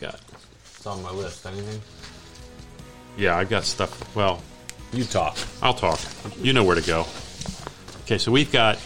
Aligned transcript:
got? 0.00 0.20
It's 0.64 0.86
on 0.86 1.02
my 1.02 1.10
list. 1.10 1.46
Anything? 1.46 1.80
Yeah, 3.18 3.36
I 3.36 3.44
got 3.44 3.64
stuff. 3.64 4.16
Well, 4.16 4.40
You 4.92 5.04
talk. 5.04 5.36
I'll 5.62 5.74
talk. 5.74 6.00
You 6.40 6.52
know 6.52 6.64
where 6.64 6.74
to 6.74 6.82
go. 6.82 7.06
Okay, 8.04 8.18
so 8.18 8.32
we've 8.32 8.50
got. 8.50 8.78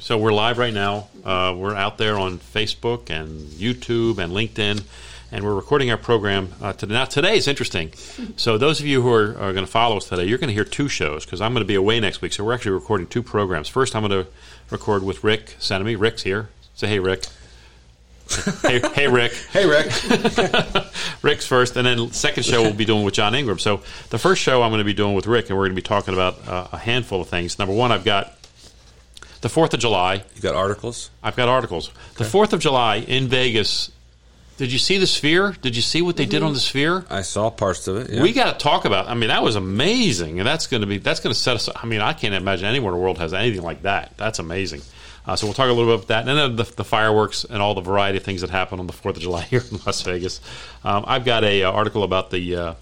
So 0.00 0.18
we're 0.18 0.32
live 0.32 0.58
right 0.58 0.74
now. 0.74 1.08
Uh, 1.24 1.54
we're 1.56 1.74
out 1.74 1.96
there 1.96 2.18
on 2.18 2.38
Facebook 2.38 3.08
and 3.08 3.40
YouTube 3.52 4.18
and 4.18 4.32
LinkedIn, 4.32 4.82
and 5.32 5.44
we're 5.44 5.54
recording 5.54 5.90
our 5.90 5.96
program 5.96 6.52
uh, 6.60 6.72
today. 6.72 6.94
Now 6.94 7.04
today 7.06 7.36
is 7.36 7.48
interesting. 7.48 7.92
So 8.38 8.58
those 8.58 8.80
of 8.80 8.86
you 8.86 9.00
who 9.00 9.10
are, 9.12 9.30
are 9.38 9.52
going 9.54 9.64
to 9.64 9.70
follow 9.70 9.96
us 9.96 10.08
today, 10.08 10.26
you're 10.26 10.36
going 10.36 10.48
to 10.48 10.54
hear 10.54 10.64
two 10.64 10.88
shows 10.88 11.24
because 11.24 11.40
I'm 11.40 11.54
going 11.54 11.62
to 11.64 11.66
be 11.66 11.74
away 11.74 12.00
next 12.00 12.20
week. 12.20 12.34
So 12.34 12.44
we're 12.44 12.52
actually 12.52 12.72
recording 12.72 13.06
two 13.06 13.22
programs. 13.22 13.66
First, 13.68 13.96
I'm 13.96 14.06
going 14.06 14.24
to 14.24 14.30
record 14.70 15.02
with 15.02 15.24
Rick 15.24 15.56
Cenname. 15.58 15.98
Rick's 15.98 16.22
here. 16.22 16.50
Say 16.74 16.88
hey, 16.88 16.98
Rick. 16.98 17.24
Hey, 18.62 18.80
hey, 18.94 19.08
Rick. 19.08 19.32
Hey, 19.50 19.66
Rick. 19.66 19.86
Rick's 21.22 21.46
first, 21.46 21.76
and 21.76 21.86
then 21.86 22.10
second 22.12 22.44
show 22.44 22.62
we'll 22.62 22.74
be 22.74 22.84
doing 22.84 23.04
with 23.04 23.14
John 23.14 23.34
Ingram. 23.34 23.58
So 23.58 23.82
the 24.10 24.18
first 24.18 24.42
show 24.42 24.62
I'm 24.62 24.70
going 24.70 24.80
to 24.80 24.84
be 24.84 24.94
doing 24.94 25.14
with 25.14 25.26
Rick, 25.26 25.48
and 25.48 25.56
we're 25.58 25.64
going 25.64 25.76
to 25.76 25.82
be 25.82 25.86
talking 25.86 26.14
about 26.14 26.46
uh, 26.46 26.68
a 26.72 26.78
handful 26.78 27.20
of 27.20 27.28
things. 27.28 27.58
Number 27.58 27.74
one, 27.74 27.92
I've 27.92 28.04
got 28.04 28.36
the 29.40 29.48
Fourth 29.48 29.72
of 29.74 29.80
July. 29.80 30.24
you 30.34 30.42
got 30.42 30.54
articles? 30.54 31.10
I've 31.22 31.36
got 31.36 31.48
articles. 31.48 31.90
The 32.16 32.24
Fourth 32.24 32.52
of 32.52 32.60
July 32.60 32.96
in 32.96 33.28
Vegas. 33.28 33.90
Did 34.56 34.72
you 34.72 34.78
see 34.78 34.96
the 34.96 35.06
Sphere? 35.06 35.54
Did 35.60 35.76
you 35.76 35.82
see 35.82 36.00
what 36.00 36.16
they 36.16 36.24
did 36.24 36.42
on 36.42 36.54
the 36.54 36.60
Sphere? 36.60 37.04
I 37.10 37.22
saw 37.22 37.50
parts 37.50 37.88
of 37.88 37.96
it. 37.96 38.10
Yeah. 38.10 38.22
We 38.22 38.32
got 38.32 38.58
to 38.58 38.62
talk 38.62 38.86
about. 38.86 39.06
I 39.06 39.14
mean, 39.14 39.28
that 39.28 39.42
was 39.42 39.54
amazing, 39.54 40.38
and 40.40 40.46
that's 40.48 40.66
going 40.66 40.80
to 40.80 40.86
be 40.86 40.96
that's 40.98 41.20
going 41.20 41.32
to 41.32 41.38
set 41.38 41.56
us. 41.56 41.68
I 41.74 41.84
mean, 41.86 42.00
I 42.00 42.14
can't 42.14 42.34
imagine 42.34 42.64
anywhere 42.66 42.92
in 42.92 42.98
the 42.98 43.02
world 43.02 43.18
has 43.18 43.34
anything 43.34 43.62
like 43.62 43.82
that. 43.82 44.16
That's 44.16 44.38
amazing. 44.38 44.80
Uh, 45.26 45.34
so 45.36 45.46
we'll 45.46 45.54
talk 45.54 45.68
a 45.68 45.72
little 45.72 45.86
bit 45.86 45.94
about 45.94 46.08
that, 46.08 46.28
and 46.28 46.38
then 46.38 46.56
the, 46.56 46.62
the 46.76 46.84
fireworks 46.84 47.44
and 47.44 47.60
all 47.60 47.74
the 47.74 47.80
variety 47.80 48.18
of 48.18 48.24
things 48.24 48.42
that 48.42 48.50
happen 48.50 48.78
on 48.78 48.86
the 48.86 48.92
Fourth 48.92 49.16
of 49.16 49.22
July 49.22 49.42
here 49.50 49.62
in 49.70 49.78
Las 49.84 50.02
Vegas. 50.02 50.40
Um, 50.84 51.04
I've 51.06 51.24
got 51.24 51.44
a 51.44 51.64
uh, 51.64 51.72
article 51.72 52.02
about 52.02 52.30
the 52.30 52.56
uh, 52.56 52.74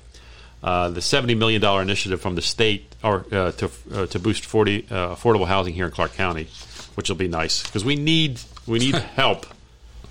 uh, 0.63 0.91
the 0.91 1.03
seventy 1.03 1.35
million 1.35 1.61
dollar 1.61 1.83
initiative 1.83 2.21
from 2.21 2.35
the 2.35 2.43
state 2.43 2.95
or 3.03 3.25
uh, 3.33 3.53
to 3.53 3.71
uh, 3.93 4.07
to 4.07 4.19
boost 4.19 4.45
forty 4.45 4.83
affordable 4.83 5.47
housing 5.47 5.75
here 5.75 5.87
in 5.87 5.91
Clark 5.91 6.15
County, 6.15 6.49
which 6.97 7.09
will 7.09 7.17
be 7.17 7.29
nice 7.29 7.63
because 7.63 7.85
we 7.85 7.97
need 7.97 8.41
we 8.67 8.79
need 8.79 8.95
help 9.17 9.47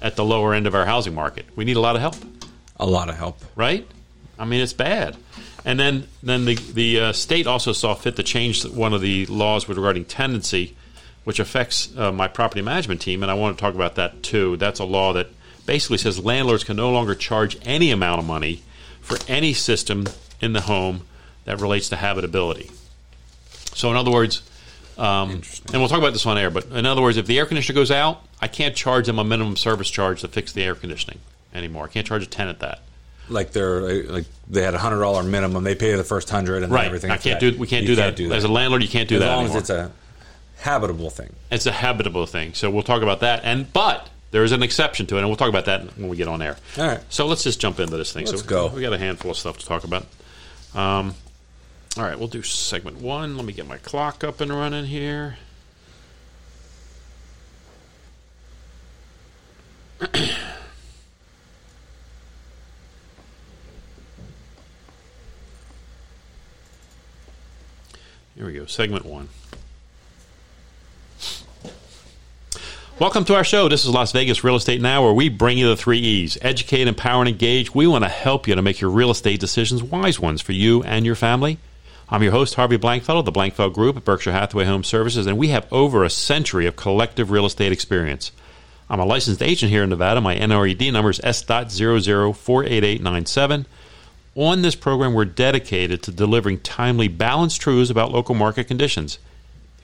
at 0.02 0.16
the 0.16 0.25
lower 0.25 0.53
end 0.53 0.68
of 0.68 0.75
our 0.75 0.86
housing 0.86 1.14
market. 1.14 1.45
We 1.56 1.66
need 1.66 1.78
a 1.78 1.81
lot 1.81 1.95
of 1.95 2.02
help 2.02 2.16
a 2.78 2.86
lot 2.86 3.09
of 3.09 3.16
help. 3.16 3.40
right? 3.56 3.88
I 4.38 4.45
mean, 4.45 4.62
it's 4.62 4.73
bad. 4.73 5.16
And 5.66 5.80
then, 5.80 6.08
then 6.22 6.45
the 6.45 6.56
the 6.56 7.00
uh, 7.00 7.14
state 7.14 7.47
also 7.47 7.72
saw 7.72 7.94
fit 7.94 8.18
to 8.18 8.23
change 8.23 8.66
one 8.66 8.94
of 8.94 9.02
the 9.02 9.25
laws 9.28 9.68
with 9.68 9.78
regarding 9.78 10.06
tenancy, 10.06 10.75
which 11.24 11.40
affects 11.40 11.96
uh, 11.98 12.12
my 12.12 12.28
property 12.28 12.62
management 12.62 13.02
team, 13.02 13.22
and 13.24 13.32
I 13.32 13.36
want 13.36 13.58
to 13.58 13.62
talk 13.62 13.76
about 13.76 13.96
that 13.96 14.24
too. 14.24 14.58
That's 14.58 14.80
a 14.80 14.86
law 14.86 15.14
that 15.14 15.28
basically 15.66 15.98
says 15.98 16.24
landlords 16.24 16.64
can 16.64 16.76
no 16.78 16.92
longer 16.92 17.16
charge 17.16 17.58
any 17.64 17.92
amount 17.92 18.20
of 18.20 18.26
money 18.26 18.62
for 19.02 19.18
any 19.28 19.54
system 19.54 20.06
in 20.42 20.54
the 20.54 20.62
home 20.62 21.02
that 21.46 21.60
relates 21.62 21.90
to 21.90 21.96
habitability. 21.96 22.70
So, 23.74 23.90
in 23.90 23.98
other 23.98 24.12
words, 24.12 24.44
um, 24.98 25.42
and 25.72 25.74
we'll 25.82 25.88
talk 25.88 25.98
about 26.00 26.14
this 26.14 26.26
on 26.26 26.38
air, 26.38 26.50
but 26.50 26.66
in 26.66 26.86
other 26.86 27.02
words, 27.02 27.18
if 27.18 27.26
the 27.26 27.40
air 27.40 27.46
conditioner 27.46 27.76
goes 27.76 27.92
out, 27.92 28.22
I 28.42 28.48
can't 28.48 28.76
charge 28.76 29.08
them 29.08 29.18
a 29.20 29.24
minimum 29.24 29.56
service 29.58 29.90
charge 29.90 30.22
to 30.22 30.28
fix 30.28 30.52
the 30.52 30.64
air 30.64 30.76
conditioning 30.76 31.20
anymore. 31.54 31.86
I 31.86 31.88
can't 31.88 32.06
charge 32.06 32.24
a 32.24 32.28
tenant 32.28 32.60
that. 32.60 32.82
Like 33.30 33.52
they're 33.52 34.04
like 34.04 34.26
they 34.50 34.62
had 34.64 34.74
a 34.74 34.78
hundred 34.78 35.00
dollar 35.00 35.24
minimum. 35.24 35.64
They 35.64 35.76
pay 35.76 35.96
the 35.96 36.04
first 36.04 36.30
hundred 36.30 36.56
and 36.58 36.66
then 36.66 36.72
Right. 36.72 36.86
everything. 36.88 37.10
I 37.10 37.16
can't 37.18 37.40
that. 37.40 37.54
do. 37.54 37.58
We 37.58 37.68
can't 37.68 37.84
You 37.84 37.96
do 37.96 37.96
that. 37.96 38.20
As 38.20 38.44
a 38.44 38.50
landlord, 38.50 38.84
you 38.84 38.90
can't 38.90 39.08
do 39.08 39.16
as 39.16 39.22
that 39.22 39.28
long 39.36 39.46
anymore. 39.46 39.58
as 39.58 39.62
it's 39.64 39.70
a 39.70 39.92
habitable 40.64 41.09
thing. 41.09 41.33
it's 41.52 41.66
a 41.66 41.72
habitable 41.72 42.25
thing. 42.25 42.53
So 42.53 42.69
we'll 42.69 42.83
talk 42.83 43.02
about 43.02 43.19
that. 43.19 43.42
And 43.44 43.72
but 43.73 44.09
there 44.31 44.45
is 44.45 44.53
an 44.53 44.64
exception 44.64 45.06
to 45.08 45.17
it, 45.17 45.19
and 45.19 45.28
we'll 45.28 45.36
talk 45.36 45.50
about 45.50 45.66
that 45.66 45.97
when 45.97 46.08
we 46.08 46.16
get 46.16 46.30
on 46.30 46.42
air. 46.42 46.56
All 46.78 46.88
right. 46.88 47.02
So 47.09 47.28
let's 47.28 47.44
just 47.44 47.59
jump 47.59 47.81
into 47.81 47.97
this 47.97 48.14
thing. 48.14 48.25
Let's 48.25 48.42
so 48.42 48.47
go. 48.47 48.67
We 48.67 48.81
got 48.81 48.94
a 48.94 48.97
handful 48.97 49.31
of 49.31 49.38
stuff 49.38 49.58
to 49.59 49.66
talk 49.66 49.84
about. 49.84 50.06
Um, 50.73 51.16
all 51.97 52.03
right, 52.03 52.17
we'll 52.17 52.30
do 52.30 52.41
segment 52.41 53.02
one. 53.02 53.35
Let 53.35 53.46
me 53.46 53.53
get 53.53 53.68
my 53.68 53.78
clock 53.78 54.23
up 54.23 54.41
and 54.41 54.52
running 54.52 54.85
here. 54.85 55.38
Here 68.35 68.47
we 68.47 68.53
go. 68.53 68.66
Segment 68.66 69.06
one. 69.06 69.29
Welcome 73.00 73.26
to 73.26 73.36
our 73.36 73.44
show. 73.44 73.68
This 73.68 73.86
is 73.86 73.90
Las 73.90 74.12
Vegas 74.12 74.44
Real 74.44 74.56
Estate 74.56 74.80
Now, 74.80 75.04
where 75.04 75.14
we 75.14 75.28
bring 75.28 75.58
you 75.58 75.68
the 75.68 75.76
three 75.76 75.98
E's 75.98 76.38
educate, 76.44 76.88
empower, 76.88 77.22
and 77.22 77.30
engage. 77.30 77.74
We 77.74 77.88
want 77.88 78.04
to 78.04 78.09
help 78.09 78.48
you 78.48 78.54
to 78.54 78.62
make 78.62 78.81
your 78.81 78.92
real 78.92 79.09
estate 79.09 79.40
decisions 79.40 79.81
wise 79.81 80.20
ones 80.20 80.42
for 80.42 80.52
you 80.52 80.84
and 80.84 81.03
your 81.03 81.16
family. 81.16 81.58
I'm 82.08 82.22
your 82.22 82.34
host, 82.34 82.53
Harvey 82.53 82.78
Blankfeld, 82.78 83.18
of 83.18 83.26
the 83.26 83.32
Blankfeld 83.32 83.74
Group 83.74 83.98
at 83.98 84.06
Berkshire 84.06 84.32
Hathaway 84.32 84.66
Home 84.66 84.84
Services, 84.84 85.26
and 85.26 85.40
we 85.40 85.48
have 85.48 85.66
over 85.74 86.03
a 86.03 86.09
century 86.09 86.68
of 86.68 86.76
collective 86.76 87.32
real 87.32 87.48
estate 87.48 87.72
experience. 87.72 88.32
I'm 88.92 89.00
a 89.00 89.06
licensed 89.06 89.42
agent 89.42 89.72
here 89.72 89.82
in 89.82 89.90
Nevada. 89.90 90.22
My 90.22 90.36
NRED 90.36 90.94
number 90.94 91.09
is 91.09 91.20
S.00488897. 91.24 93.66
On 94.36 94.62
this 94.62 94.76
program, 94.76 95.16
we're 95.16 95.26
dedicated 95.26 96.03
to 96.03 96.12
delivering 96.12 96.59
timely, 96.59 97.08
balanced 97.08 97.59
truths 97.59 97.90
about 97.90 98.12
local 98.12 98.36
market 98.36 98.68
conditions. 98.68 99.18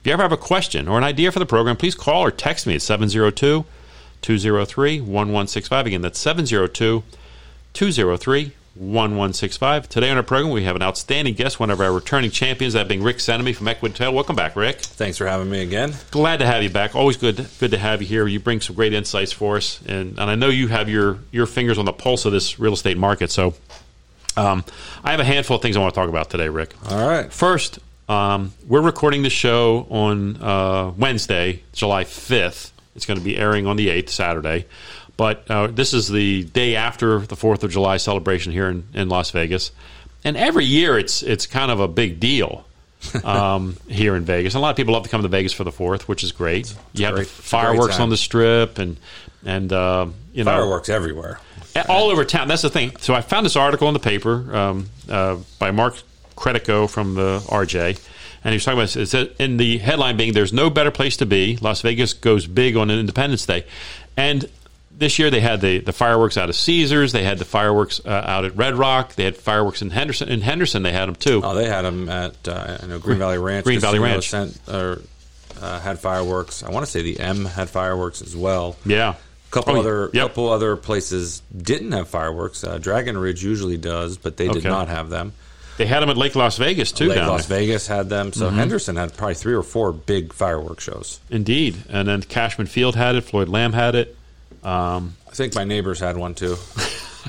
If 0.00 0.06
you 0.06 0.14
ever 0.14 0.22
have 0.22 0.32
a 0.32 0.38
question 0.38 0.88
or 0.88 0.96
an 0.96 1.04
idea 1.04 1.30
for 1.30 1.40
the 1.40 1.46
program, 1.46 1.76
please 1.76 1.94
call 1.94 2.24
or 2.24 2.30
text 2.30 2.66
me 2.66 2.74
at 2.74 2.80
702 2.80 3.66
203 4.22 5.00
1165. 5.00 5.86
Again, 5.86 6.00
that's 6.00 6.18
702 6.18 7.04
203 7.74 8.52
1165. 8.74 9.88
Today 9.90 10.10
on 10.10 10.16
our 10.16 10.22
program, 10.22 10.54
we 10.54 10.64
have 10.64 10.74
an 10.74 10.80
outstanding 10.80 11.34
guest, 11.34 11.60
one 11.60 11.68
of 11.68 11.82
our 11.82 11.92
returning 11.92 12.30
champions, 12.30 12.72
that 12.72 12.88
being 12.88 13.02
Rick 13.02 13.18
Cenname 13.18 13.54
from 13.54 13.68
Equity 13.68 13.94
Title. 13.94 14.14
Welcome 14.14 14.36
back, 14.36 14.56
Rick. 14.56 14.78
Thanks 14.78 15.18
for 15.18 15.26
having 15.26 15.50
me 15.50 15.60
again. 15.60 15.92
Glad 16.10 16.38
to 16.38 16.46
have 16.46 16.62
you 16.62 16.70
back. 16.70 16.94
Always 16.94 17.18
good 17.18 17.46
good 17.58 17.72
to 17.72 17.78
have 17.78 18.00
you 18.00 18.08
here. 18.08 18.26
You 18.26 18.40
bring 18.40 18.62
some 18.62 18.76
great 18.76 18.94
insights 18.94 19.32
for 19.32 19.58
us, 19.58 19.82
and, 19.86 20.18
and 20.18 20.30
I 20.30 20.34
know 20.34 20.48
you 20.48 20.68
have 20.68 20.88
your, 20.88 21.18
your 21.30 21.44
fingers 21.44 21.76
on 21.76 21.84
the 21.84 21.92
pulse 21.92 22.24
of 22.24 22.32
this 22.32 22.58
real 22.58 22.72
estate 22.72 22.96
market. 22.96 23.30
So 23.30 23.52
um, 24.38 24.64
I 25.04 25.10
have 25.10 25.20
a 25.20 25.24
handful 25.24 25.56
of 25.56 25.62
things 25.62 25.76
I 25.76 25.80
want 25.80 25.92
to 25.92 26.00
talk 26.00 26.08
about 26.08 26.30
today, 26.30 26.48
Rick. 26.48 26.74
All 26.88 27.06
right. 27.06 27.30
First, 27.30 27.80
um, 28.10 28.52
we're 28.66 28.80
recording 28.80 29.22
the 29.22 29.30
show 29.30 29.86
on 29.88 30.42
uh, 30.42 30.92
Wednesday, 30.98 31.62
July 31.72 32.02
5th. 32.02 32.72
It's 32.96 33.06
going 33.06 33.18
to 33.18 33.24
be 33.24 33.36
airing 33.36 33.68
on 33.68 33.76
the 33.76 33.86
8th, 33.86 34.08
Saturday. 34.08 34.66
But 35.16 35.48
uh, 35.48 35.68
this 35.68 35.94
is 35.94 36.08
the 36.08 36.42
day 36.42 36.74
after 36.74 37.20
the 37.20 37.36
4th 37.36 37.62
of 37.62 37.70
July 37.70 37.98
celebration 37.98 38.50
here 38.52 38.68
in, 38.68 38.84
in 38.94 39.08
Las 39.08 39.30
Vegas. 39.30 39.70
And 40.24 40.36
every 40.36 40.64
year 40.64 40.98
it's 40.98 41.22
it's 41.22 41.46
kind 41.46 41.70
of 41.70 41.78
a 41.78 41.86
big 41.86 42.18
deal 42.18 42.66
um, 43.24 43.76
here 43.86 44.16
in 44.16 44.24
Vegas. 44.24 44.54
And 44.54 44.60
a 44.60 44.62
lot 44.62 44.70
of 44.70 44.76
people 44.76 44.94
love 44.94 45.04
to 45.04 45.08
come 45.08 45.22
to 45.22 45.28
Vegas 45.28 45.52
for 45.52 45.62
the 45.62 45.70
4th, 45.70 46.02
which 46.02 46.24
is 46.24 46.32
great. 46.32 46.74
You 46.94 47.04
have 47.04 47.16
it's 47.16 47.30
a 47.30 47.32
great 47.32 47.44
fireworks 47.44 48.00
on 48.00 48.10
the 48.10 48.16
strip 48.16 48.78
and, 48.78 48.96
and 49.46 49.72
uh, 49.72 50.08
you 50.32 50.42
know, 50.42 50.50
Fireworks 50.50 50.88
everywhere. 50.88 51.38
all 51.88 52.10
over 52.10 52.24
town. 52.24 52.48
That's 52.48 52.62
the 52.62 52.70
thing. 52.70 52.96
So 52.96 53.14
I 53.14 53.20
found 53.20 53.46
this 53.46 53.56
article 53.56 53.86
in 53.86 53.94
the 53.94 54.00
paper 54.00 54.56
um, 54.56 54.90
uh, 55.08 55.36
by 55.60 55.70
Mark 55.70 55.94
Credico 56.40 56.88
from 56.88 57.14
the 57.14 57.40
RJ, 57.48 58.00
and 58.42 58.52
he 58.52 58.56
was 58.56 58.64
talking 58.64 58.78
about 58.80 58.96
it 58.96 59.06
said 59.06 59.34
in 59.38 59.58
the 59.58 59.76
headline 59.78 60.16
being 60.16 60.32
"There's 60.32 60.52
no 60.52 60.70
better 60.70 60.90
place 60.90 61.16
to 61.18 61.26
be." 61.26 61.58
Las 61.60 61.82
Vegas 61.82 62.14
goes 62.14 62.46
big 62.46 62.76
on 62.76 62.90
Independence 62.90 63.44
Day, 63.44 63.64
and 64.16 64.48
this 64.90 65.18
year 65.18 65.30
they 65.30 65.40
had 65.40 65.60
the, 65.62 65.78
the 65.78 65.92
fireworks 65.94 66.36
out 66.36 66.48
of 66.50 66.54
Caesars. 66.56 67.12
They 67.12 67.22
had 67.24 67.38
the 67.38 67.44
fireworks 67.46 68.00
uh, 68.04 68.08
out 68.10 68.44
at 68.44 68.54
Red 68.56 68.74
Rock. 68.74 69.14
They 69.14 69.24
had 69.24 69.36
fireworks 69.36 69.80
in 69.82 69.90
Henderson. 69.90 70.28
In 70.28 70.40
Henderson, 70.42 70.82
they 70.82 70.92
had 70.92 71.06
them 71.08 71.14
too. 71.14 71.40
Oh, 71.44 71.54
they 71.54 71.66
had 71.66 71.82
them 71.82 72.08
at 72.08 72.46
uh, 72.48 72.78
I 72.82 72.86
know 72.86 72.98
Green 72.98 73.18
Valley 73.18 73.38
Ranch. 73.38 73.64
Green 73.64 73.80
Valley 73.80 73.98
Ranch. 73.98 74.28
Sent, 74.28 74.58
or, 74.68 75.00
uh, 75.60 75.80
had 75.80 75.98
fireworks. 75.98 76.62
I 76.62 76.70
want 76.70 76.84
to 76.86 76.90
say 76.90 77.02
the 77.02 77.18
M 77.20 77.44
had 77.44 77.68
fireworks 77.70 78.20
as 78.22 78.34
well. 78.36 78.76
yeah, 78.84 79.10
A 79.14 79.50
couple 79.50 79.76
Oh, 79.76 79.80
other 79.80 80.10
yep. 80.12 80.28
couple 80.28 80.50
other 80.50 80.76
places 80.76 81.40
didn't 81.56 81.92
have 81.92 82.08
fireworks. 82.08 82.62
Uh, 82.64 82.76
Dragon 82.78 83.16
Ridge 83.16 83.42
usually 83.42 83.76
does, 83.78 84.18
but 84.18 84.36
they 84.36 84.48
did 84.48 84.58
Okay. 84.58 84.68
not 84.68 84.88
have 84.88 85.08
them. 85.10 85.32
They 85.80 85.86
had 85.86 86.00
them 86.00 86.10
at 86.10 86.18
Lake 86.18 86.36
Las 86.36 86.58
Vegas 86.58 86.92
too. 86.92 87.08
Lake 87.08 87.16
Las 87.18 87.46
there. 87.46 87.58
Vegas 87.60 87.86
had 87.86 88.10
them. 88.10 88.34
So 88.34 88.48
mm-hmm. 88.48 88.56
Henderson 88.58 88.96
had 88.96 89.16
probably 89.16 89.34
three 89.34 89.54
or 89.54 89.62
four 89.62 89.92
big 89.92 90.34
fireworks 90.34 90.84
shows. 90.84 91.20
Indeed, 91.30 91.76
and 91.88 92.06
then 92.06 92.20
Cashman 92.20 92.66
Field 92.66 92.96
had 92.96 93.14
it. 93.14 93.22
Floyd 93.22 93.48
Lamb 93.48 93.72
had 93.72 93.94
it. 93.94 94.14
Um, 94.62 95.16
I 95.26 95.30
think 95.34 95.54
my 95.54 95.64
neighbors 95.64 95.98
had 95.98 96.16
one 96.18 96.34
too. 96.34 96.56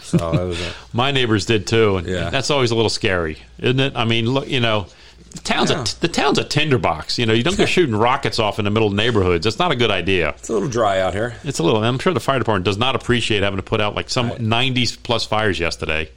So 0.03 0.18
that 0.18 0.44
was 0.44 0.59
it. 0.59 0.74
My 0.94 1.12
neighbors 1.12 1.45
did 1.45 1.68
too, 1.68 1.98
and 1.98 2.07
Yeah. 2.07 2.30
that's 2.30 2.50
always 2.50 2.71
a 2.71 2.75
little 2.75 2.89
scary, 2.89 3.38
isn't 3.59 3.80
it? 3.80 3.94
I 3.95 4.03
mean, 4.06 4.25
look, 4.25 4.50
you 4.50 4.59
know, 4.59 4.88
the 5.31 5.39
town's 5.39 5.69
Yeah. 5.69 5.81
a 5.83 5.86
the 6.01 6.07
town's 6.07 6.38
a 6.38 6.44
tinderbox. 6.45 7.18
You 7.19 7.25
know, 7.25 7.33
you 7.33 7.44
don't 7.44 7.57
go 7.57 7.65
shooting 7.75 7.95
rockets 7.95 8.39
off 8.39 8.57
in 8.59 8.65
the 8.65 8.71
middle 8.71 8.88
of 8.89 8.94
neighborhoods. 8.94 9.44
That's 9.45 9.59
not 9.59 9.71
a 9.71 9.75
good 9.75 9.92
idea. 9.92 10.30
It's 10.30 10.50
a 10.50 10.53
little 10.53 10.68
dry 10.69 11.00
out 11.00 11.13
here. 11.13 11.36
It's 11.45 11.59
a 11.59 11.63
little. 11.63 11.81
I'm 11.83 12.00
sure 12.00 12.13
the 12.13 12.19
fire 12.19 12.39
department 12.39 12.65
does 12.65 12.77
not 12.77 12.95
appreciate 12.95 13.44
having 13.44 13.57
to 13.57 13.63
put 13.63 13.80
out 13.80 13.95
like 13.95 14.09
some 14.09 14.30
Right. 14.30 14.39
90s 14.42 14.95
plus 15.01 15.25
fires 15.25 15.59
yesterday. 15.59 16.09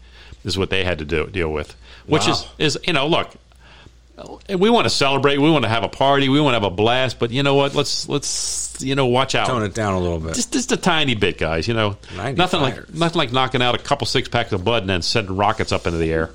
Is 0.44 0.58
what 0.58 0.70
they 0.70 0.84
had 0.84 0.98
to 0.98 1.04
do 1.04 1.26
deal 1.28 1.50
with, 1.52 1.74
which 2.06 2.26
Wow. 2.26 2.32
is 2.58 2.76
is 2.76 2.78
you 2.86 2.92
know, 2.92 3.06
look, 3.06 3.30
we 4.48 4.70
want 4.70 4.84
to 4.84 4.90
celebrate. 4.90 5.38
We 5.38 5.50
want 5.50 5.64
to 5.64 5.68
have 5.68 5.82
a 5.84 5.88
party. 5.88 6.28
We 6.28 6.40
want 6.40 6.52
to 6.54 6.60
have 6.60 6.72
a 6.72 6.74
blast. 6.74 7.18
But 7.18 7.30
you 7.30 7.42
know 7.42 7.54
what? 7.54 7.74
Let's 7.74 8.08
let's 8.08 8.76
you 8.80 8.94
know 8.94 9.06
watch 9.06 9.34
out. 9.34 9.46
Tone 9.48 9.62
it 9.64 9.74
down 9.74 9.94
a 9.94 9.98
little 10.00 10.20
bit. 10.20 10.34
Just 10.34 10.52
just 10.52 10.70
a 10.72 10.76
tiny 10.76 11.14
bit, 11.14 11.38
guys. 11.38 11.66
You 11.68 11.74
know, 11.74 11.96
90 12.16 12.36
nothing 12.38 12.60
like 12.60 12.94
nothing 12.94 13.18
like 13.18 13.32
knocking 13.32 13.62
out 13.62 13.74
a 13.74 13.78
couple 13.78 14.06
six 14.06 14.28
packs 14.28 14.52
of 14.52 14.64
bud 14.64 14.82
and 14.84 14.90
then 14.90 15.02
sending 15.02 15.36
rockets 15.36 15.72
up 15.72 15.86
into 15.86 15.98
the 15.98 16.12
air. 16.12 16.30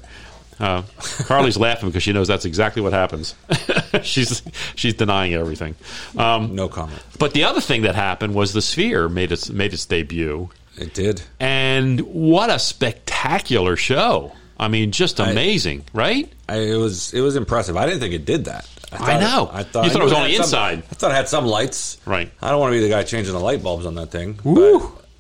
Uh, 0.60 0.81
Carly's 1.25 1.56
laughing 1.68 1.88
because 1.88 2.04
she 2.04 2.12
knows 2.12 2.27
that's 2.27 2.44
exactly 2.44 2.81
what 2.81 2.92
happens. 2.92 3.33
she's 4.04 4.42
she's 4.75 4.94
denying 4.94 5.33
everything. 5.33 5.74
Um, 6.18 6.54
no 6.54 6.68
comment. 6.68 7.01
but 7.18 7.31
the 7.33 7.45
other 7.45 7.62
thing 7.62 7.83
that 7.83 7.95
happened 7.95 8.36
was 8.36 8.51
the 8.51 8.62
Sphere 8.62 9.07
made 9.07 9.31
its 9.31 9.50
made 9.50 9.72
its 9.74 9.86
debut, 9.86 10.50
It 10.77 10.94
did. 10.94 11.22
and 11.39 12.01
what 12.01 12.50
a 12.50 12.60
spectacular 12.60 13.77
show! 13.77 14.33
I 14.59 14.67
mean, 14.67 14.91
just 14.91 15.19
amazing, 15.19 15.85
right? 15.94 16.31
I, 16.47 16.57
it 16.57 16.75
was 16.75 17.13
it 17.13 17.21
was 17.21 17.35
impressive. 17.35 17.77
I 17.77 17.85
didn't 17.85 18.01
think 18.01 18.13
it 18.13 18.25
did 18.25 18.45
that. 18.45 18.67
I 18.91 19.19
know. 19.19 19.50
I 19.53 19.63
thought 19.63 19.85
You 19.85 19.91
thought 19.91 20.01
it 20.01 20.06
was 20.06 20.13
only 20.13 20.33
some- 20.33 20.44
inside. 20.44 20.77
I 20.79 20.95
thought 20.95 21.11
it 21.11 21.15
had 21.15 21.29
some 21.29 21.45
lights. 21.45 21.97
Right. 22.06 22.31
I 22.41 22.50
don't 22.50 22.59
want 22.59 22.71
to 22.73 22.77
be 22.79 22.83
the 22.83 22.89
guy 22.89 23.03
changing 23.03 23.33
the 23.33 23.39
light 23.39 23.61
bulbs 23.63 23.85
on 23.85 23.95
that 23.95 24.11
thing. 24.11 24.39
Woo! 24.44 24.79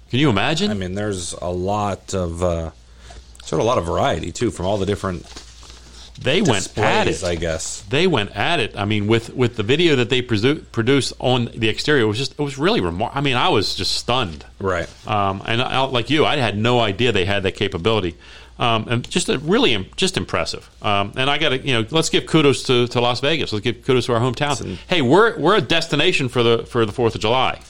Can 0.09 0.19
you 0.19 0.29
imagine? 0.31 0.71
I 0.71 0.73
mean, 0.73 0.95
there's 0.95 1.33
a 1.33 1.49
lot 1.51 2.15
of 2.15 2.41
uh, 2.43 2.71
sort 3.43 3.59
of 3.59 3.65
a 3.65 3.67
lot 3.67 3.77
of 3.77 3.85
variety 3.85 4.31
too 4.31 4.49
from 4.51 4.65
all 4.65 4.77
the 4.79 4.87
different 4.87 5.23
they 6.21 6.41
went 6.41 6.77
at 6.77 7.07
it. 7.07 7.23
I 7.23 7.35
guess. 7.35 7.81
they 7.83 8.05
went 8.07 8.35
at 8.35 8.59
it. 8.59 8.75
I 8.75 8.83
mean, 8.85 9.07
with 9.07 9.33
with 9.33 9.55
the 9.55 9.63
video 9.63 9.95
that 9.97 10.09
they 10.09 10.21
presu- 10.21 10.63
produced 10.71 11.13
on 11.19 11.45
the 11.55 11.69
exterior, 11.69 12.03
it 12.03 12.07
was 12.07 12.17
just 12.17 12.33
it 12.33 12.39
was 12.41 12.57
really 12.57 12.81
remarkable. 12.81 13.17
I 13.17 13.21
mean, 13.21 13.37
I 13.37 13.49
was 13.49 13.75
just 13.75 13.93
stunned. 13.95 14.45
Right. 14.59 14.89
Um, 15.07 15.41
and 15.45 15.61
I, 15.61 15.81
like 15.83 16.09
you, 16.09 16.25
I 16.25 16.35
had 16.37 16.57
no 16.57 16.79
idea 16.81 17.11
they 17.13 17.23
had 17.25 17.43
that 17.43 17.53
capability. 17.55 18.15
Um, 18.59 18.87
and 18.89 19.09
just 19.09 19.29
a 19.29 19.39
really 19.39 19.73
im- 19.73 19.85
just 19.95 20.17
impressive. 20.17 20.69
Um, 20.81 21.13
and 21.15 21.29
I 21.29 21.37
got 21.37 21.49
to 21.49 21.59
you 21.59 21.73
know 21.73 21.87
let's 21.91 22.09
give 22.09 22.25
kudos 22.25 22.63
to, 22.63 22.87
to 22.87 22.99
Las 22.99 23.21
Vegas. 23.21 23.53
Let's 23.53 23.63
give 23.63 23.85
kudos 23.85 24.07
to 24.07 24.13
our 24.13 24.19
hometown. 24.19 24.77
Hey, 24.87 25.01
we're 25.01 25.39
we're 25.39 25.55
a 25.55 25.61
destination 25.61 26.27
for 26.27 26.43
the 26.43 26.65
for 26.65 26.85
the 26.85 26.91
Fourth 26.91 27.15
of 27.15 27.21
July. 27.21 27.61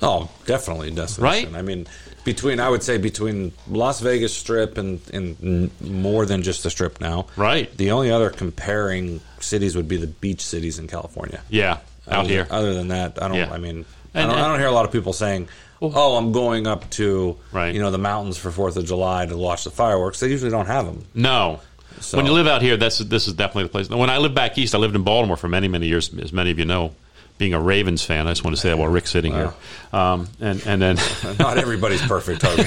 Oh, 0.00 0.30
definitely 0.46 0.88
a 0.88 0.92
destination. 0.92 1.52
Right? 1.52 1.58
I 1.58 1.62
mean, 1.62 1.86
between 2.24 2.58
I 2.58 2.68
would 2.68 2.82
say 2.82 2.96
between 2.96 3.52
Las 3.68 4.00
Vegas 4.00 4.34
Strip 4.34 4.78
and 4.78 5.00
and 5.12 5.70
more 5.80 6.24
than 6.24 6.42
just 6.42 6.62
the 6.62 6.70
Strip 6.70 7.00
now. 7.00 7.26
Right. 7.36 7.74
The 7.76 7.90
only 7.90 8.10
other 8.10 8.30
comparing 8.30 9.20
cities 9.40 9.76
would 9.76 9.88
be 9.88 9.98
the 9.98 10.06
beach 10.06 10.40
cities 10.40 10.78
in 10.78 10.86
California. 10.86 11.42
Yeah, 11.50 11.78
out 12.08 12.24
other, 12.24 12.28
here. 12.28 12.46
Other 12.50 12.74
than 12.74 12.88
that, 12.88 13.22
I 13.22 13.28
don't. 13.28 13.36
Yeah. 13.36 13.52
I 13.52 13.58
mean, 13.58 13.84
I, 14.14 14.22
don't, 14.22 14.30
I 14.30 14.48
don't 14.48 14.58
hear 14.58 14.68
a 14.68 14.72
lot 14.72 14.84
of 14.84 14.92
people 14.92 15.12
saying, 15.12 15.48
"Oh, 15.82 16.16
I'm 16.16 16.32
going 16.32 16.66
up 16.66 16.88
to 16.90 17.36
Right. 17.52 17.74
you 17.74 17.80
know 17.80 17.90
the 17.90 17.98
mountains 17.98 18.36
for 18.36 18.50
Fourth 18.50 18.76
of 18.76 18.86
July 18.86 19.26
to 19.26 19.36
watch 19.36 19.64
the 19.64 19.70
fireworks." 19.70 20.20
They 20.20 20.28
usually 20.28 20.50
don't 20.50 20.66
have 20.66 20.86
them. 20.86 21.04
No. 21.14 21.60
So- 22.00 22.16
When 22.16 22.26
you 22.26 22.32
live 22.32 22.46
out 22.46 22.62
here, 22.62 22.76
that's 22.76 22.98
this 22.98 23.26
is 23.26 23.34
definitely 23.34 23.64
the 23.64 23.68
place. 23.70 23.88
When 23.90 24.08
I 24.10 24.18
lived 24.18 24.34
back 24.34 24.56
east, 24.58 24.74
I 24.74 24.78
lived 24.78 24.94
in 24.96 25.02
Baltimore 25.02 25.36
for 25.36 25.48
many, 25.48 25.68
many 25.68 25.86
years, 25.86 26.10
as 26.22 26.32
many 26.32 26.50
of 26.50 26.58
you 26.58 26.64
know. 26.64 26.92
Being 27.38 27.54
a 27.54 27.60
Ravens 27.60 28.04
fan, 28.04 28.26
I 28.26 28.32
just 28.32 28.44
want 28.44 28.54
to 28.54 28.60
say 28.60 28.68
that 28.68 28.76
while 28.76 28.88
Rick's 28.90 29.10
sitting 29.10 29.32
here. 29.32 29.54
Um, 29.94 30.28
and 30.42 30.62
and 30.66 30.82
then, 30.82 30.98
Not 31.38 31.56
everybody's 31.56 32.02
perfect, 32.02 32.44
um, 32.44 32.58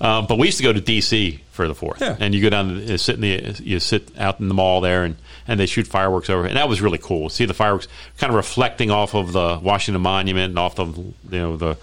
but 0.26 0.38
we 0.38 0.46
used 0.48 0.58
to 0.58 0.64
go 0.64 0.72
to 0.72 0.80
D.C. 0.80 1.40
for 1.52 1.68
the 1.68 1.74
Fourth, 1.74 2.00
Yeah. 2.00 2.16
and 2.18 2.34
you 2.34 2.42
go 2.42 2.50
down, 2.50 2.76
you 2.88 2.98
sit 2.98 3.14
in 3.14 3.20
the, 3.20 3.62
you 3.62 3.78
sit 3.78 4.10
out 4.18 4.40
in 4.40 4.48
the 4.48 4.54
mall 4.54 4.80
there, 4.80 5.04
and, 5.04 5.14
and 5.48 5.58
they 5.58 5.66
shoot 5.66 5.86
fireworks 5.86 6.30
over, 6.30 6.46
and 6.46 6.56
that 6.56 6.68
was 6.68 6.80
really 6.80 6.98
cool. 6.98 7.28
See 7.30 7.46
the 7.46 7.54
fireworks 7.54 7.88
kind 8.18 8.30
of 8.30 8.36
reflecting 8.36 8.90
off 8.90 9.14
of 9.14 9.32
the 9.32 9.58
Washington 9.62 10.02
Monument 10.02 10.50
and 10.50 10.58
off 10.58 10.76
the 10.76 10.84
you 10.86 11.14
know 11.30 11.56
the 11.56 11.76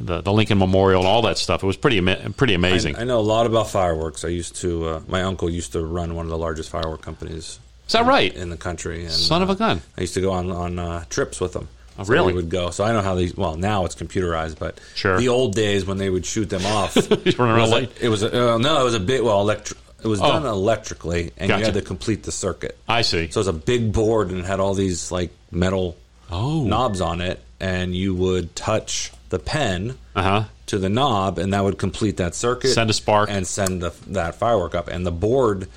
the, 0.00 0.20
the 0.20 0.32
Lincoln 0.32 0.58
Memorial 0.58 1.00
and 1.00 1.08
all 1.08 1.22
that 1.22 1.38
stuff. 1.38 1.62
It 1.62 1.66
was 1.66 1.76
pretty 1.76 2.00
pretty 2.32 2.54
amazing. 2.54 2.96
I 2.96 3.04
know 3.04 3.18
a 3.18 3.20
lot 3.20 3.46
about 3.46 3.68
fireworks. 3.68 4.24
I 4.24 4.28
used 4.28 4.56
to. 4.56 4.88
Uh, 4.88 5.00
my 5.08 5.22
uncle 5.22 5.50
used 5.50 5.72
to 5.72 5.84
run 5.84 6.14
one 6.14 6.24
of 6.24 6.30
the 6.30 6.38
largest 6.38 6.70
firework 6.70 7.02
companies 7.02 7.58
Is 7.86 7.92
that 7.92 8.06
right? 8.06 8.32
in 8.34 8.50
the 8.50 8.56
country. 8.56 9.02
And, 9.02 9.12
Son 9.12 9.42
of 9.42 9.48
a 9.50 9.52
uh, 9.52 9.56
gun. 9.56 9.82
I 9.96 10.02
used 10.02 10.14
to 10.14 10.20
go 10.20 10.30
on 10.32 10.50
on 10.52 10.78
uh, 10.78 11.04
trips 11.10 11.40
with 11.40 11.52
them. 11.52 11.68
Oh, 11.98 12.04
So 12.04 12.12
really? 12.12 12.32
would 12.32 12.48
go. 12.48 12.70
So 12.70 12.84
I 12.84 12.92
know 12.92 13.02
how 13.02 13.16
these. 13.16 13.36
Well, 13.36 13.56
now 13.56 13.84
it's 13.86 13.96
computerized, 13.96 14.60
but 14.60 14.78
Sure. 14.94 15.18
the 15.18 15.28
old 15.30 15.56
days 15.56 15.84
when 15.84 15.98
they 15.98 16.08
would 16.10 16.24
shoot 16.24 16.48
them 16.48 16.64
off, 16.64 16.96
around 17.40 17.60
was 17.60 17.72
a- 17.72 17.88
it 18.04 18.08
was 18.08 18.22
a, 18.22 18.52
uh, 18.54 18.58
no, 18.58 18.80
it 18.80 18.84
was 18.84 18.94
a 18.94 19.00
bit 19.00 19.24
well 19.24 19.40
electric. 19.40 19.76
It 20.02 20.06
was 20.08 20.20
Oh. 20.20 20.26
done 20.28 20.46
electrically, 20.46 21.32
and 21.36 21.48
Gotcha. 21.48 21.58
you 21.60 21.64
had 21.66 21.74
to 21.74 21.82
complete 21.82 22.22
the 22.22 22.32
circuit. 22.32 22.78
I 22.88 23.02
see. 23.02 23.28
So 23.30 23.38
it 23.38 23.46
was 23.46 23.48
a 23.48 23.52
big 23.52 23.92
board 23.92 24.30
and 24.30 24.40
it 24.40 24.44
had 24.44 24.60
all 24.60 24.74
these 24.74 25.10
like 25.10 25.30
metal 25.50 25.96
Oh. 26.30 26.62
knobs 26.64 27.00
on 27.00 27.20
it, 27.20 27.40
and 27.58 27.96
you 27.96 28.14
would 28.14 28.54
touch 28.54 29.10
the 29.30 29.38
pen 29.38 29.96
Uh 30.14 30.22
huh. 30.22 30.44
to 30.66 30.78
the 30.78 30.88
knob, 30.88 31.38
and 31.38 31.52
that 31.52 31.64
would 31.64 31.78
complete 31.78 32.16
that 32.18 32.34
circuit, 32.34 32.68
Send 32.74 32.90
a 32.90 32.92
spark. 32.92 33.28
and 33.30 33.46
send 33.46 33.82
the, 33.82 33.92
that 34.08 34.34
firework 34.36 34.74
up. 34.74 34.88
And 34.88 35.04
the 35.06 35.10
board, 35.10 35.68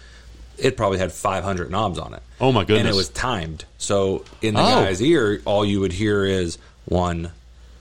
it 0.57 0.75
probably 0.77 1.00
had 1.00 1.12
500 1.12 1.71
knobs 1.71 1.97
on 1.97 2.13
it. 2.13 2.21
Oh, 2.39 2.51
my 2.51 2.62
goodness! 2.63 2.79
And 2.79 2.88
it 2.89 2.95
was 2.95 3.09
timed, 3.09 3.65
so 3.77 4.24
in 4.41 4.53
the 4.56 4.62
Oh. 4.62 4.83
guy's 4.83 5.01
ear, 5.01 5.41
all 5.45 5.63
you 5.65 5.79
would 5.79 5.94
hear 5.94 6.25
is 6.25 6.57
one, 6.85 7.31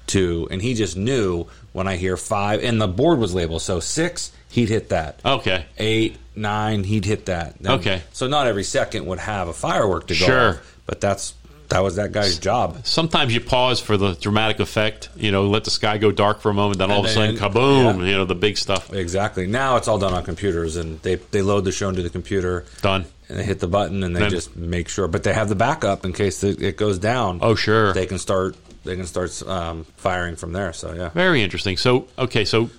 two, 0.07 0.49
and 0.51 0.63
he 0.63 0.75
just 0.75 0.97
knew 0.97 1.47
when 1.73 1.87
I 1.89 1.97
hear 1.97 2.17
five, 2.17 2.63
and 2.65 2.81
the 2.81 2.89
board 2.89 3.19
was 3.19 3.35
labeled. 3.35 3.63
So 3.63 3.81
six, 3.81 4.31
he'd 4.49 4.69
hit 4.69 4.89
that. 4.91 5.21
Okay. 5.25 5.65
Eight, 5.79 6.17
nine, 6.41 6.83
he'd 6.85 7.05
hit 7.05 7.27
that. 7.27 7.55
Okay. 7.65 8.03
So 8.13 8.27
not 8.27 8.47
every 8.49 8.65
second 8.65 9.07
would 9.07 9.19
have 9.21 9.47
a 9.49 9.53
firework 9.53 10.09
to 10.09 10.15
go 10.15 10.27
Sure. 10.27 10.49
off, 10.51 10.77
but 10.87 11.01
that's 11.01 11.35
that 11.69 11.85
was 11.85 11.95
that 11.97 12.11
guy's 12.11 12.37
job. 12.41 12.81
Sometimes 12.83 13.33
you 13.33 13.41
pause 13.41 13.79
for 13.79 13.97
the 13.97 14.15
dramatic 14.15 14.59
effect. 14.59 15.09
You 15.17 15.31
know, 15.31 15.47
let 15.47 15.63
the 15.63 15.71
sky 15.71 15.99
go 15.99 16.11
dark 16.11 16.41
for 16.41 16.51
a 16.51 16.55
moment, 16.55 16.79
then 16.79 16.91
all 16.91 16.97
And 16.99 17.07
of 17.07 17.11
a 17.13 17.15
sudden, 17.15 17.37
kaboom! 17.37 17.99
yeah. 18.01 18.07
You 18.07 18.17
know, 18.17 18.25
the 18.25 18.35
big 18.35 18.59
stuff 18.59 18.93
Exactly. 18.93 19.47
Now 19.47 19.77
it's 19.77 19.87
all 19.87 19.99
done 19.99 20.13
on 20.13 20.25
computers, 20.25 20.75
and 20.75 21.01
they 21.03 21.15
they 21.17 21.43
load 21.43 21.65
the 21.65 21.71
show 21.73 21.89
into 21.89 22.03
the 22.03 22.11
computer. 22.11 22.65
done. 22.83 23.05
and 23.29 23.39
they 23.39 23.45
hit 23.45 23.61
the 23.61 23.69
button 23.69 24.03
and 24.03 24.17
they 24.17 24.21
Then- 24.21 24.31
just 24.31 24.57
make 24.57 24.89
sure. 24.89 25.07
But 25.07 25.23
they 25.23 25.33
have 25.33 25.49
the 25.49 25.55
backup 25.55 26.05
in 26.05 26.13
case 26.13 26.43
it, 26.43 26.61
it 26.61 26.77
goes 26.77 26.99
down. 26.99 27.39
Oh, 27.41 27.55
sure. 27.55 27.93
They 27.93 28.07
can 28.07 28.19
start. 28.19 28.57
They 28.83 28.97
can 28.97 29.07
start 29.07 29.31
um, 29.47 29.85
firing 29.99 30.35
from 30.35 30.53
there. 30.53 30.73
So 30.73 30.93
yeah. 30.95 31.11
Very 31.11 31.41
interesting. 31.45 31.77
So, 31.77 32.09
okay, 32.19 32.45
so 32.45 32.71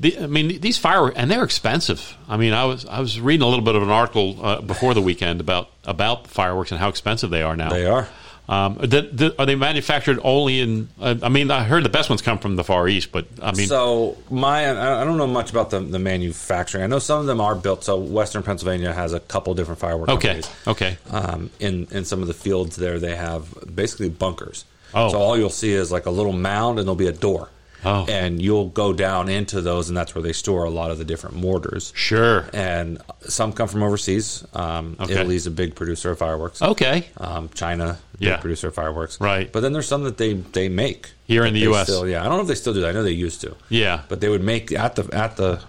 the, 0.00 0.18
I 0.18 0.26
mean, 0.26 0.60
these 0.60 0.78
fireworks, 0.78 1.16
and 1.16 1.30
they're 1.30 1.44
expensive. 1.44 2.16
I 2.28 2.36
mean, 2.36 2.52
I 2.52 2.64
was 2.64 2.86
I 2.86 3.00
was 3.00 3.20
reading 3.20 3.42
a 3.42 3.48
little 3.48 3.64
bit 3.64 3.74
of 3.74 3.82
an 3.82 3.90
article 3.90 4.36
uh, 4.44 4.60
before 4.60 4.94
the 4.94 5.02
weekend 5.02 5.40
about 5.40 5.70
about 5.84 6.26
fireworks 6.28 6.70
and 6.70 6.80
how 6.80 6.88
expensive 6.88 7.30
they 7.30 7.42
are 7.42 7.56
now. 7.56 7.70
They 7.70 7.86
are. 7.86 8.08
Um, 8.50 8.76
the, 8.76 9.02
the, 9.02 9.34
are 9.38 9.44
they 9.44 9.56
manufactured 9.56 10.18
only 10.24 10.60
in? 10.60 10.88
Uh, 10.98 11.16
I 11.22 11.28
mean, 11.28 11.50
I 11.50 11.64
heard 11.64 11.84
the 11.84 11.90
best 11.90 12.08
ones 12.08 12.22
come 12.22 12.38
from 12.38 12.56
the 12.56 12.64
Far 12.64 12.88
East, 12.88 13.12
but 13.12 13.26
I 13.42 13.52
mean, 13.52 13.66
so 13.68 14.16
my, 14.30 14.70
I 14.70 15.04
don't 15.04 15.18
know 15.18 15.26
much 15.26 15.50
about 15.50 15.68
the, 15.68 15.80
the 15.80 15.98
manufacturing. 15.98 16.82
I 16.82 16.86
know 16.86 16.98
some 16.98 17.20
of 17.20 17.26
them 17.26 17.42
are 17.42 17.54
built. 17.54 17.84
So 17.84 17.98
Western 17.98 18.42
Pennsylvania 18.42 18.94
has 18.94 19.12
a 19.12 19.20
couple 19.20 19.52
different 19.52 19.80
fireworks. 19.80 20.12
okay, 20.12 20.40
companies. 20.40 20.50
okay, 20.66 20.96
Um, 21.10 21.50
in 21.60 21.88
in 21.90 22.06
some 22.06 22.22
of 22.22 22.26
the 22.28 22.32
fields 22.32 22.76
there, 22.76 22.98
they 22.98 23.16
have 23.16 23.52
basically 23.74 24.08
bunkers. 24.08 24.64
Oh. 24.94 25.10
So 25.10 25.18
all 25.18 25.36
you'll 25.36 25.50
see 25.50 25.72
is 25.72 25.92
like 25.92 26.06
a 26.06 26.10
little 26.10 26.32
mound, 26.32 26.78
and 26.78 26.88
there'll 26.88 26.96
be 26.96 27.08
a 27.08 27.12
door. 27.12 27.50
Oh. 27.84 28.06
And 28.08 28.42
you'll 28.42 28.68
go 28.68 28.92
down 28.92 29.28
into 29.28 29.60
those, 29.60 29.88
and 29.88 29.96
that's 29.96 30.14
where 30.14 30.22
they 30.22 30.32
store 30.32 30.64
a 30.64 30.70
lot 30.70 30.90
of 30.90 30.98
the 30.98 31.04
different 31.04 31.36
mortars. 31.36 31.92
sure, 31.94 32.46
And 32.52 32.98
some 33.22 33.52
come 33.52 33.68
from 33.68 33.82
overseas. 33.82 34.44
Um, 34.54 34.96
Okay. 35.00 35.12
Italy's 35.14 35.46
a 35.46 35.50
big 35.50 35.74
producer 35.76 36.10
of 36.10 36.18
fireworks. 36.18 36.60
okay, 36.60 37.06
Um, 37.18 37.48
China, 37.54 37.98
big 38.18 38.28
Yeah. 38.28 38.36
producer 38.38 38.68
of 38.68 38.74
fireworks. 38.74 39.20
Right. 39.20 39.50
But 39.52 39.60
then 39.60 39.72
there's 39.72 39.86
some 39.88 40.02
that 40.04 40.16
they 40.18 40.32
they 40.34 40.68
make 40.68 41.12
Here 41.26 41.44
in 41.44 41.54
the 41.54 41.60
U.S.. 41.60 41.84
Still, 41.86 42.08
yeah, 42.08 42.20
I 42.20 42.24
don't 42.24 42.34
know 42.36 42.42
if 42.42 42.48
they 42.48 42.54
still 42.56 42.74
do 42.74 42.80
that. 42.80 42.88
I 42.88 42.92
know 42.92 43.02
they 43.04 43.10
used 43.12 43.40
to. 43.42 43.54
yeah. 43.68 44.00
But 44.08 44.20
they 44.20 44.28
would 44.28 44.42
make 44.42 44.72
at 44.72 44.96
the 44.96 45.08
at 45.14 45.36
the. 45.36 45.60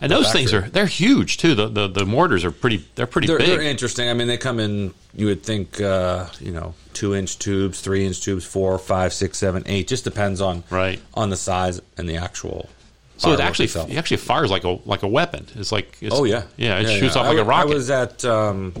And 0.00 0.12
those 0.12 0.30
things 0.32 0.52
are 0.54 0.62
they're 0.62 0.86
huge 0.86 1.38
too. 1.38 1.54
The, 1.54 1.68
the 1.68 1.88
the 1.88 2.06
mortars 2.06 2.44
are 2.44 2.50
pretty. 2.52 2.84
They're 2.94 3.06
pretty 3.06 3.26
They're, 3.26 3.38
big. 3.38 3.48
they're 3.48 3.62
interesting. 3.62 4.08
I 4.08 4.14
mean, 4.14 4.28
they 4.28 4.36
come 4.38 4.60
in. 4.60 4.94
You 5.14 5.26
would 5.26 5.42
think, 5.42 5.80
uh, 5.80 6.26
you 6.38 6.52
know, 6.52 6.74
two 6.92 7.14
inch 7.14 7.38
tubes, 7.40 7.80
three 7.80 8.06
inch 8.06 8.20
tubes, 8.20 8.44
four, 8.44 8.78
five, 8.78 9.12
six, 9.12 9.38
seven, 9.38 9.64
eight. 9.66 9.88
Just 9.88 10.04
depends 10.04 10.40
on 10.40 10.62
Right. 10.70 11.00
on 11.14 11.30
the 11.30 11.36
size 11.36 11.80
and 11.96 12.08
the 12.08 12.16
actual. 12.16 12.68
so 13.16 13.32
it 13.32 13.40
actually 13.40 13.64
itself. 13.64 13.90
it 13.90 13.96
actually 13.96 14.18
fires 14.18 14.50
like 14.50 14.62
a 14.62 14.78
like 14.84 15.02
a 15.02 15.08
weapon. 15.08 15.46
It's 15.56 15.72
like 15.72 15.96
it's, 16.00 16.14
Oh 16.14 16.22
yeah, 16.24 16.44
yeah. 16.56 16.78
It 16.78 17.00
shoots 17.00 17.16
off 17.16 17.26
I 17.26 17.30
like 17.30 17.38
a 17.38 17.44
rocket. 17.44 17.70
I 17.70 17.74
was 17.74 17.90
at 17.90 18.24
um, 18.24 18.72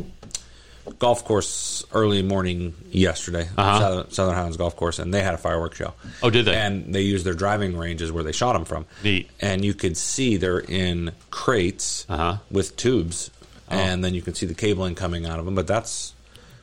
golf 0.98 1.24
course 1.24 1.84
early 1.92 2.22
morning 2.22 2.74
yesterday, 2.90 3.48
Uh-huh. 3.56 3.78
Southern, 3.80 4.10
Southern 4.10 4.34
Highlands 4.34 4.56
Golf 4.56 4.76
Course, 4.76 4.98
and 4.98 5.12
they 5.12 5.22
had 5.22 5.34
a 5.34 5.38
fireworks 5.38 5.76
show. 5.78 5.94
Oh, 6.22 6.30
did 6.30 6.44
they? 6.46 6.54
And 6.54 6.94
they 6.94 7.02
used 7.02 7.24
their 7.24 7.34
driving 7.34 7.76
ranges 7.76 8.10
where 8.12 8.24
they 8.24 8.32
shot 8.32 8.54
them 8.54 8.64
from. 8.64 8.86
Neat. 9.04 9.30
And 9.40 9.64
you 9.64 9.74
could 9.74 9.96
see 9.96 10.36
they're 10.36 10.58
in 10.60 11.12
crates 11.30 12.06
Uh-huh. 12.08 12.36
with 12.50 12.76
tubes, 12.76 13.30
Oh. 13.70 13.74
and 13.76 14.02
then 14.04 14.14
you 14.14 14.22
can 14.22 14.34
see 14.34 14.46
the 14.46 14.54
cabling 14.54 14.94
coming 14.94 15.26
out 15.26 15.38
of 15.38 15.44
them. 15.44 15.54
But 15.54 15.66
that's 15.66 16.12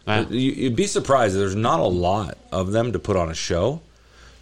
Ah. 0.08 0.26
you, 0.30 0.52
you'd 0.52 0.76
be 0.76 0.88
surprised. 0.88 1.36
There's 1.36 1.56
not 1.56 1.80
a 1.80 1.84
lot 1.88 2.38
of 2.52 2.72
them 2.72 2.92
to 2.94 3.00
put 3.00 3.16
on 3.16 3.30
a 3.30 3.36
show. 3.36 3.82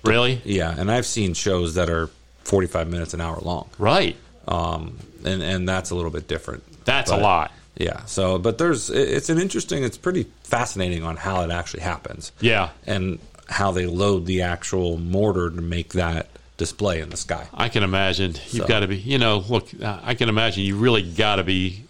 really 0.04 0.42
Yeah, 0.44 0.76
and 0.78 0.92
I've 0.92 1.06
seen 1.06 1.34
shows 1.34 1.76
that 1.76 1.90
are 1.90 2.10
45 2.44 2.90
minutes 2.90 3.14
an 3.14 3.22
hour 3.22 3.40
long, 3.42 3.70
right. 3.80 4.18
um, 4.50 4.98
and 5.24 5.42
and 5.42 5.70
that's 5.70 5.92
a 5.92 5.96
little 5.96 6.12
bit 6.12 6.28
different. 6.28 6.62
That's 6.84 7.10
a 7.10 7.16
lot. 7.16 7.54
Yeah. 7.78 8.06
So, 8.06 8.38
but 8.38 8.58
there's 8.58 8.90
it's 8.90 9.30
an 9.30 9.40
interesting. 9.40 9.84
It's 9.84 9.98
pretty 9.98 10.26
fascinating 10.44 11.04
on 11.04 11.18
how 11.18 11.42
it 11.44 11.52
actually 11.52 11.82
happens. 11.82 12.32
Yeah. 12.40 12.70
And 12.86 13.20
how 13.50 13.72
they 13.72 13.86
load 13.88 14.26
the 14.26 14.42
actual 14.44 14.98
mortar 14.98 15.50
to 15.50 15.62
make 15.62 15.94
that 15.94 16.28
display 16.58 17.02
in 17.02 17.10
the 17.10 17.18
sky. 17.18 17.48
I 17.54 17.70
can 17.70 17.84
imagine 17.84 18.34
you've 18.52 18.64
So- 18.64 18.68
got 18.68 18.82
to 18.82 18.88
be. 18.88 18.98
You 18.98 19.18
know, 19.18 19.40
look, 19.50 19.70
I 19.84 20.14
can 20.16 20.30
imagine 20.30 20.64
you 20.64 20.76
really 20.78 21.02
got 21.02 21.38
to 21.38 21.44
be 21.44 21.84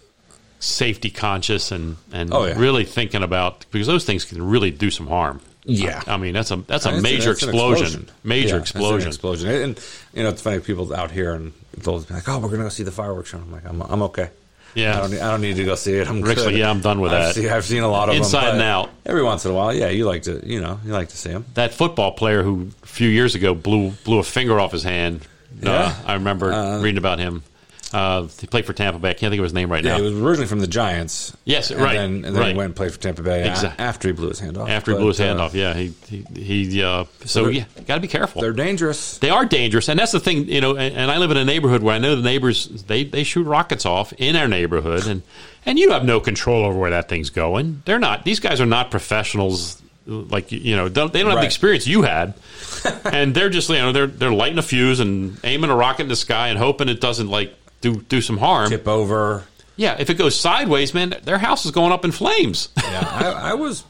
safety 0.58 1.10
conscious 1.10 1.70
and 1.70 1.96
and 2.12 2.32
Oh, 2.32 2.44
yeah. 2.46 2.58
really 2.58 2.84
thinking 2.84 3.22
about 3.22 3.66
because 3.70 3.86
those 3.86 4.04
things 4.04 4.24
can 4.24 4.42
really 4.42 4.70
do 4.70 4.90
some 4.90 5.06
harm. 5.06 5.40
Yeah. 5.66 6.02
I 6.06 6.16
mean 6.16 6.32
that's 6.34 6.50
a 6.50 6.56
that's 6.56 6.86
a 6.86 6.88
It's- 6.88 7.02
major 7.02 7.30
an 7.30 7.36
explosion. 7.36 8.08
Major 8.22 8.56
Yeah, 8.56 8.60
explosion. 8.62 9.08
explosion. 9.08 9.48
And 9.50 9.80
you 10.14 10.22
know, 10.22 10.30
it's 10.30 10.40
funny. 10.42 10.60
People 10.60 10.94
out 10.94 11.10
here 11.10 11.34
and 11.34 11.52
they'll 11.76 12.00
be 12.00 12.14
like, 12.14 12.28
"Oh, 12.28 12.38
we're 12.38 12.48
gonna 12.48 12.62
go 12.64 12.68
see 12.70 12.82
the 12.82 12.90
fireworks 12.92 13.30
show." 13.30 13.38
I'm 13.38 13.52
like, 13.52 13.66
"I'm, 13.66 13.82
I'm 13.82 14.02
okay." 14.02 14.30
Yeah. 14.74 14.96
I 14.96 15.00
don't, 15.02 15.10
need, 15.12 15.20
I 15.20 15.30
don't 15.30 15.40
need 15.40 15.56
to 15.56 15.64
go 15.64 15.74
see 15.76 15.94
it. 15.94 16.08
I'm 16.08 16.20
Rick's 16.22 16.44
like, 16.44 16.56
"Yeah, 16.56 16.68
I'm 16.70 16.80
done 16.80 17.00
with 17.00 17.12
I've 17.12 17.26
that." 17.26 17.34
Seen, 17.34 17.48
I've 17.48 17.64
seen 17.64 17.82
a 17.82 17.88
lot 17.88 18.08
of 18.08 18.16
Inside 18.16 18.46
them, 18.46 18.54
and 18.54 18.62
out. 18.62 18.90
Every 19.06 19.22
once 19.22 19.44
in 19.44 19.50
a 19.50 19.54
while, 19.54 19.72
yeah, 19.72 19.88
you 19.88 20.04
like 20.06 20.22
to, 20.24 20.40
you 20.44 20.60
know, 20.60 20.80
you 20.84 20.92
like 20.92 21.08
to 21.10 21.16
see 21.16 21.30
them. 21.30 21.44
that 21.54 21.72
football 21.72 22.12
player 22.12 22.42
who 22.42 22.70
a 22.82 22.86
few 22.86 23.08
years 23.08 23.34
ago 23.34 23.54
blew 23.54 23.90
blew 24.04 24.18
a 24.18 24.24
finger 24.24 24.58
off 24.58 24.72
his 24.72 24.82
hand. 24.82 25.20
Uh, 25.64 25.68
Yeah. 25.70 25.94
I 26.04 26.14
remember 26.14 26.52
Uh, 26.52 26.80
reading 26.80 26.98
about 26.98 27.18
him. 27.20 27.42
Uh, 27.92 28.26
he 28.40 28.46
played 28.48 28.66
for 28.66 28.72
Tampa 28.72 28.98
Bay. 28.98 29.10
I 29.10 29.14
can't 29.14 29.30
think 29.30 29.38
of 29.38 29.44
his 29.44 29.52
name 29.52 29.70
right 29.70 29.84
Yeah, 29.84 29.92
now. 29.92 29.96
he 29.98 30.02
was 30.02 30.14
originally 30.20 30.48
from 30.48 30.58
the 30.60 30.66
Giants. 30.66 31.36
Yes, 31.44 31.70
and 31.70 31.80
right, 31.80 31.94
Then, 31.94 32.24
and 32.24 32.24
then 32.24 32.34
right. 32.34 32.48
he 32.50 32.54
went 32.56 32.66
and 32.66 32.76
played 32.76 32.92
for 32.92 32.98
Tampa 32.98 33.22
Bay 33.22 33.42
a- 33.42 33.50
Exact- 33.50 33.80
after 33.80 34.08
he 34.08 34.12
blew 34.12 34.28
his 34.28 34.40
hand 34.40 34.56
off. 34.56 34.68
After 34.68 34.92
he 34.92 34.98
blew 34.98 35.08
his 35.08 35.18
hand 35.18 35.38
uh, 35.40 35.44
off, 35.44 35.54
yeah, 35.54 35.74
he 35.74 35.92
he, 36.08 36.22
he 36.34 36.82
uh, 36.82 37.04
so 37.24 37.46
yeah, 37.48 37.64
got 37.86 37.96
to 37.96 38.00
be 38.00 38.08
careful. 38.08 38.42
They're 38.42 38.52
dangerous. 38.52 39.18
They 39.18 39.30
are 39.30 39.44
dangerous, 39.44 39.88
and 39.88 39.98
that's 39.98 40.12
the 40.12 40.18
thing, 40.20 40.48
you 40.48 40.60
know. 40.60 40.76
And, 40.76 40.96
and 40.96 41.10
I 41.10 41.18
live 41.18 41.30
in 41.30 41.36
a 41.36 41.44
neighborhood 41.44 41.82
where 41.82 41.94
I 41.94 41.98
know 41.98 42.16
the 42.16 42.22
neighbors 42.22 42.66
they, 42.84 43.04
they 43.04 43.22
shoot 43.22 43.44
rockets 43.44 43.86
off 43.86 44.12
in 44.14 44.34
our 44.34 44.48
neighborhood, 44.48 45.06
and 45.06 45.22
and 45.64 45.78
you 45.78 45.92
have 45.92 46.04
no 46.04 46.18
control 46.20 46.64
over 46.64 46.76
where 46.78 46.90
that 46.90 47.08
thing's 47.08 47.30
going. 47.30 47.82
They're 47.84 47.98
not; 48.00 48.24
these 48.24 48.40
guys 48.40 48.60
are 48.60 48.66
not 48.66 48.90
professionals. 48.90 49.80
Like 50.06 50.52
you 50.52 50.76
know, 50.76 50.88
don't, 50.90 51.12
they 51.12 51.22
don't 51.22 51.30
have 51.30 51.40
the 51.40 51.46
experience 51.46 51.86
you 51.86 52.02
had, 52.02 52.34
and 53.04 53.34
they're 53.34 53.48
just 53.48 53.70
you 53.70 53.76
know 53.76 53.92
they're 53.92 54.06
they're 54.06 54.32
lighting 54.32 54.58
a 54.58 54.62
fuse 54.62 55.00
and 55.00 55.38
aiming 55.44 55.70
a 55.70 55.76
rocket 55.76 56.02
in 56.02 56.08
the 56.08 56.16
sky 56.16 56.48
and 56.48 56.58
hoping 56.58 56.88
it 56.90 57.00
doesn't 57.00 57.28
like 57.28 57.54
do 57.84 58.00
do 58.00 58.20
some 58.20 58.38
harm. 58.38 58.70
Tip 58.70 58.88
over. 58.88 59.44
Yeah, 59.76 59.96
if 59.98 60.08
it 60.08 60.14
goes 60.14 60.38
sideways, 60.38 60.94
man, 60.94 61.14
their 61.24 61.38
house 61.38 61.66
is 61.66 61.72
going 61.72 61.92
up 61.92 62.04
in 62.04 62.12
flames. 62.12 62.68
Yeah, 62.84 63.08
I, 63.10 63.50
I 63.50 63.54
was. 63.54 63.84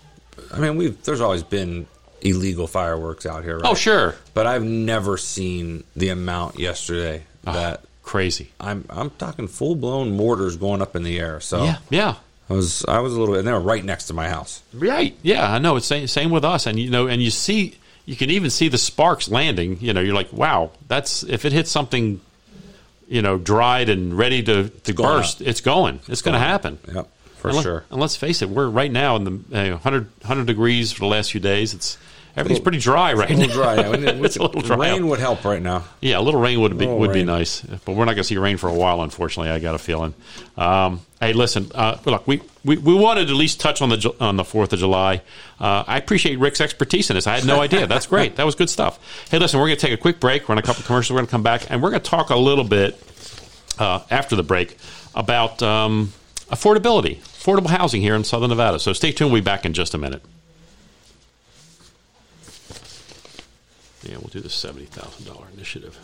I 0.52 0.58
mean, 0.58 0.76
we've. 0.76 1.02
There's 1.02 1.20
always 1.20 1.42
been 1.42 1.86
illegal 2.22 2.66
fireworks 2.66 3.26
out 3.26 3.44
here. 3.44 3.56
Oh, 3.56 3.60
right? 3.60 3.72
oh, 3.72 3.74
sure, 3.74 4.14
But 4.32 4.46
I've 4.46 4.64
never 4.64 5.18
seen 5.18 5.84
the 5.94 6.08
amount 6.08 6.58
yesterday 6.58 7.24
ah, 7.46 7.52
that 7.52 7.84
crazy. 8.02 8.50
I'm. 8.58 8.86
I'm 8.88 9.10
talking 9.10 9.46
full 9.46 9.74
blown 9.74 10.16
mortars 10.16 10.56
going 10.56 10.80
up 10.80 10.96
in 10.96 11.02
the 11.02 11.20
air. 11.20 11.40
So 11.40 11.64
Yeah, 11.64 11.78
yeah. 11.90 12.14
I 12.48 12.54
was. 12.54 12.84
I 12.86 13.00
was 13.00 13.12
a 13.14 13.20
little 13.20 13.34
bit. 13.34 13.40
And 13.40 13.48
they 13.48 13.52
were 13.52 13.60
right 13.60 13.84
next 13.84 14.06
to 14.06 14.14
my 14.14 14.28
house. 14.28 14.62
Right. 14.72 15.14
Yeah, 15.22 15.52
I 15.52 15.58
know. 15.58 15.76
It's 15.76 15.86
same, 15.86 16.06
same 16.06 16.30
with 16.30 16.44
us, 16.44 16.66
and 16.66 16.80
you 16.80 16.88
know, 16.88 17.06
and 17.06 17.22
you 17.22 17.30
see, 17.30 17.74
you 18.06 18.16
can 18.16 18.30
even 18.30 18.48
see 18.48 18.68
the 18.68 18.78
sparks 18.78 19.28
landing. 19.28 19.78
You 19.80 19.92
know, 19.92 20.00
you're 20.00 20.14
like, 20.14 20.32
wow, 20.32 20.70
that's 20.88 21.24
if 21.24 21.44
it 21.44 21.52
hits 21.52 21.70
something, 21.70 22.22
you 23.14 23.23
know, 23.23 23.38
dried 23.38 23.88
and 23.88 24.18
ready 24.18 24.42
to 24.42 24.68
to 24.68 24.92
going 24.92 25.18
burst, 25.18 25.40
it's 25.40 25.61
going. 25.61 26.00
It's 26.09 26.21
going 26.21 26.35
to 26.35 26.40
happen. 26.40 26.78
Yep, 26.92 27.09
for 27.37 27.49
and 27.49 27.56
let- 27.56 27.62
sure. 27.62 27.85
And 27.90 28.00
let's 28.00 28.16
face 28.16 28.42
it, 28.42 28.49
we're 28.50 28.68
right 28.68 28.90
now 28.90 29.14
in 29.14 29.25
the 29.25 29.30
uh, 29.30 29.71
100, 29.71 30.11
100 30.23 30.47
degrees 30.47 30.90
for 30.92 31.00
the 31.00 31.06
last 31.06 31.30
few 31.30 31.40
days. 31.40 31.73
It's 31.75 31.97
everything's 32.37 32.61
pretty 32.61 32.79
dry 32.79 33.12
right 33.12 33.31
now. 33.31 33.47
dry. 33.47 33.75
It's 34.25 34.37
a 34.37 34.43
little 34.43 34.61
dry. 34.62 34.93
Rain 34.93 35.07
would 35.09 35.21
help 35.21 35.45
right 35.45 35.62
now. 35.62 35.85
Yeah, 36.00 36.19
a 36.19 36.23
little 36.23 36.41
rain 36.41 36.61
would 36.61 36.76
be 36.79 36.87
Little 36.87 37.00
would 37.00 37.12
be 37.12 37.25
nice, 37.25 37.61
but 37.62 37.93
we're 37.93 38.05
not 38.05 38.12
going 38.12 38.17
to 38.19 38.25
see 38.25 38.37
rain 38.37 38.57
for 38.57 38.69
a 38.69 38.75
while. 38.75 39.03
Unfortunately, 39.03 39.50
I 39.50 39.59
got 39.61 39.75
a 39.75 39.79
feeling. 39.79 40.14
Um, 40.57 41.00
hey, 41.21 41.33
listen, 41.33 41.71
uh, 41.75 41.99
look, 42.05 42.26
we, 42.26 42.43
we, 42.64 42.76
we 42.79 42.95
wanted 42.95 43.26
to 43.26 43.33
at 43.33 43.37
least 43.37 43.61
touch 43.61 43.83
on 43.83 43.88
the 43.91 44.14
on 44.21 44.37
the 44.37 44.45
Fourth 44.45 44.73
of 44.73 44.79
July. 44.79 45.23
Uh, 45.61 45.85
I 45.87 45.99
appreciate 45.99 46.38
Rick's 46.38 46.61
expertise 46.61 47.11
in 47.11 47.14
this. 47.14 47.26
I 47.26 47.37
had 47.37 47.47
no 47.47 47.61
idea. 47.61 47.87
That's 47.87 48.07
great. 48.07 48.37
That 48.37 48.45
was 48.45 48.55
good 48.55 48.71
stuff. 48.71 48.99
Hey, 49.31 49.38
listen, 49.38 49.61
we're 49.61 49.67
going 49.67 49.79
to 49.79 49.87
take 49.87 49.95
a 49.95 50.00
quick 50.00 50.21
break, 50.21 50.49
run 50.49 50.59
a 50.59 50.62
couple 50.62 50.83
commercials. 50.85 51.12
We're 51.12 51.19
going 51.19 51.26
to 51.26 51.31
come 51.31 51.43
back, 51.43 51.71
and 51.71 51.83
we're 51.83 51.91
going 51.91 52.03
to 52.03 52.11
talk 52.11 52.31
a 52.31 52.37
little 52.37 52.64
bit 52.64 52.99
uh, 53.79 54.00
after 54.11 54.37
the 54.37 54.43
break 54.43 54.76
about 55.14 55.62
um, 55.62 56.12
affordability, 56.50 57.19
affordable 57.19 57.69
housing 57.69 58.00
here 58.03 58.14
in 58.14 58.25
Southern 58.25 58.50
Nevada. 58.50 58.79
So 58.79 58.93
stay 58.93 59.12
tuned. 59.12 59.33
We'll 59.33 59.41
be 59.41 59.45
back 59.45 59.64
in 59.64 59.73
just 59.73 59.95
a 59.95 59.99
minute. 59.99 60.23
Yeah, 64.04 64.16
we'll 64.18 64.28
do 64.30 64.40
the 64.40 64.50
seventy 64.50 64.87
thousand 64.87 65.26
dollar 65.26 65.46
initiative. 65.54 65.99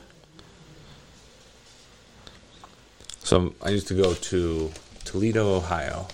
So 3.22 3.54
I 3.62 3.70
used 3.70 3.88
to 3.88 3.94
go 3.94 4.14
to 4.14 4.70
Toledo, 5.04 5.54
Ohio, 5.56 6.08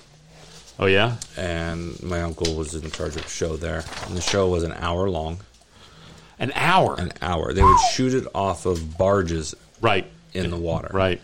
Oh 0.79 0.87
yeah, 0.87 1.17
and 1.39 2.01
my 2.03 2.21
uncle 2.21 2.55
was 2.55 2.75
in 2.75 2.91
charge 2.91 3.17
of 3.17 3.25
a 3.25 3.29
show 3.29 3.57
there. 3.57 3.83
And 4.07 4.17
the 4.17 4.21
show 4.21 4.49
was 4.49 4.63
an 4.63 4.73
hour 4.73 5.09
long. 5.09 5.39
an 6.39 6.53
hour. 6.55 6.97
An 7.01 7.13
hour. 7.23 7.55
They 7.55 7.63
would 7.63 7.79
shoot 7.95 8.13
it 8.13 8.27
off 8.35 8.67
of 8.67 8.99
barges 8.99 9.55
Right. 9.81 10.07
in 10.35 10.51
the 10.51 10.57
water. 10.59 10.91
Right. 10.93 11.21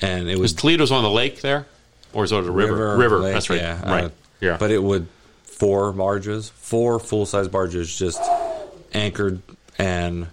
And 0.00 0.28
it 0.28 0.38
Was 0.40 0.52
Toledo's 0.52 0.90
on 0.90 1.04
the 1.04 1.10
lake 1.10 1.40
there? 1.40 1.66
Or 2.12 2.24
is 2.24 2.32
it 2.32 2.36
a 2.38 2.50
river? 2.50 2.96
lake, 3.20 3.34
That's 3.34 3.48
right. 3.48 3.60
Yeah, 3.60 3.88
right. 3.88 4.04
uh, 4.06 4.10
yeah. 4.40 4.56
But 4.58 4.72
it 4.72 4.82
would 4.82 5.06
four 5.44 5.92
barges, 5.92 6.48
four 6.48 6.98
full 6.98 7.26
size 7.26 7.46
barges, 7.46 7.96
just 7.96 8.20
anchored, 8.92 9.40
and 9.80 10.26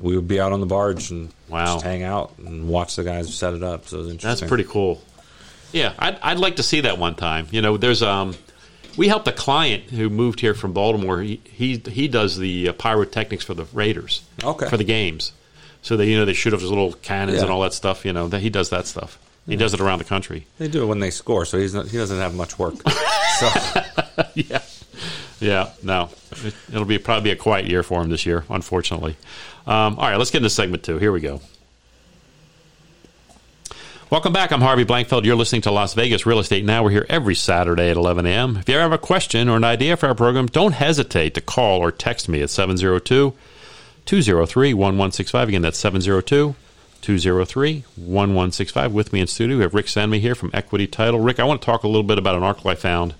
we 0.00 0.14
would 0.16 0.28
be 0.28 0.40
out 0.40 0.52
on 0.52 0.60
the 0.60 0.66
barge 0.66 1.10
and 1.10 1.32
Wow. 1.48 1.74
just 1.74 1.84
hang 1.84 2.02
out 2.02 2.34
and 2.38 2.68
watch 2.68 2.96
the 2.96 3.04
guys 3.04 3.34
set 3.34 3.54
it 3.54 3.62
up. 3.62 3.88
So 3.88 4.00
it 4.00 4.06
was 4.06 4.16
That's 4.18 4.40
pretty 4.42 4.64
cool. 4.64 5.02
Yeah, 5.72 5.94
I'd, 5.98 6.18
I'd 6.22 6.38
like 6.38 6.56
to 6.56 6.62
see 6.62 6.82
that 6.82 6.98
one 6.98 7.14
time. 7.14 7.46
You 7.50 7.60
know, 7.62 7.76
there's 7.76 8.02
um, 8.02 8.34
we 8.96 9.08
helped 9.08 9.26
a 9.28 9.32
client 9.32 9.84
who 9.84 10.08
moved 10.10 10.40
here 10.40 10.54
from 10.54 10.72
Baltimore. 10.72 11.20
He 11.20 11.40
he, 11.44 11.76
he 11.78 12.08
does 12.08 12.36
the 12.38 12.68
uh, 12.68 12.72
pyrotechnics 12.74 13.44
for 13.44 13.54
the 13.54 13.64
Raiders. 13.72 14.22
Okay. 14.44 14.68
For 14.68 14.76
the 14.76 14.84
games, 14.84 15.32
so 15.82 15.96
they 15.96 16.06
you 16.08 16.16
know 16.18 16.24
they 16.24 16.32
shoot 16.34 16.54
off 16.54 16.60
those 16.60 16.70
little 16.70 16.92
cannons 16.94 17.36
Yeah. 17.38 17.42
and 17.44 17.50
all 17.50 17.60
that 17.62 17.72
stuff. 17.74 18.04
You 18.04 18.12
know 18.12 18.28
that 18.28 18.40
he 18.40 18.50
does 18.50 18.70
that 18.70 18.86
stuff. 18.86 19.18
He 19.46 19.56
does 19.56 19.72
it 19.72 19.80
around 19.80 19.98
the 20.00 20.04
country. 20.04 20.46
They 20.58 20.68
do 20.68 20.82
it 20.82 20.86
when 20.86 20.98
they 21.00 21.08
score, 21.10 21.46
so 21.46 21.58
he's 21.58 21.72
not, 21.74 21.88
he 21.88 21.96
doesn't 21.96 22.18
have 22.18 22.34
much 22.34 22.58
work. 22.58 22.74
so 23.38 23.48
yeah, 24.34 24.60
yeah. 25.40 25.70
No, 25.82 26.10
it, 26.44 26.54
it'll 26.68 26.84
be 26.84 26.98
probably 26.98 27.30
a 27.30 27.36
quiet 27.36 27.66
year 27.66 27.82
for 27.82 28.02
him 28.02 28.10
this 28.10 28.26
year, 28.26 28.44
unfortunately. 28.48 29.16
Um, 29.66 29.98
all 29.98 30.08
right, 30.08 30.16
let's 30.16 30.30
get 30.30 30.38
into 30.38 30.50
segment 30.50 30.82
two. 30.82 30.98
Here 30.98 31.12
we 31.12 31.20
go. 31.20 31.40
Welcome 34.10 34.32
back. 34.32 34.52
I'm 34.52 34.62
Harvey 34.62 34.86
Blankfeld. 34.86 35.26
You're 35.26 35.36
listening 35.36 35.60
to 35.62 35.70
Las 35.70 35.92
Vegas 35.92 36.24
Real 36.24 36.38
Estate 36.38 36.64
Now. 36.64 36.82
We're 36.82 36.92
here 36.92 37.06
every 37.10 37.34
Saturday 37.34 37.90
at 37.90 37.96
11 37.98 38.24
a.m. 38.24 38.56
If 38.56 38.66
you 38.66 38.74
ever 38.76 38.82
have 38.82 38.92
a 38.92 38.96
question 38.96 39.50
or 39.50 39.56
an 39.58 39.64
idea 39.64 39.98
for 39.98 40.06
our 40.06 40.14
program, 40.14 40.46
don't 40.46 40.72
hesitate 40.72 41.34
to 41.34 41.42
call 41.42 41.80
or 41.80 41.92
text 41.92 42.26
me 42.26 42.40
at 42.40 42.48
702 42.48 43.34
203 44.06 44.72
1165. 44.72 45.48
Again, 45.48 45.60
that's 45.60 45.76
702 45.76 46.54
203 47.02 47.84
1165. 47.96 48.92
With 48.94 49.12
me 49.12 49.20
in 49.20 49.26
studio, 49.26 49.58
we 49.58 49.62
have 49.62 49.74
Rick 49.74 49.86
Cenname 49.86 50.20
here 50.20 50.34
from 50.34 50.50
Equity 50.54 50.86
Title. 50.86 51.20
Rick, 51.20 51.38
I 51.38 51.44
want 51.44 51.60
to 51.60 51.66
talk 51.66 51.82
a 51.82 51.86
little 51.86 52.02
bit 52.02 52.16
about 52.16 52.34
an 52.34 52.42
article 52.42 52.70
I 52.70 52.76
found 52.76 53.14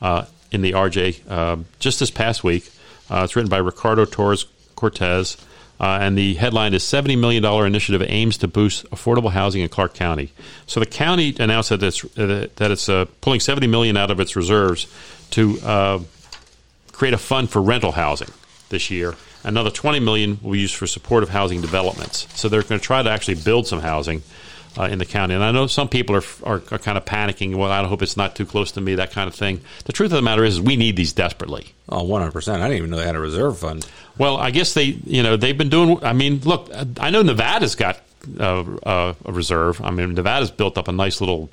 uh, 0.00 0.24
in 0.52 0.62
the 0.62 0.72
RJ 0.72 1.20
uh, 1.28 1.56
just 1.78 2.00
this 2.00 2.10
past 2.10 2.44
week. 2.44 2.70
Uh, 3.10 3.22
it's 3.24 3.34
written 3.34 3.48
by 3.48 3.58
Ricardo 3.58 4.04
Torres 4.04 4.46
Cortez. 4.76 5.36
Uh, 5.80 5.98
and 6.00 6.16
the 6.16 6.34
headline 6.34 6.74
is 6.74 6.84
$70 6.84 7.18
million 7.18 7.44
initiative 7.44 8.06
aims 8.08 8.38
to 8.38 8.46
boost 8.46 8.88
affordable 8.90 9.32
housing 9.32 9.62
in 9.62 9.68
Clark 9.68 9.94
County. 9.94 10.32
So 10.66 10.78
the 10.78 10.86
county 10.86 11.34
announced 11.40 11.70
that 11.70 11.82
it's, 11.82 12.04
uh, 12.16 12.46
that 12.54 12.70
it's 12.70 12.88
uh, 12.88 13.06
pulling 13.20 13.40
70 13.40 13.66
million 13.66 13.96
out 13.96 14.12
of 14.12 14.20
its 14.20 14.36
reserves 14.36 14.86
to 15.30 16.04
create 16.92 17.14
a 17.14 17.18
fund 17.18 17.50
for 17.50 17.60
rental 17.60 17.92
housing 17.92 18.28
this 18.68 18.90
year. 18.90 19.16
Another 19.44 19.70
20 19.70 19.98
million 19.98 20.38
will 20.40 20.52
be 20.52 20.60
used 20.60 20.76
for 20.76 20.86
supportive 20.86 21.30
housing 21.30 21.60
developments. 21.60 22.28
So 22.38 22.48
they're 22.48 22.62
going 22.62 22.80
to 22.80 22.84
try 22.84 23.02
to 23.02 23.10
actually 23.10 23.42
build 23.42 23.66
some 23.66 23.80
housing 23.80 24.22
uh, 24.78 24.84
in 24.84 24.98
the 24.98 25.06
county. 25.06 25.34
And 25.34 25.42
I 25.42 25.50
know 25.52 25.66
some 25.66 25.88
people 25.88 26.16
are, 26.16 26.22
are 26.44 26.62
are 26.70 26.78
kind 26.78 26.96
of 26.96 27.04
panicking. 27.04 27.54
Well, 27.56 27.70
I 27.70 27.84
hope 27.84 28.02
it's 28.02 28.16
not 28.16 28.36
too 28.36 28.46
close 28.46 28.72
to 28.72 28.80
me. 28.80 28.94
That 28.94 29.10
kind 29.10 29.28
of 29.28 29.34
thing. 29.34 29.60
The 29.84 29.92
truth 29.92 30.12
of 30.12 30.16
the 30.16 30.22
matter 30.22 30.44
is, 30.44 30.54
is 30.54 30.60
we 30.60 30.76
need 30.76 30.96
these 30.96 31.12
desperately. 31.12 31.72
oh, 31.88 32.04
100 32.04 32.32
percent. 32.32 32.62
I 32.62 32.68
didn't 32.68 32.78
even 32.78 32.90
know 32.90 32.98
they 32.98 33.06
had 33.06 33.16
a 33.16 33.20
reserve 33.20 33.58
fund. 33.58 33.86
Well, 34.18 34.36
I 34.36 34.50
guess 34.50 34.74
they, 34.74 34.84
you 34.84 35.22
know, 35.22 35.36
they've 35.36 35.56
been 35.56 35.70
doing. 35.70 36.02
I 36.04 36.12
mean, 36.12 36.40
look, 36.40 36.70
I 37.00 37.10
know 37.10 37.22
Nevada's 37.22 37.74
got 37.74 38.00
uh, 38.38 38.62
uh, 38.82 39.14
a 39.24 39.32
reserve. 39.32 39.80
I 39.82 39.90
mean, 39.90 40.14
Nevada's 40.14 40.50
built 40.50 40.76
up 40.78 40.88
a 40.88 40.92
nice 40.92 41.20
little 41.20 41.50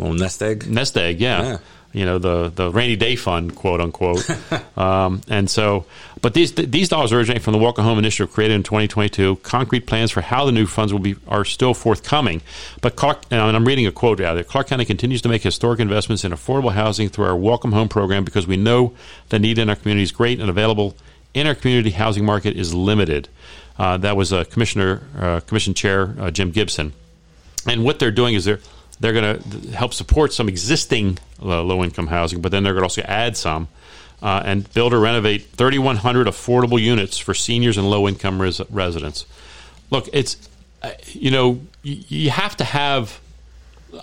Little 0.00 0.18
nest 0.18 0.42
egg. 0.42 0.66
nest 0.68 0.96
egg, 0.96 1.20
yeah. 1.20 1.42
Yeah. 1.42 1.58
You 1.92 2.04
know 2.04 2.18
the 2.18 2.52
the 2.54 2.70
rainy 2.70 2.94
day 2.94 3.16
fund, 3.16 3.56
quote 3.56 3.80
unquote. 3.80 4.24
um, 4.78 5.22
and 5.28 5.50
so, 5.50 5.86
but 6.22 6.34
these 6.34 6.52
these 6.54 6.88
dollars 6.88 7.12
originate 7.12 7.42
from 7.42 7.52
the 7.52 7.58
Welcome 7.58 7.84
Home 7.84 7.98
initiative 7.98 8.32
created 8.32 8.54
in 8.54 8.62
2022. 8.62 9.36
Concrete 9.36 9.86
plans 9.88 10.12
for 10.12 10.20
how 10.20 10.44
the 10.44 10.52
new 10.52 10.66
funds 10.66 10.92
will 10.92 11.00
be 11.00 11.16
are 11.26 11.44
still 11.44 11.74
forthcoming. 11.74 12.42
But 12.80 12.94
Clark, 12.94 13.24
and 13.32 13.40
I'm 13.40 13.64
reading 13.64 13.88
a 13.88 13.92
quote 13.92 14.20
out 14.20 14.36
of 14.36 14.40
it. 14.40 14.46
Clark 14.46 14.68
County 14.68 14.84
continues 14.84 15.20
to 15.22 15.28
make 15.28 15.42
historic 15.42 15.80
investments 15.80 16.24
in 16.24 16.30
affordable 16.30 16.72
housing 16.72 17.08
through 17.08 17.24
our 17.24 17.36
Welcome 17.36 17.72
Home 17.72 17.88
program 17.88 18.24
because 18.24 18.46
we 18.46 18.56
know 18.56 18.94
the 19.30 19.40
need 19.40 19.58
in 19.58 19.68
our 19.68 19.76
community 19.76 20.04
is 20.04 20.12
great 20.12 20.38
and 20.38 20.48
available 20.48 20.96
in 21.34 21.48
our 21.48 21.56
community 21.56 21.90
housing 21.90 22.24
market 22.24 22.56
is 22.56 22.72
limited. 22.72 23.28
Uh, 23.76 23.96
that 23.96 24.16
was 24.16 24.32
uh, 24.32 24.44
Commissioner 24.44 25.02
uh, 25.18 25.40
Commission 25.40 25.74
Chair 25.74 26.14
uh, 26.20 26.30
Jim 26.30 26.52
Gibson 26.52 26.92
and 27.66 27.84
what 27.84 27.98
they're 27.98 28.10
doing 28.10 28.34
is 28.34 28.44
they're 28.44 28.60
they're 29.00 29.12
going 29.12 29.40
to 29.40 29.70
help 29.72 29.94
support 29.94 30.32
some 30.32 30.48
existing 30.48 31.18
uh, 31.42 31.62
low 31.62 31.82
income 31.82 32.06
housing, 32.06 32.40
but 32.40 32.52
then 32.52 32.62
they're 32.62 32.74
going 32.74 32.82
to 32.82 32.84
also 32.84 33.02
add 33.02 33.36
some 33.36 33.68
uh, 34.22 34.42
and 34.44 34.72
build 34.74 34.92
or 34.92 35.00
renovate 35.00 35.46
3,100 35.52 36.26
affordable 36.26 36.80
units 36.80 37.18
for 37.18 37.34
seniors 37.34 37.78
and 37.78 37.88
low 37.88 38.06
income 38.06 38.40
res- 38.40 38.60
residents. 38.70 39.24
Look, 39.90 40.08
it's 40.12 40.36
uh, 40.82 40.92
you 41.06 41.30
know 41.30 41.60
you, 41.82 42.04
you 42.08 42.30
have 42.30 42.56
to 42.58 42.64
have 42.64 43.20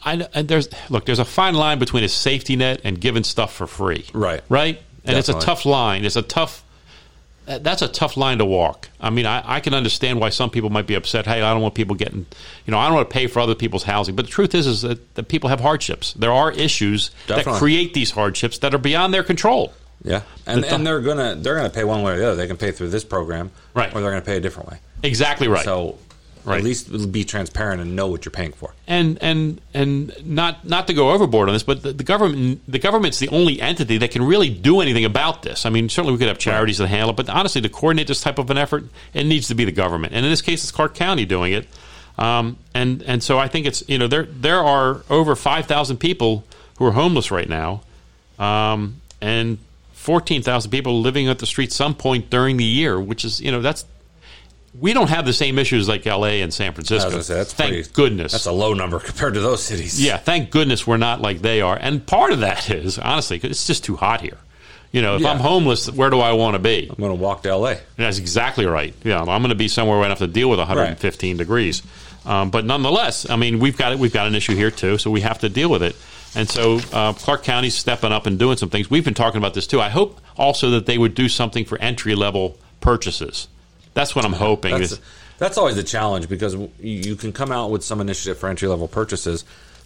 I, 0.03 0.27
and 0.33 0.47
there's 0.47 0.69
look, 0.89 1.05
there's 1.05 1.19
a 1.19 1.25
fine 1.25 1.53
line 1.53 1.79
between 1.79 2.03
a 2.03 2.09
safety 2.09 2.55
net 2.55 2.81
and 2.83 2.99
giving 2.99 3.23
stuff 3.23 3.53
for 3.53 3.67
free. 3.67 4.05
Right. 4.13 4.41
Right. 4.49 4.81
And 5.05 5.17
it's 5.17 5.29
a 5.29 5.39
tough 5.39 5.65
line. 5.65 6.03
It's 6.03 6.17
a 6.17 6.21
tough. 6.21 6.63
That's 7.47 7.81
a 7.81 7.87
tough 7.87 8.17
line 8.17 8.39
to 8.39 8.45
walk. 8.45 8.89
I 8.99 9.09
mean, 9.09 9.25
I, 9.25 9.41
I 9.45 9.59
can 9.61 9.73
understand 9.73 10.19
why 10.19 10.29
some 10.29 10.49
people 10.49 10.69
might 10.69 10.85
be 10.85 10.95
upset. 10.95 11.25
Hey, 11.25 11.41
I 11.41 11.53
don't 11.53 11.61
want 11.61 11.75
people 11.75 11.95
getting, 11.95 12.25
you 12.65 12.71
know, 12.71 12.77
I 12.77 12.87
don't 12.87 12.95
want 12.95 13.09
to 13.09 13.13
pay 13.13 13.27
for 13.27 13.39
other 13.39 13.55
people's 13.55 13.83
housing. 13.83 14.15
But 14.15 14.25
the 14.25 14.31
truth 14.31 14.53
is, 14.53 14.67
is 14.67 14.81
that, 14.81 15.15
that 15.15 15.29
people 15.29 15.49
have 15.49 15.61
hardships. 15.61 16.13
There 16.13 16.31
are 16.31 16.51
issues 16.51 17.11
that 17.27 17.45
create 17.45 17.93
these 17.93 18.11
hardships 18.11 18.57
that 18.59 18.73
are 18.75 18.79
beyond 18.79 19.13
their 19.13 19.23
control. 19.23 19.73
Yeah, 20.03 20.21
and 20.45 20.63
and 20.63 20.85
they're 20.85 21.01
gonna 21.01 21.35
they're 21.35 21.55
gonna 21.55 21.71
pay 21.71 21.83
one 21.83 22.03
way 22.03 22.13
or 22.13 22.17
the 22.17 22.27
other. 22.27 22.35
They 22.35 22.47
can 22.47 22.57
pay 22.57 22.71
through 22.71 22.89
this 22.89 23.03
program, 23.03 23.51
Right. 23.73 23.93
Or 23.93 24.01
they're 24.01 24.11
gonna 24.11 24.21
pay 24.21 24.37
a 24.37 24.39
different 24.39 24.69
way. 24.69 24.79
Exactly 25.01 25.47
right. 25.47 25.65
So 25.65 25.97
Right. 26.47 26.59
at 26.59 26.63
least 26.63 27.11
be 27.11 27.25
transparent 27.25 27.81
and 27.81 27.95
know 27.95 28.07
what 28.07 28.23
you're 28.23 28.31
paying 28.31 28.53
for. 28.53 28.73
and 28.87 29.17
and 29.21 29.59
and 29.73 30.13
not 30.25 30.65
not 30.65 30.87
to 30.87 30.93
go 30.93 31.11
overboard 31.11 31.49
on 31.49 31.55
this, 31.55 31.63
but 31.63 31.83
the, 31.83 31.91
the 31.91 32.05
government 32.05 32.61
the 32.67 32.79
government's 32.79 33.19
the 33.19 33.27
only 33.29 33.59
entity 33.59 33.97
that 33.97 34.11
can 34.11 34.23
really 34.23 34.49
do 34.49 34.79
anything 34.79 35.03
about 35.03 35.41
this. 35.41 35.65
I 35.65 35.69
mean, 35.69 35.89
certainly 35.89 36.13
we 36.13 36.19
could 36.19 36.29
have 36.29 36.37
charities 36.37 36.77
that 36.77 36.87
handle 36.87 37.09
it, 37.09 37.17
but 37.17 37.27
honestly, 37.29 37.59
to 37.61 37.69
coordinate 37.69 38.07
this 38.07 38.21
type 38.21 38.39
of 38.39 38.49
an 38.49 38.57
effort, 38.57 38.85
it 39.13 39.25
needs 39.25 39.49
to 39.49 39.55
be 39.55 39.65
the 39.65 39.73
government. 39.73 40.13
And 40.13 40.25
in 40.25 40.31
this 40.31 40.41
case, 40.41 40.63
it's 40.63 40.71
Clark 40.71 40.95
County 40.95 41.25
doing 41.25 41.51
it. 41.51 41.67
Um, 42.17 42.57
and 42.73 43.03
and 43.03 43.21
so 43.21 43.37
I 43.37 43.47
think 43.47 43.65
it's 43.65 43.83
you 43.87 43.97
know 43.97 44.07
there 44.07 44.23
there 44.23 44.63
are 44.63 45.03
over 45.09 45.35
five 45.35 45.65
thousand 45.65 45.97
people 45.97 46.45
who 46.77 46.85
are 46.85 46.91
homeless 46.93 47.29
right 47.29 47.49
now, 47.49 47.81
um, 48.39 49.01
and 49.21 49.57
fourteen 49.91 50.41
thousand 50.41 50.71
people 50.71 51.01
living 51.01 51.27
at 51.27 51.39
the 51.39 51.45
street 51.45 51.71
some 51.73 51.93
point 51.93 52.29
during 52.29 52.57
the 52.57 52.63
year, 52.63 52.99
which 52.99 53.25
is 53.25 53.41
you 53.41 53.51
know 53.51 53.61
that's. 53.61 53.83
We 54.79 54.93
don't 54.93 55.09
have 55.09 55.25
the 55.25 55.33
same 55.33 55.57
issues 55.57 55.87
like 55.87 56.05
L.A. 56.05 56.41
and 56.41 56.53
San 56.53 56.73
Francisco. 56.73 57.21
say 57.21 57.33
that's 57.35 57.53
Thank 57.53 57.73
pretty, 57.73 57.89
goodness. 57.93 58.31
That's 58.31 58.45
a 58.45 58.51
low 58.51 58.73
number 58.73 58.99
compared 58.99 59.33
to 59.35 59.39
those 59.39 59.63
cities. 59.63 60.01
Yeah, 60.03 60.17
thank 60.17 60.51
goodness 60.51 60.85
we're 60.85 60.97
not 60.97 61.21
like 61.21 61.41
they 61.41 61.61
are. 61.61 61.77
And 61.79 62.05
part 62.05 62.31
of 62.31 62.41
that 62.41 62.69
is 62.69 62.99
honestly 62.99 63.39
'cause 63.39 63.51
it's 63.51 63.65
just 63.67 63.83
too 63.83 63.95
hot 63.95 64.21
here. 64.21 64.37
You 64.91 65.01
know, 65.01 65.15
if 65.15 65.21
Yeah. 65.21 65.31
I'm 65.31 65.39
homeless, 65.39 65.89
where 65.89 66.09
do 66.09 66.19
I 66.19 66.31
want 66.33 66.53
to 66.55 66.59
be? 66.59 66.87
I'm 66.89 66.95
gonna 67.01 67.15
walk 67.15 67.43
to 67.43 67.49
L.A. 67.49 67.77
That's 67.97 68.19
exactly 68.19 68.65
right. 68.65 68.93
Yeah, 69.03 69.19
I'm 69.19 69.25
going 69.25 69.49
to 69.49 69.55
be 69.55 69.67
somewhere 69.67 69.97
where 69.97 70.05
I 70.05 70.09
have 70.09 70.19
to 70.19 70.27
deal 70.27 70.49
with 70.49 70.59
115 70.59 71.37
degrees. 71.37 71.81
Um, 72.25 72.49
but 72.51 72.65
nonetheless, 72.65 73.29
I 73.29 73.35
mean, 73.35 73.59
we've 73.59 73.77
got 73.77 73.91
it. 73.93 73.99
We've 73.99 74.13
got 74.13 74.27
an 74.27 74.35
issue 74.35 74.55
here 74.55 74.71
too, 74.71 74.97
so 74.97 75.09
we 75.11 75.21
have 75.21 75.39
to 75.39 75.49
deal 75.49 75.69
with 75.69 75.81
it. 75.83 75.95
And 76.35 76.49
so 76.49 76.79
uh, 76.93 77.13
Clark 77.13 77.43
County's 77.43 77.75
stepping 77.75 78.11
up 78.11 78.27
and 78.27 78.37
doing 78.37 78.57
some 78.57 78.69
things. 78.69 78.89
We've 78.89 79.03
been 79.05 79.13
talking 79.13 79.37
about 79.39 79.53
this 79.53 79.65
too. 79.65 79.81
I 79.81 79.89
hope 79.89 80.19
also 80.37 80.69
that 80.71 80.85
they 80.85 80.97
would 80.97 81.15
do 81.15 81.29
something 81.29 81.65
for 81.65 81.79
entry 81.81 82.15
level 82.15 82.57
purchases. 82.81 83.47
That's 83.97 84.15
what 84.15 84.23
I'm 84.25 84.33
hoping. 84.33 84.71
That's, 84.77 84.93
is, 84.93 84.99
that's 85.39 85.57
always 85.57 85.75
the 85.75 85.83
challenge 85.83 86.29
because 86.29 86.53
you- 86.55 86.69
you 86.79 87.15
can 87.15 87.31
come 87.33 87.51
out 87.51 87.71
with 87.71 87.83
some 87.83 87.99
initiative 87.99 88.37
for 88.37 88.47
entry 88.47 88.67
level 88.67 88.87
purchases, 88.87 89.43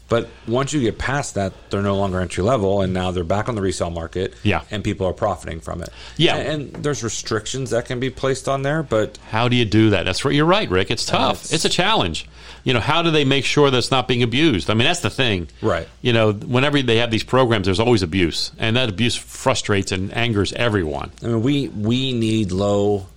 but 0.10 0.28
once 0.46 0.74
you 0.74 0.82
get 0.82 0.98
past 0.98 1.36
that, 1.36 1.54
they're 1.70 1.82
no 1.82 1.96
longer 1.96 2.20
entry 2.20 2.44
level, 2.44 2.82
and 2.82 2.94
now 2.94 3.12
they're 3.12 3.24
back 3.24 3.48
on 3.48 3.56
the 3.56 3.62
resale 3.62 3.90
market. 3.90 4.34
Yeah. 4.44 4.62
and 4.70 4.84
people 4.84 5.08
are 5.08 5.14
profiting 5.14 5.62
from 5.62 5.82
it. 5.82 5.88
Yeah. 6.18 6.36
and, 6.36 6.74
and 6.76 6.84
there's 6.84 7.02
restrictions 7.02 7.70
that 7.70 7.86
can 7.86 8.02
be 8.02 8.10
placed 8.10 8.50
on 8.50 8.62
there, 8.64 8.84
but 8.84 9.18
How 9.30 9.48
do 9.48 9.56
you 9.56 9.64
do 9.64 9.92
that? 9.92 10.04
That's 10.04 10.26
right. 10.26 10.36
You're 10.36 10.46
right, 10.46 10.70
Rick. 10.70 10.92
It's 10.92 11.06
tough. 11.06 11.44
That's- 11.44 11.54
it's 11.54 11.64
a 11.66 11.70
challenge. 11.70 12.28
You 12.66 12.74
know, 12.74 12.80
how 12.82 13.02
do 13.02 13.10
they 13.10 13.24
make 13.26 13.46
sure 13.46 13.72
that's 13.72 13.90
not 13.90 14.08
being 14.08 14.22
abused? 14.22 14.70
I 14.70 14.74
mean, 14.76 14.86
that's 14.86 15.00
the 15.00 15.10
thing. 15.10 15.48
Right. 15.64 15.88
You 16.02 16.14
know, 16.14 16.32
whenever 16.34 16.80
they 16.82 16.98
have 16.98 17.10
these 17.10 17.24
programs, 17.24 17.66
there's 17.66 17.80
always 17.80 18.04
abuse, 18.04 18.52
and 18.60 18.76
that 18.76 18.88
abuse 18.90 19.16
frustrates 19.16 19.92
and 19.92 20.14
angers 20.14 20.54
everyone. 20.54 21.12
I 21.24 21.28
mean, 21.28 21.42
we 21.42 21.70
we 21.70 22.12
need 22.14 22.52
low, 22.52 23.08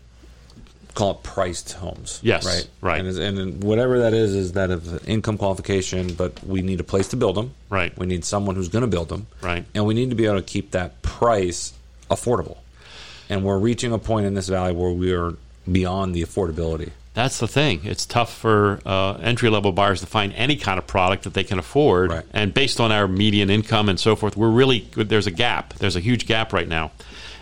call 0.95 1.13
it 1.13 1.23
priced 1.23 1.73
homes. 1.73 2.21
Yes, 2.23 2.47
right, 2.47 2.69
right. 2.81 3.05
and, 3.05 3.39
and 3.39 3.65
whatever 3.65 4.01
that 4.01 4.15
is, 4.15 4.35
is 4.35 4.53
that 4.53 4.71
of 4.71 5.07
income 5.09 5.37
qualification, 5.39 6.15
but 6.15 6.43
we 6.45 6.63
need 6.63 6.81
a 6.81 6.85
place 6.85 7.09
to 7.09 7.17
build 7.17 7.37
them. 7.37 7.53
Right. 7.69 7.97
we 7.99 8.07
need 8.07 8.25
someone 8.25 8.55
who's 8.55 8.69
going 8.69 8.83
to 8.83 8.89
build 8.89 9.09
them. 9.09 9.27
Right. 9.43 9.65
and 9.75 9.87
we 9.87 9.95
need 9.95 10.11
to 10.11 10.17
be 10.17 10.27
able 10.27 10.37
to 10.37 10.43
keep 10.43 10.71
that 10.71 11.03
price 11.03 11.73
affordable. 12.11 12.59
And 13.29 13.45
we're 13.45 13.59
reaching 13.59 13.93
a 13.93 13.99
point 13.99 14.27
in 14.27 14.35
this 14.35 14.49
valley 14.49 14.73
where 14.73 14.91
we 14.91 15.13
are 15.13 15.35
beyond 15.71 16.15
the 16.15 16.23
affordability. 16.23 16.91
That's 17.15 17.39
the 17.39 17.47
thing. 17.47 17.81
It's 17.85 18.07
tough 18.07 18.35
for 18.37 18.81
uh, 18.85 19.15
entry 19.15 19.49
level 19.49 19.71
buyers 19.71 20.01
to 20.01 20.07
find 20.07 20.33
any 20.35 20.57
kind 20.57 20.79
of 20.79 20.87
product 20.87 21.23
that 21.25 21.33
they 21.33 21.45
can 21.45 21.61
afford. 21.61 22.11
Right. 22.11 22.25
And 22.33 22.53
based 22.53 22.81
on 22.81 22.91
our 22.91 23.07
median 23.07 23.51
income 23.51 23.89
and 23.89 23.99
so 23.99 24.17
forth, 24.17 24.37
we're 24.37 24.51
really 24.51 24.89
there's 24.97 25.29
a 25.29 25.31
gap. 25.31 25.75
There's 25.75 25.95
a 25.95 26.01
huge 26.01 26.27
gap 26.27 26.53
right 26.53 26.67
now. 26.67 26.91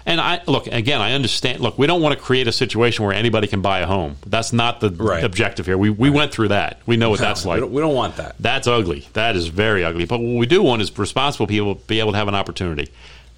And 0.04 0.20
I 0.20 0.40
look 0.46 0.66
again. 0.66 1.00
I 1.00 1.12
understand. 1.12 1.60
Look, 1.60 1.78
we 1.78 1.86
don't 1.86 2.02
want 2.02 2.16
to 2.16 2.20
create 2.22 2.48
a 2.48 2.52
situation 2.52 3.04
where 3.04 3.14
anybody 3.14 3.46
can 3.46 3.60
buy 3.62 3.80
a 3.80 3.86
home. 3.86 4.16
That's 4.26 4.52
not 4.52 4.80
the 4.80 4.90
Right. 4.90 5.22
objective 5.22 5.66
here. 5.66 5.78
We 5.78 5.90
we 5.90 6.10
went 6.10 6.32
through 6.32 6.48
that. 6.48 6.80
We 6.86 6.96
know 6.96 7.10
what 7.10 7.20
that's 7.20 7.44
we, 7.44 7.50
like. 7.50 7.60
don't, 7.60 7.72
we 7.72 7.80
don't 7.80 7.94
want 7.94 8.16
that. 8.16 8.34
That's 8.40 8.66
ugly. 8.66 9.08
That 9.12 9.36
is 9.36 9.46
very 9.48 9.84
ugly. 9.84 10.04
But 10.04 10.18
what 10.20 10.38
we 10.38 10.46
do 10.46 10.62
want 10.62 10.82
is 10.82 10.96
responsible 10.98 11.46
people 11.46 11.76
be 11.86 12.00
able 12.00 12.12
to 12.12 12.18
have 12.18 12.28
an 12.28 12.34
opportunity 12.34 12.90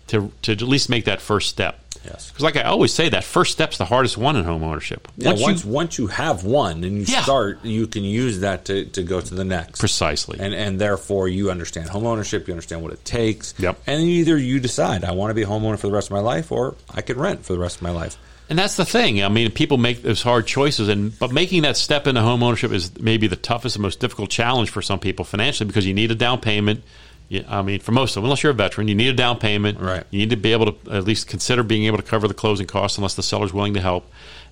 to 0.08 0.32
to 0.42 0.52
at 0.52 0.62
least 0.62 0.88
make 0.88 1.04
that 1.04 1.20
first 1.20 1.48
step. 1.50 1.80
Yes. 2.04 2.30
Because, 2.30 2.42
like 2.44 2.56
I 2.56 2.62
always 2.64 2.92
say, 2.92 3.08
that 3.08 3.24
first 3.24 3.52
step's 3.52 3.78
the 3.78 3.84
hardest 3.84 4.16
one 4.18 4.36
in 4.36 4.44
home 4.44 4.62
ownership. 4.62 5.08
Yeah, 5.16 5.30
Once 5.30 5.42
once 5.42 5.64
you, 5.64 5.70
once 5.70 5.98
you 5.98 6.06
have 6.08 6.44
one 6.44 6.84
and 6.84 6.98
you 6.98 7.04
Yeah. 7.08 7.22
start, 7.22 7.64
you 7.64 7.86
can 7.86 8.04
use 8.04 8.40
that 8.40 8.66
to, 8.66 8.84
to 8.86 9.02
go 9.02 9.20
to 9.20 9.34
the 9.34 9.44
next. 9.44 9.80
precisely. 9.80 10.38
and 10.40 10.54
and 10.54 10.80
therefore 10.80 11.28
you 11.28 11.50
understand 11.50 11.88
home 11.88 12.06
ownership, 12.06 12.46
you 12.46 12.52
understand 12.54 12.82
what 12.82 12.92
it 12.92 13.04
takes. 13.04 13.54
Yep. 13.58 13.78
And 13.86 14.02
either 14.02 14.36
you 14.36 14.60
decide 14.60 15.04
I 15.04 15.12
want 15.12 15.30
to 15.30 15.34
be 15.34 15.42
a 15.42 15.46
homeowner 15.46 15.78
for 15.78 15.86
the 15.86 15.92
rest 15.92 16.08
of 16.08 16.12
my 16.12 16.20
life, 16.20 16.52
or 16.52 16.76
I 16.94 17.00
can 17.00 17.18
rent 17.18 17.44
for 17.44 17.52
the 17.54 17.58
rest 17.58 17.76
of 17.76 17.82
my 17.82 17.90
life. 17.90 18.16
And 18.50 18.58
that's 18.58 18.76
the 18.76 18.84
thing. 18.84 19.24
I 19.24 19.28
mean, 19.30 19.50
people 19.52 19.78
make 19.78 20.02
those 20.02 20.20
hard 20.20 20.46
choices, 20.46 20.88
and 20.88 21.18
but 21.18 21.32
making 21.32 21.62
that 21.62 21.78
step 21.78 22.06
into 22.06 22.20
home 22.20 22.42
ownership 22.42 22.72
is 22.72 22.90
maybe 23.00 23.26
the 23.26 23.36
toughest 23.36 23.76
and 23.76 23.82
most 23.82 24.00
difficult 24.00 24.28
challenge 24.28 24.68
for 24.68 24.82
some 24.82 24.98
people 24.98 25.24
financially 25.24 25.66
because 25.66 25.86
you 25.86 25.94
need 25.94 26.10
a 26.10 26.14
down 26.14 26.40
payment. 26.42 26.82
I 27.48 27.62
mean, 27.62 27.80
for 27.80 27.92
most 27.92 28.12
of 28.12 28.22
them, 28.22 28.24
unless 28.24 28.42
you're 28.42 28.52
a 28.52 28.54
veteran, 28.54 28.86
you 28.88 28.94
need 28.94 29.08
a 29.08 29.12
down 29.14 29.38
payment. 29.38 29.80
Right. 29.80 30.04
You 30.10 30.18
need 30.20 30.30
to 30.30 30.36
be 30.36 30.52
able 30.52 30.72
to 30.72 30.90
at 30.92 31.04
least 31.04 31.26
consider 31.26 31.62
being 31.62 31.84
able 31.84 31.96
to 31.96 32.02
cover 32.02 32.28
the 32.28 32.34
closing 32.34 32.66
costs, 32.66 32.98
unless 32.98 33.14
the 33.14 33.22
seller's 33.22 33.52
willing 33.52 33.74
to 33.74 33.80
help. 33.80 34.08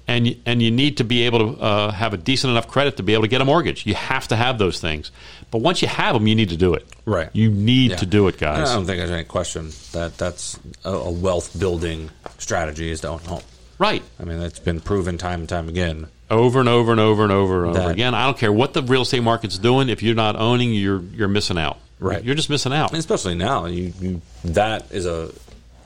And 0.08 0.26
you, 0.26 0.36
and 0.46 0.60
you 0.60 0.72
need 0.72 0.96
to 0.96 1.04
be 1.04 1.22
able 1.26 1.54
to 1.54 1.62
uh, 1.62 1.90
have 1.92 2.12
a 2.12 2.16
decent 2.16 2.50
enough 2.50 2.66
credit 2.66 2.96
to 2.96 3.04
be 3.04 3.12
able 3.14 3.22
to 3.22 3.28
get 3.28 3.40
a 3.40 3.44
mortgage. 3.44 3.86
You 3.86 3.94
have 3.94 4.26
to 4.28 4.36
have 4.36 4.58
those 4.58 4.80
things. 4.80 5.12
But 5.52 5.58
once 5.58 5.80
you 5.80 5.86
have 5.86 6.14
them, 6.14 6.26
you 6.26 6.34
need 6.34 6.48
to 6.48 6.56
do 6.56 6.74
it. 6.74 6.84
Right. 7.04 7.28
You 7.32 7.50
need 7.52 7.92
Yeah. 7.92 7.96
to 7.98 8.06
do 8.06 8.26
it, 8.26 8.36
guys. 8.36 8.68
I 8.68 8.74
don't 8.74 8.84
think 8.86 8.98
there's 8.98 9.12
any 9.12 9.22
question 9.24 9.70
that 9.92 10.18
that's 10.18 10.58
a, 10.84 10.90
a 10.90 11.10
wealth 11.10 11.56
building 11.56 12.10
strategy 12.38 12.90
is 12.90 13.02
to 13.02 13.08
own 13.10 13.20
a 13.26 13.28
home. 13.28 13.42
Right. 13.78 14.02
I 14.18 14.24
mean, 14.24 14.40
that's 14.40 14.58
been 14.58 14.80
proven 14.80 15.18
time 15.18 15.40
and 15.40 15.48
time 15.48 15.68
again. 15.68 16.08
over 16.32 16.58
and 16.58 16.68
over 16.68 16.90
and 16.90 17.00
over 17.00 17.22
and 17.22 17.30
over 17.32 17.60
and 17.64 17.70
over 17.76 17.78
That- 17.86 17.90
again. 17.92 18.14
I 18.14 18.24
don't 18.24 18.38
care 18.38 18.52
what 18.52 18.72
the 18.74 18.82
real 18.82 19.02
estate 19.02 19.22
market's 19.22 19.58
doing. 19.58 19.88
If 19.88 20.02
you're 20.02 20.14
not 20.16 20.34
owning, 20.34 20.72
you're 20.74 21.02
you're 21.14 21.28
missing 21.28 21.58
out. 21.58 21.78
Right. 22.02 22.24
You're 22.24 22.34
just 22.34 22.50
missing 22.50 22.72
out. 22.72 22.90
And 22.90 22.98
especially 22.98 23.34
now, 23.34 23.66
you, 23.66 23.92
you 24.00 24.20
that 24.44 24.90
is 24.92 25.06
a 25.06 25.30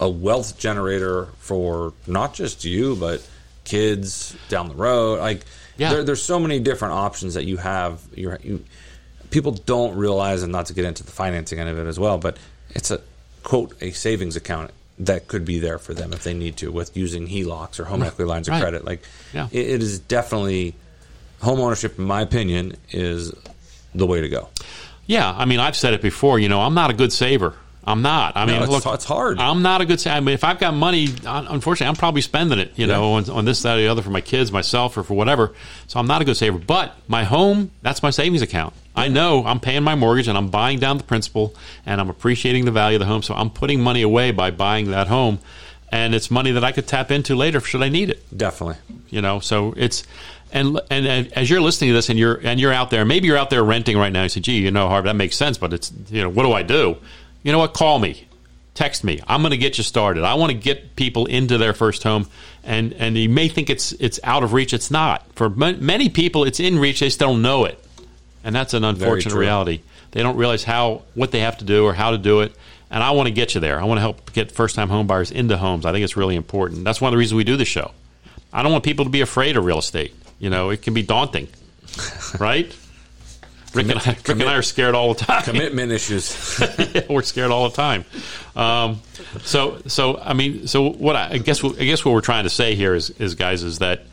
a 0.00 0.08
wealth 0.08 0.58
generator 0.58 1.28
for 1.38 1.92
not 2.06 2.34
just 2.34 2.64
you, 2.64 2.96
but 2.96 3.26
kids 3.64 4.36
down 4.48 4.68
the 4.68 4.74
road. 4.74 5.18
Like, 5.20 5.44
Yeah. 5.78 5.90
there, 5.94 6.04
there's 6.04 6.22
so 6.22 6.38
many 6.38 6.58
different 6.60 6.94
options 6.94 7.34
that 7.34 7.44
you 7.44 7.56
have. 7.56 8.00
You're, 8.14 8.38
you 8.42 8.64
people 9.30 9.52
don't 9.52 9.96
realize, 9.96 10.42
and 10.42 10.52
not 10.52 10.66
to 10.66 10.74
get 10.74 10.84
into 10.84 11.02
the 11.02 11.10
financing 11.12 11.58
end 11.58 11.68
of 11.70 11.78
it 11.78 11.86
as 11.86 11.98
well, 11.98 12.18
but 12.18 12.36
it's 12.70 12.90
a 12.90 13.00
quote 13.42 13.74
a 13.82 13.90
savings 13.92 14.36
account 14.36 14.70
that 14.98 15.28
could 15.28 15.44
be 15.44 15.58
there 15.58 15.78
for 15.78 15.92
them 15.94 16.12
if 16.12 16.24
they 16.24 16.32
need 16.34 16.56
to 16.58 16.70
with 16.72 16.96
using 16.96 17.26
HELOCs 17.26 17.78
or 17.80 17.84
home 17.84 18.02
equity 18.02 18.28
lines 18.28 18.48
of 18.48 18.52
Right. 18.52 18.60
credit. 18.62 18.84
Like, 18.84 19.02
Yeah. 19.34 19.48
it, 19.52 19.66
it 19.70 19.82
is 19.82 19.98
definitely 19.98 20.74
home 21.42 21.60
ownership. 21.60 21.98
In 21.98 22.04
my 22.04 22.20
opinion, 22.22 22.76
is 22.92 23.32
the 23.94 24.06
way 24.06 24.20
to 24.20 24.28
go. 24.28 24.48
Yeah, 25.06 25.32
I 25.36 25.44
mean, 25.44 25.60
I've 25.60 25.76
said 25.76 25.94
it 25.94 26.02
before. 26.02 26.38
You 26.38 26.48
know, 26.48 26.60
I'm 26.60 26.74
not 26.74 26.90
a 26.90 26.94
good 26.94 27.12
saver. 27.12 27.54
I'm 27.88 28.02
not. 28.02 28.36
I 28.36 28.46
mean, 28.46 28.56
it's- 28.56 28.68
look, 28.68 28.84
it's 28.94 29.04
hard. 29.04 29.38
I'm 29.38 29.62
not 29.62 29.80
a 29.80 29.84
good 29.84 30.00
saver. 30.00 30.16
I 30.16 30.20
mean, 30.20 30.34
if 30.34 30.42
I've 30.42 30.58
got 30.58 30.74
money, 30.74 31.06
unfortunately, 31.24 31.86
I'm 31.86 31.94
probably 31.94 32.20
spending 32.20 32.58
it. 32.58 32.72
You 32.74 32.88
know, 32.88 33.12
on, 33.12 33.30
on 33.30 33.44
this, 33.44 33.62
that, 33.62 33.76
or 33.78 33.80
the 33.80 33.86
other 33.86 34.02
for 34.02 34.10
my 34.10 34.20
kids, 34.20 34.50
myself, 34.50 34.96
or 34.96 35.04
for 35.04 35.14
whatever. 35.14 35.52
So 35.86 36.00
I'm 36.00 36.08
not 36.08 36.20
a 36.20 36.24
good 36.24 36.36
saver. 36.36 36.58
But 36.58 36.96
my 37.06 37.22
home, 37.22 37.70
that's 37.82 38.02
my 38.02 38.10
savings 38.10 38.42
account. 38.42 38.74
I 38.96 39.06
know 39.08 39.44
I'm 39.46 39.60
paying 39.60 39.84
my 39.84 39.94
mortgage 39.94 40.26
and 40.26 40.36
I'm 40.36 40.48
buying 40.48 40.78
down 40.80 40.96
the 40.98 41.04
principal 41.04 41.54
and 41.84 42.00
I'm 42.00 42.08
appreciating 42.10 42.64
the 42.64 42.70
value 42.72 42.96
of 42.96 43.00
the 43.00 43.06
home. 43.06 43.22
So 43.22 43.34
I'm 43.34 43.50
putting 43.50 43.80
money 43.80 44.02
away 44.02 44.32
by 44.32 44.50
buying 44.50 44.90
that 44.90 45.06
home, 45.06 45.38
and 45.92 46.12
it's 46.14 46.28
money 46.30 46.50
that 46.52 46.64
I 46.64 46.72
could 46.72 46.88
tap 46.88 47.12
into 47.12 47.36
later 47.36 47.60
should 47.60 47.82
I 47.82 47.88
need 47.88 48.10
it. 48.10 48.36
Definitely. 48.36 48.76
you 49.10 49.22
know 49.22 49.38
so 49.38 49.72
it's 49.76 50.02
and, 50.52 50.80
and 50.90 51.32
as 51.32 51.50
you're 51.50 51.60
listening 51.60 51.90
to 51.90 51.94
this 51.94 52.08
and 52.08 52.18
you're 52.18 52.34
and 52.46 52.60
you're 52.60 52.72
out 52.72 52.90
there 52.90 53.04
maybe 53.04 53.26
you're 53.26 53.36
out 53.36 53.50
there 53.50 53.64
renting 53.64 53.98
right 53.98 54.12
now. 54.12 54.22
You 54.24 54.28
say 54.28 54.40
gee 54.40 54.60
you 54.60 54.70
know 54.70 54.88
Harv 54.88 55.04
that 55.04 55.16
makes 55.16 55.36
sense 55.36 55.58
but 55.58 55.72
it's 55.72 55.92
you 56.08 56.22
know 56.22 56.28
what 56.28 56.44
do 56.44 56.52
I 56.52 56.62
do? 56.62 56.96
You 57.42 57.52
know 57.52 57.58
what? 57.58 57.74
Call 57.74 57.98
me. 57.98 58.26
Text 58.74 59.04
me. 59.04 59.20
I'm 59.26 59.40
going 59.40 59.52
to 59.52 59.56
get 59.56 59.78
you 59.78 59.84
started. 59.84 60.24
I 60.24 60.34
want 60.34 60.52
to 60.52 60.58
get 60.58 60.96
people 60.96 61.26
into 61.26 61.58
their 61.58 61.72
first 61.72 62.02
home 62.02 62.28
and 62.64 62.92
and 62.94 63.16
you 63.16 63.28
may 63.28 63.48
think 63.48 63.70
it's 63.70 63.92
it's 63.92 64.20
out 64.24 64.42
of 64.42 64.52
reach. 64.52 64.72
It's 64.74 64.90
not. 64.90 65.24
For 65.34 65.48
ma- 65.48 65.72
many 65.72 66.08
people 66.08 66.44
it's 66.44 66.60
in 66.60 66.78
reach. 66.78 67.00
They 67.00 67.10
still 67.10 67.32
don't 67.32 67.42
know 67.42 67.64
it. 67.64 67.82
And 68.44 68.54
that's 68.54 68.74
an 68.74 68.84
unfortunate 68.84 69.34
reality. 69.34 69.80
They 70.12 70.22
don't 70.22 70.36
realize 70.36 70.64
how 70.64 71.02
what 71.14 71.30
they 71.30 71.40
have 71.40 71.58
to 71.58 71.64
do 71.64 71.84
or 71.84 71.92
how 71.92 72.10
to 72.10 72.18
do 72.18 72.40
it. 72.40 72.54
And 72.90 73.02
I 73.02 73.10
want 73.10 73.26
to 73.26 73.32
get 73.32 73.54
you 73.54 73.60
there. 73.60 73.80
I 73.80 73.84
want 73.84 73.98
to 73.98 74.02
help 74.02 74.32
get 74.32 74.52
first 74.52 74.76
time 74.76 74.88
home 74.88 75.06
buyers 75.06 75.30
into 75.30 75.56
homes. 75.56 75.84
I 75.84 75.92
think 75.92 76.04
it's 76.04 76.16
really 76.16 76.36
important. 76.36 76.84
That's 76.84 77.00
one 77.00 77.08
of 77.08 77.12
the 77.12 77.18
reasons 77.18 77.36
we 77.36 77.44
do 77.44 77.56
the 77.56 77.64
show. 77.64 77.90
I 78.52 78.62
don't 78.62 78.72
want 78.72 78.84
people 78.84 79.04
to 79.04 79.10
be 79.10 79.20
afraid 79.20 79.56
of 79.56 79.64
real 79.64 79.78
estate. 79.78 80.14
You 80.38 80.50
know, 80.50 80.70
it 80.70 80.82
can 80.82 80.94
be 80.94 81.02
daunting, 81.02 81.48
right? 82.38 82.74
Rick, 83.74 83.90
and 83.90 83.98
I, 83.98 84.10
Rick 84.10 84.28
and 84.28 84.42
I 84.44 84.56
are 84.56 84.62
scared 84.62 84.94
all 84.94 85.12
the 85.14 85.24
time. 85.24 85.42
Commitment 85.42 85.92
issues. 85.92 86.60
We're 87.08 87.22
scared 87.22 87.50
all 87.50 87.68
the 87.68 87.76
time. 87.76 88.04
Um, 88.54 89.00
so, 89.42 89.82
so 89.86 90.18
I 90.18 90.32
mean, 90.32 90.66
so 90.66 90.90
what 90.90 91.14
I, 91.16 91.32
I 91.32 91.38
guess 91.38 91.62
I 91.62 91.84
guess 91.84 92.04
what 92.04 92.12
we're 92.12 92.22
trying 92.22 92.44
to 92.44 92.50
say 92.50 92.74
here 92.74 92.94
is, 92.94 93.10
is 93.10 93.34
guys, 93.34 93.62
is 93.62 93.80
that 93.80 94.06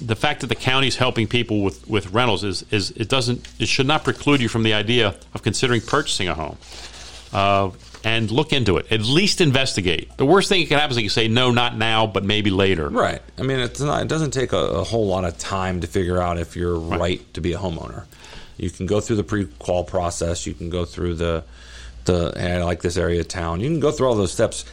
the 0.00 0.14
fact 0.14 0.42
that 0.42 0.46
the 0.46 0.54
county's 0.54 0.94
helping 0.96 1.26
people 1.26 1.62
with, 1.62 1.88
with 1.88 2.12
rentals 2.12 2.44
is, 2.44 2.64
is 2.70 2.92
it 2.92 3.08
doesn't 3.08 3.48
it 3.58 3.66
should 3.66 3.86
not 3.86 4.04
preclude 4.04 4.40
you 4.40 4.48
from 4.48 4.62
the 4.62 4.72
idea 4.74 5.16
of 5.34 5.42
considering 5.42 5.80
purchasing 5.80 6.28
a 6.28 6.34
home. 6.34 6.56
Uh, 7.32 7.70
and 8.04 8.30
look 8.30 8.52
into 8.52 8.76
it. 8.76 8.90
At 8.92 9.02
least 9.02 9.40
investigate. 9.40 10.16
The 10.16 10.26
worst 10.26 10.48
thing 10.48 10.60
that 10.62 10.68
can 10.68 10.78
happen 10.78 10.90
is 10.90 10.96
that 10.96 11.02
you 11.02 11.08
say 11.08 11.28
no, 11.28 11.50
not 11.50 11.76
now, 11.76 12.06
but 12.06 12.24
maybe 12.24 12.50
later. 12.50 12.88
Right. 12.88 13.22
I 13.38 13.42
mean, 13.42 13.58
it's 13.58 13.80
not. 13.80 14.02
It 14.02 14.08
doesn't 14.08 14.32
take 14.32 14.52
a, 14.52 14.56
a 14.56 14.84
whole 14.84 15.06
lot 15.06 15.24
of 15.24 15.38
time 15.38 15.80
to 15.80 15.86
figure 15.86 16.20
out 16.20 16.38
if 16.38 16.56
you're 16.56 16.78
right. 16.78 17.00
right, 17.00 17.34
to 17.34 17.40
be 17.40 17.52
a 17.52 17.58
homeowner. 17.58 18.04
You 18.56 18.70
can 18.70 18.86
go 18.86 19.00
through 19.00 19.16
the 19.16 19.24
pre-qual 19.24 19.84
process. 19.84 20.46
You 20.46 20.54
can 20.54 20.70
go 20.70 20.84
through 20.84 21.14
the 21.14 21.44
the 22.04 22.32
hey, 22.36 22.54
I 22.54 22.64
like 22.64 22.82
this 22.82 22.96
area 22.96 23.20
of 23.20 23.28
town. 23.28 23.60
You 23.60 23.68
can 23.68 23.80
go 23.80 23.92
through 23.92 24.08
all 24.08 24.14
those 24.14 24.32
steps 24.32 24.64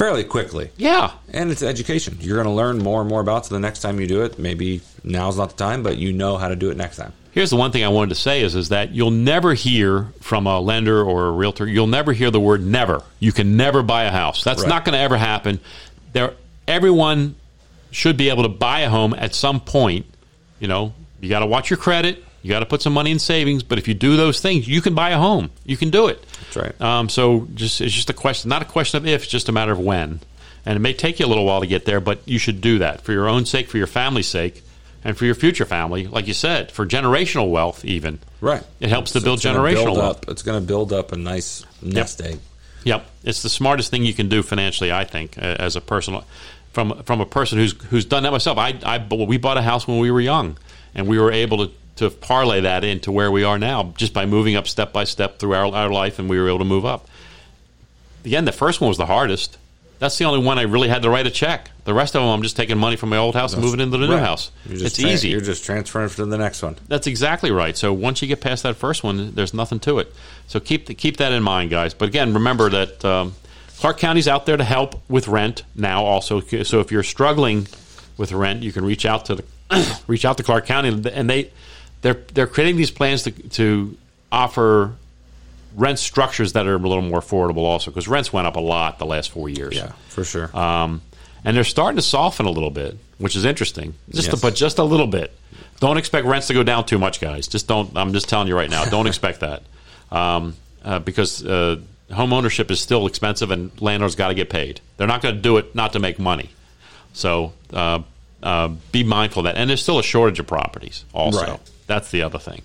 fairly 0.00 0.24
quickly. 0.24 0.70
Yeah. 0.78 1.12
And 1.30 1.50
it's 1.50 1.62
education. 1.62 2.16
You're 2.20 2.36
going 2.36 2.46
to 2.46 2.54
learn 2.54 2.78
more 2.78 3.02
and 3.02 3.10
more 3.10 3.20
about. 3.20 3.44
So 3.44 3.54
the 3.54 3.60
next 3.60 3.80
time 3.80 4.00
you 4.00 4.06
do 4.06 4.22
it, 4.22 4.38
maybe 4.38 4.80
now's 5.04 5.36
not 5.36 5.50
the 5.50 5.56
time, 5.56 5.82
but 5.82 5.98
you 5.98 6.10
know 6.10 6.38
how 6.38 6.48
to 6.48 6.56
do 6.56 6.70
it 6.70 6.78
next 6.78 6.96
time. 6.96 7.12
Here's 7.32 7.50
the 7.50 7.56
one 7.56 7.70
thing 7.70 7.84
I 7.84 7.88
wanted 7.88 8.08
to 8.08 8.14
say 8.14 8.40
is, 8.40 8.54
is 8.54 8.70
that 8.70 8.92
you'll 8.92 9.10
never 9.10 9.52
hear 9.52 10.08
from 10.20 10.46
a 10.46 10.58
lender 10.58 11.04
or 11.04 11.26
a 11.26 11.30
realtor, 11.30 11.66
you'll 11.66 11.86
never 11.86 12.14
hear 12.14 12.30
the 12.30 12.40
word 12.40 12.64
never. 12.64 13.02
You 13.18 13.30
can 13.30 13.58
never 13.58 13.82
buy 13.82 14.04
a 14.04 14.10
house. 14.10 14.42
That's 14.42 14.62
right. 14.62 14.68
not 14.70 14.86
going 14.86 14.94
to 14.94 15.00
ever 15.00 15.18
happen. 15.18 15.60
There, 16.14 16.32
everyone 16.66 17.36
should 17.90 18.16
be 18.16 18.30
able 18.30 18.44
to 18.44 18.48
buy 18.48 18.80
a 18.80 18.88
home 18.88 19.12
at 19.12 19.34
some 19.34 19.60
point. 19.60 20.06
You 20.60 20.68
know, 20.68 20.94
you 21.20 21.28
got 21.28 21.40
to 21.40 21.46
watch 21.46 21.68
your 21.68 21.76
credit. 21.76 22.24
You 22.42 22.50
got 22.50 22.60
to 22.60 22.66
put 22.66 22.82
some 22.82 22.92
money 22.92 23.10
in 23.10 23.18
savings. 23.18 23.62
But 23.62 23.78
if 23.78 23.86
you 23.88 23.94
do 23.94 24.16
those 24.16 24.40
things, 24.40 24.66
you 24.66 24.80
can 24.80 24.94
buy 24.94 25.10
a 25.10 25.18
home. 25.18 25.50
You 25.64 25.76
can 25.76 25.90
do 25.90 26.08
it. 26.08 26.24
That's 26.42 26.56
right. 26.56 26.80
Um, 26.80 27.08
so 27.08 27.46
just 27.54 27.80
it's 27.80 27.94
just 27.94 28.10
a 28.10 28.14
question, 28.14 28.48
not 28.48 28.62
a 28.62 28.66
question 28.66 28.98
of 28.98 29.06
if, 29.06 29.22
it's 29.22 29.30
just 29.30 29.48
a 29.48 29.52
matter 29.52 29.72
of 29.72 29.78
when. 29.78 30.20
And 30.66 30.76
it 30.76 30.80
may 30.80 30.92
take 30.92 31.20
you 31.20 31.26
a 31.26 31.28
little 31.28 31.44
while 31.44 31.60
to 31.60 31.66
get 31.66 31.84
there, 31.86 32.00
but 32.00 32.20
you 32.26 32.38
should 32.38 32.60
do 32.60 32.78
that 32.78 33.00
for 33.00 33.12
your 33.12 33.28
own 33.28 33.46
sake, 33.46 33.68
for 33.68 33.78
your 33.78 33.86
family's 33.86 34.28
sake 34.28 34.62
and 35.02 35.16
for 35.16 35.24
your 35.24 35.34
future 35.34 35.64
family, 35.64 36.06
like 36.06 36.26
you 36.26 36.34
said, 36.34 36.70
for 36.70 36.86
generational 36.86 37.50
wealth, 37.50 37.84
even. 37.84 38.18
Right. 38.42 38.62
It 38.78 38.90
helps 38.90 39.12
to 39.12 39.20
build 39.20 39.40
generational 39.40 39.84
build 39.84 39.98
wealth. 39.98 40.28
It's 40.28 40.42
going 40.42 40.60
to 40.60 40.66
build 40.66 40.92
up 40.92 41.12
a 41.12 41.16
nice 41.16 41.64
nest 41.80 42.20
yep. 42.20 42.32
egg. 42.32 42.40
Yep, 42.84 43.06
it's 43.24 43.42
the 43.42 43.50
smartest 43.50 43.90
thing 43.90 44.04
you 44.04 44.14
can 44.14 44.28
do 44.28 44.42
financially, 44.42 44.90
I 44.90 45.04
think, 45.04 45.36
as 45.36 45.76
a 45.76 45.80
personal 45.80 46.24
from 46.72 47.02
from 47.02 47.20
a 47.20 47.26
person 47.26 47.58
who's 47.58 47.72
who's 47.84 48.04
done 48.04 48.22
that 48.22 48.32
myself. 48.32 48.58
I, 48.58 48.78
I 48.84 49.06
we 49.14 49.36
bought 49.36 49.56
a 49.56 49.62
house 49.62 49.86
when 49.86 49.98
we 49.98 50.10
were 50.10 50.20
young, 50.20 50.56
and 50.94 51.06
we 51.06 51.18
were 51.18 51.32
able 51.32 51.66
to 51.66 51.72
to 52.00 52.10
parlay 52.10 52.60
that 52.60 52.84
into 52.84 53.12
where 53.12 53.30
we 53.30 53.44
are 53.44 53.58
now 53.58 53.94
just 53.96 54.12
by 54.12 54.26
moving 54.26 54.56
up 54.56 54.68
step 54.68 54.92
by 54.92 55.04
step 55.04 55.38
through 55.38 55.54
our, 55.54 55.72
our 55.74 55.90
life, 55.90 56.18
and 56.18 56.28
we 56.28 56.38
were 56.38 56.48
able 56.48 56.58
to 56.58 56.64
move 56.64 56.84
up. 56.84 57.08
Again, 58.24 58.44
the 58.44 58.52
first 58.52 58.80
one 58.80 58.88
was 58.88 58.98
the 58.98 59.06
hardest 59.06 59.56
that's 60.00 60.16
the 60.16 60.24
only 60.24 60.42
one 60.42 60.58
I 60.58 60.62
really 60.62 60.88
had 60.88 61.02
to 61.02 61.10
write 61.10 61.26
a 61.26 61.30
check. 61.30 61.70
The 61.84 61.92
rest 61.92 62.16
of 62.16 62.22
them, 62.22 62.30
I'm 62.30 62.42
just 62.42 62.56
taking 62.56 62.78
money 62.78 62.96
from 62.96 63.10
my 63.10 63.18
old 63.18 63.34
house 63.34 63.52
and 63.52 63.62
moving 63.62 63.80
into 63.80 63.98
the 63.98 64.08
right. 64.08 64.16
new 64.16 64.20
house. 64.20 64.50
It's 64.64 64.96
tra- 64.96 65.10
easy. 65.10 65.28
You're 65.28 65.42
just 65.42 65.62
transferring 65.62 66.08
to 66.08 66.24
the 66.24 66.38
next 66.38 66.62
one. 66.62 66.76
That's 66.88 67.06
exactly 67.06 67.50
right. 67.50 67.76
So 67.76 67.92
once 67.92 68.22
you 68.22 68.26
get 68.26 68.40
past 68.40 68.62
that 68.62 68.76
first 68.76 69.04
one, 69.04 69.34
there's 69.34 69.52
nothing 69.52 69.78
to 69.80 69.98
it. 69.98 70.10
So 70.46 70.58
keep 70.58 70.86
the, 70.86 70.94
keep 70.94 71.18
that 71.18 71.32
in 71.32 71.42
mind, 71.42 71.68
guys. 71.68 71.92
But 71.92 72.08
again, 72.08 72.32
remember 72.32 72.70
that 72.70 73.04
um, 73.04 73.34
Clark 73.76 73.98
County's 73.98 74.26
out 74.26 74.46
there 74.46 74.56
to 74.56 74.64
help 74.64 75.02
with 75.10 75.28
rent 75.28 75.64
now. 75.74 76.02
Also, 76.02 76.40
so 76.40 76.80
if 76.80 76.90
you're 76.90 77.02
struggling 77.02 77.68
with 78.16 78.32
rent, 78.32 78.62
you 78.62 78.72
can 78.72 78.86
reach 78.86 79.04
out 79.04 79.26
to 79.26 79.34
the 79.34 79.44
reach 80.06 80.24
out 80.24 80.38
to 80.38 80.42
Clark 80.42 80.64
County, 80.64 80.88
and 80.88 81.28
they 81.28 81.50
they're 82.02 82.22
they're 82.34 82.46
creating 82.46 82.76
these 82.76 82.90
plans 82.90 83.24
to 83.24 83.30
to 83.30 83.96
offer 84.32 84.92
rent 85.76 85.98
structures 85.98 86.54
that 86.54 86.66
are 86.66 86.74
a 86.74 86.78
little 86.78 87.02
more 87.02 87.20
affordable 87.20 87.58
also 87.62 87.90
because 87.90 88.08
rents 88.08 88.32
went 88.32 88.46
up 88.46 88.56
a 88.56 88.60
lot 88.60 88.98
the 88.98 89.06
last 89.06 89.30
four 89.30 89.48
years. 89.48 89.76
Yeah, 89.76 89.92
for 90.08 90.24
sure. 90.24 90.56
Um, 90.56 91.02
and 91.44 91.56
they're 91.56 91.64
starting 91.64 91.96
to 91.96 92.02
soften 92.02 92.46
a 92.46 92.50
little 92.50 92.70
bit, 92.70 92.96
which 93.18 93.34
is 93.34 93.44
interesting. 93.44 93.94
Just 94.10 94.28
yes. 94.28 94.40
but 94.40 94.54
just 94.54 94.78
a 94.78 94.84
little 94.84 95.06
bit. 95.06 95.34
Don't 95.78 95.96
expect 95.96 96.26
rents 96.26 96.48
to 96.48 96.54
go 96.54 96.62
down 96.62 96.84
too 96.84 96.98
much, 96.98 97.20
guys. 97.20 97.48
Just 97.48 97.66
don't. 97.66 97.96
I'm 97.96 98.12
just 98.12 98.28
telling 98.28 98.48
you 98.48 98.56
right 98.56 98.68
now. 98.68 98.84
Don't 98.84 99.06
expect 99.06 99.40
that 99.40 99.62
um, 100.10 100.54
uh, 100.84 100.98
because 100.98 101.44
uh, 101.44 101.80
home 102.12 102.32
ownership 102.32 102.70
is 102.70 102.80
still 102.80 103.06
expensive, 103.06 103.50
and 103.50 103.70
landlords 103.80 104.14
got 104.14 104.28
to 104.28 104.34
get 104.34 104.50
paid. 104.50 104.80
They're 104.96 105.06
not 105.06 105.22
going 105.22 105.36
to 105.36 105.40
do 105.40 105.56
it 105.56 105.74
not 105.74 105.94
to 105.94 105.98
make 105.98 106.18
money. 106.18 106.50
So 107.12 107.52
uh, 107.72 108.02
uh, 108.42 108.68
be 108.92 109.04
mindful 109.04 109.40
of 109.40 109.44
that. 109.44 109.58
And 109.58 109.68
there's 109.70 109.82
still 109.82 109.98
a 109.98 110.02
shortage 110.02 110.38
of 110.38 110.46
properties. 110.46 111.04
Also, 111.12 111.42
right. 111.42 111.60
That's 111.90 112.10
the 112.10 112.22
other 112.22 112.38
thing. 112.38 112.62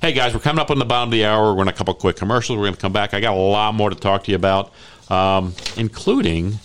Hey, 0.00 0.12
guys, 0.12 0.32
we're 0.32 0.40
coming 0.40 0.60
up 0.60 0.70
on 0.70 0.78
the 0.78 0.84
bottom 0.84 1.08
of 1.08 1.12
the 1.12 1.24
hour. 1.24 1.54
We're 1.54 1.62
in 1.62 1.68
a 1.68 1.72
couple 1.72 1.92
quick 1.94 2.16
commercials. 2.16 2.56
We're 2.56 2.64
going 2.64 2.74
to 2.74 2.80
come 2.80 2.92
back. 2.92 3.12
I 3.12 3.20
got 3.20 3.34
a 3.34 3.38
lot 3.38 3.74
more 3.74 3.90
to 3.90 3.96
talk 3.96 4.24
to 4.24 4.30
you 4.30 4.36
about, 4.36 4.72
um, 5.10 5.54
including 5.76 6.58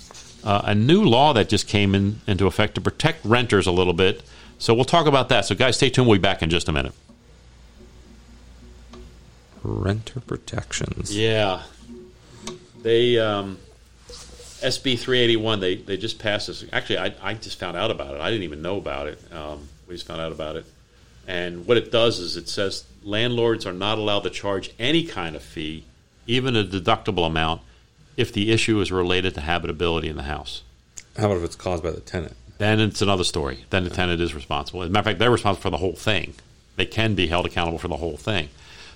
uh, 0.44 0.62
a 0.66 0.76
new 0.76 1.04
law 1.04 1.34
that 1.34 1.50
just 1.50 1.68
came 1.68 1.96
in, 1.96 2.22
into 2.28 2.48
effect 2.48 2.76
to 2.76 2.82
protect 2.82 3.26
renters 3.26 3.68
a 3.68 3.72
little 3.72 3.94
bit. 3.94 4.24
So 4.58 4.74
we'll 4.74 4.86
talk 4.86 5.06
about 5.06 5.30
that. 5.30 5.46
So, 5.46 5.56
guys, 5.56 5.76
stay 5.76 5.90
tuned. 5.90 6.08
We'll 6.08 6.18
be 6.18 6.22
back 6.22 6.42
in 6.42 6.50
just 6.50 6.70
a 6.70 6.72
minute. 6.72 6.94
Renter 9.64 10.22
protections. 10.22 11.16
Yeah. 11.16 11.64
They. 12.84 13.20
Um, 13.20 13.58
SB 14.66 14.98
381, 14.98 15.60
they, 15.60 15.76
they 15.76 15.98
just 15.98 16.18
passed 16.18 16.48
this. 16.48 16.64
Actually, 16.72 16.98
I, 16.98 17.14
I 17.22 17.34
just 17.36 17.60
found 17.60 17.78
out 17.78 17.92
about 17.92 18.16
it. 18.16 18.22
I 18.22 18.32
didn't 18.32 18.44
even 18.44 18.62
know 18.62 18.78
about 18.78 19.08
it. 19.08 19.20
Um, 19.32 19.68
we 19.88 19.94
just 19.94 20.08
found 20.08 20.22
out 20.22 20.32
about 20.32 20.56
it. 20.56 20.66
And 21.28 21.66
what 21.66 21.78
it 21.78 21.92
does 21.92 22.20
is 22.20 22.38
it 22.38 22.48
says 22.48 22.86
landlords 23.04 23.66
are 23.66 23.74
not 23.74 23.98
allowed 23.98 24.24
to 24.24 24.30
charge 24.30 24.72
any 24.78 25.04
kind 25.04 25.36
of 25.36 25.44
fee, 25.44 25.86
even 26.28 26.56
a 26.56 26.64
deductible 26.64 27.26
amount, 27.26 27.62
if 28.18 28.32
the 28.32 28.52
issue 28.52 28.80
is 28.80 28.92
related 28.92 29.36
to 29.36 29.42
habitability 29.42 30.08
in 30.08 30.16
the 30.16 30.24
house. 30.24 30.64
How 31.18 31.26
about 31.26 31.38
if 31.38 31.44
it's 31.44 31.56
caused 31.56 31.84
by 31.84 31.92
the 31.92 32.00
tenant? 32.00 32.36
Then 32.58 32.80
it's 32.80 33.02
another 33.02 33.24
story. 33.24 33.66
Then 33.70 33.84
the 33.84 33.90
tenant 33.90 34.22
is 34.22 34.34
responsible. 34.34 34.82
As 34.84 34.90
a 34.90 34.92
matter 34.92 35.02
of 35.02 35.06
fact, 35.06 35.20
they're 35.20 35.32
responsible 35.32 35.62
for 35.62 35.70
the 35.70 35.78
whole 35.78 35.96
thing. 35.96 36.34
They 36.78 36.86
can 36.86 37.16
be 37.16 37.28
held 37.28 37.46
accountable 37.46 37.80
for 37.80 37.88
the 37.88 37.98
whole 37.98 38.18
thing. 38.18 38.50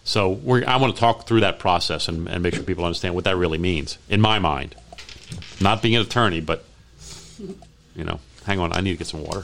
So 0.03 0.39
I 0.65 0.77
want 0.77 0.95
to 0.95 0.99
talk 0.99 1.27
through 1.27 1.41
that 1.41 1.59
process 1.59 2.07
and, 2.07 2.27
and, 2.27 2.41
make 2.41 2.55
sure 2.55 2.63
people 2.63 2.85
understand 2.85 3.15
what 3.15 3.25
that 3.25 3.35
really 3.35 3.57
means, 3.57 3.97
in 4.07 4.21
my 4.21 4.39
mind. 4.39 4.75
Not 5.61 5.81
being 5.81 5.95
an 5.95 6.01
attorney, 6.01 6.41
but, 6.41 6.63
you 7.95 8.03
know, 8.03 8.19
hang 8.45 8.59
on, 8.59 8.73
I 8.73 8.81
need 8.81 8.93
to 8.93 8.97
get 8.97 9.07
some 9.07 9.23
water. 9.23 9.43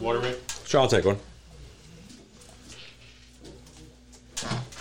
Water, 0.00 0.18
Rick? 0.18 0.38
Sure, 0.64 0.80
I'll 0.80 0.88
take 0.88 1.04
one. 1.04 1.18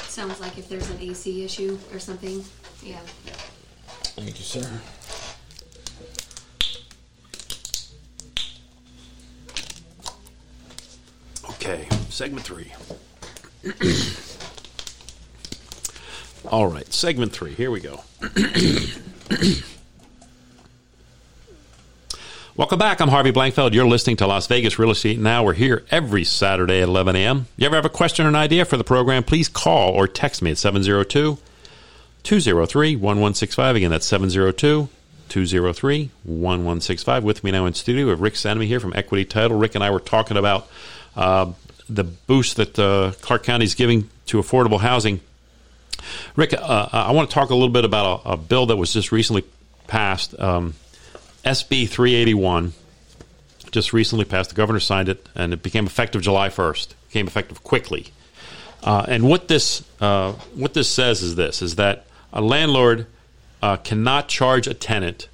Sounds 0.08 0.40
like 0.40 0.58
if 0.58 0.68
there's 0.68 0.90
an 0.90 1.00
AC 1.00 1.44
issue 1.44 1.78
or 1.94 2.00
something, 2.00 2.44
yeah. 2.84 3.00
Thank 4.16 4.38
you, 4.38 4.46
sir. 4.46 4.82
Okay, 11.52 11.88
segment 12.10 12.46
three. 12.46 12.74
All 16.50 16.68
right, 16.68 16.92
segment 16.92 17.32
three. 17.32 17.54
Here 17.54 17.72
we 17.72 17.80
go. 17.80 18.02
Welcome 22.60 22.78
back. 22.78 23.00
I'm 23.00 23.08
Harvey 23.08 23.32
Blankfeld. 23.32 23.72
You're 23.72 23.88
listening 23.88 24.17
to 24.17 24.28
Las 24.28 24.48
Vegas 24.48 24.78
Real 24.78 24.91
Estate 24.91 25.17
Now. 25.17 25.45
We're 25.45 25.54
here 25.54 25.86
every 25.91 26.26
Saturday 26.26 26.82
at 26.82 26.89
11 26.89 27.15
a.m. 27.15 27.48
You 27.56 27.65
ever 27.65 27.78
have 27.78 27.86
a 27.86 27.89
question 27.89 28.26
or 28.26 28.28
an 28.28 28.36
idea 28.36 28.65
for 28.65 28.76
the 28.76 28.84
program, 28.84 29.24
please 29.24 29.48
call 29.48 29.93
or 29.93 30.10
text 30.10 30.41
me 30.41 30.52
at 30.52 30.58
702 30.58 31.38
203 32.24 32.95
1165. 32.98 33.76
Again, 33.78 33.91
that's 33.91 34.06
702 34.06 34.89
203 35.30 36.12
1165. 36.24 37.24
With 37.24 37.45
me 37.45 37.52
now 37.52 37.65
in 37.65 37.74
studio, 37.76 38.04
we 38.04 38.10
have 38.10 38.19
Rick 38.19 38.34
Cenname 38.34 38.67
here 38.67 38.82
from 38.82 38.91
Equity 38.93 39.24
Title. 39.24 39.58
Rick 39.58 39.76
and 39.76 39.84
I 39.84 39.89
were 39.89 40.02
talking 40.02 40.36
about 40.36 40.67
uh, 41.15 41.54
the 41.88 42.04
boost 42.04 42.58
that 42.58 42.78
uh, 42.78 43.13
Clark 43.22 43.43
County 43.43 43.63
is 43.63 43.74
giving 43.74 44.10
to 44.26 44.38
affordable 44.38 44.82
housing. 44.82 45.22
Rick, 46.36 46.56
uh, 46.56 46.89
I 46.91 47.13
want 47.13 47.30
to 47.30 47.34
talk 47.34 47.52
a 47.52 47.56
little 47.56 47.69
bit 47.69 47.86
about 47.86 48.26
a, 48.26 48.32
a 48.32 48.38
bill 48.38 48.65
that 48.65 48.76
was 48.76 48.91
just 48.91 49.13
recently 49.13 49.45
passed. 49.88 50.38
Um, 50.38 50.74
SB 51.50 51.90
381 51.90 52.74
just 53.72 53.92
recently 53.92 54.24
passed. 54.24 54.52
The 54.52 54.56
governor 54.56 54.80
signed 54.80 55.10
it, 55.10 55.28
and 55.34 55.52
it 55.52 55.64
became 55.64 55.88
effective 55.88 56.22
July 56.22 56.50
1st. 56.50 56.92
It 56.92 57.08
became 57.08 57.26
effective 57.26 57.64
quickly. 57.64 58.12
Uh, 58.84 59.06
and 59.08 59.28
what 59.28 59.48
this 59.48 59.84
uh, 60.00 60.34
what 60.54 60.76
this 60.76 60.88
says 60.88 61.24
is 61.24 61.36
this: 61.36 61.64
is 61.64 61.76
that 61.76 62.06
a 62.32 62.40
landlord 62.40 63.08
uh, 63.64 63.78
cannot 63.78 64.28
charge 64.28 64.68
a 64.68 64.76
tenant 64.76 65.28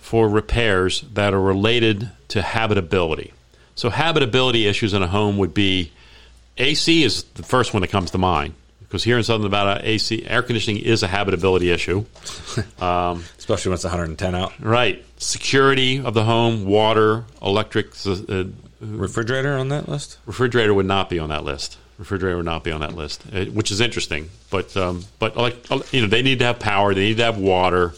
for 0.00 0.28
repairs 0.28 1.00
that 1.14 1.32
are 1.32 1.40
related 1.40 2.10
to 2.28 2.42
habitability. 2.42 3.32
So 3.74 3.88
habitability 3.88 4.66
issues 4.66 4.92
in 4.92 5.02
a 5.02 5.06
home 5.06 5.38
would 5.38 5.54
be 5.54 5.92
AC 6.58 7.02
is 7.02 7.22
the 7.22 7.42
first 7.42 7.72
one 7.72 7.80
that 7.80 7.88
comes 7.88 8.10
to 8.10 8.18
mind 8.18 8.52
because 8.88 9.04
here 9.04 9.18
in 9.18 9.22
Southern 9.22 9.42
Nevada, 9.42 9.80
AC 9.86 10.24
air 10.26 10.42
conditioning 10.42 10.82
is 10.82 11.02
a 11.02 11.06
habitability 11.06 11.70
issue, 11.70 12.04
um, 12.80 13.22
especially 13.38 13.68
when 13.70 13.74
it's 13.74 13.84
110 13.84 14.34
out. 14.34 14.52
Right, 14.60 15.04
security 15.18 16.00
of 16.00 16.14
the 16.14 16.24
home, 16.24 16.64
water, 16.64 17.24
electric, 17.42 17.88
uh, 18.06 18.44
Refrigerator 18.80 19.56
on 19.56 19.68
that 19.70 19.88
list? 19.88 20.18
refrigerator 20.24 20.72
would 20.72 20.86
not 20.86 21.10
be 21.10 21.18
on 21.18 21.30
that 21.30 21.44
list. 21.44 21.78
Refrigerator 21.98 22.36
would 22.36 22.44
not 22.44 22.62
be 22.62 22.70
on 22.70 22.80
that 22.80 22.94
list, 22.94 23.24
uh, 23.34 23.44
which 23.46 23.72
is 23.72 23.80
interesting. 23.80 24.30
But 24.50 24.76
um, 24.76 25.04
but 25.18 25.36
like 25.36 25.56
uh, 25.68 25.80
you 25.90 26.02
know, 26.02 26.06
they 26.06 26.22
need 26.22 26.38
to 26.38 26.44
have 26.44 26.60
power. 26.60 26.94
They 26.94 27.08
need 27.08 27.16
to 27.16 27.24
have 27.24 27.38
water. 27.38 27.94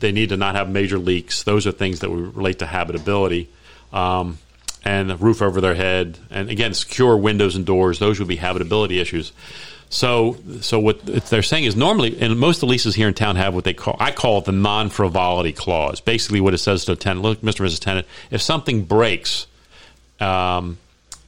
They 0.00 0.10
need 0.10 0.30
to 0.30 0.36
not 0.36 0.56
have 0.56 0.68
major 0.68 0.98
leaks. 0.98 1.44
Those 1.44 1.64
are 1.66 1.72
things 1.72 2.00
that 2.00 2.10
would 2.10 2.36
relate 2.36 2.58
to 2.58 2.66
habitability. 2.66 3.48
Um, 3.92 4.38
and 4.86 5.10
a 5.10 5.16
roof 5.16 5.42
over 5.42 5.60
their 5.60 5.74
head, 5.74 6.16
and 6.30 6.48
again, 6.48 6.72
secure 6.72 7.16
windows 7.16 7.56
and 7.56 7.66
doors. 7.66 7.98
Those 7.98 8.20
would 8.20 8.28
be 8.28 8.36
habitability 8.36 9.00
issues. 9.00 9.32
So, 9.88 10.36
so 10.60 10.78
what 10.78 11.04
they're 11.04 11.42
saying 11.42 11.64
is 11.64 11.74
normally, 11.74 12.20
and 12.20 12.38
most 12.38 12.58
of 12.58 12.60
the 12.60 12.66
leases 12.66 12.94
here 12.94 13.08
in 13.08 13.14
town 13.14 13.34
have 13.34 13.52
what 13.52 13.64
they 13.64 13.74
call, 13.74 13.96
I 13.98 14.12
call 14.12 14.38
it 14.38 14.44
the 14.44 14.52
non 14.52 14.90
frivolity 14.90 15.52
clause. 15.52 16.00
Basically, 16.00 16.40
what 16.40 16.54
it 16.54 16.58
says 16.58 16.84
to 16.84 16.92
a 16.92 16.96
tenant, 16.96 17.22
look, 17.22 17.40
Mr. 17.40 17.60
and 17.60 17.68
Mrs. 17.68 17.80
Tenant, 17.80 18.06
if 18.30 18.40
something 18.40 18.84
breaks, 18.84 19.48
um, 20.20 20.78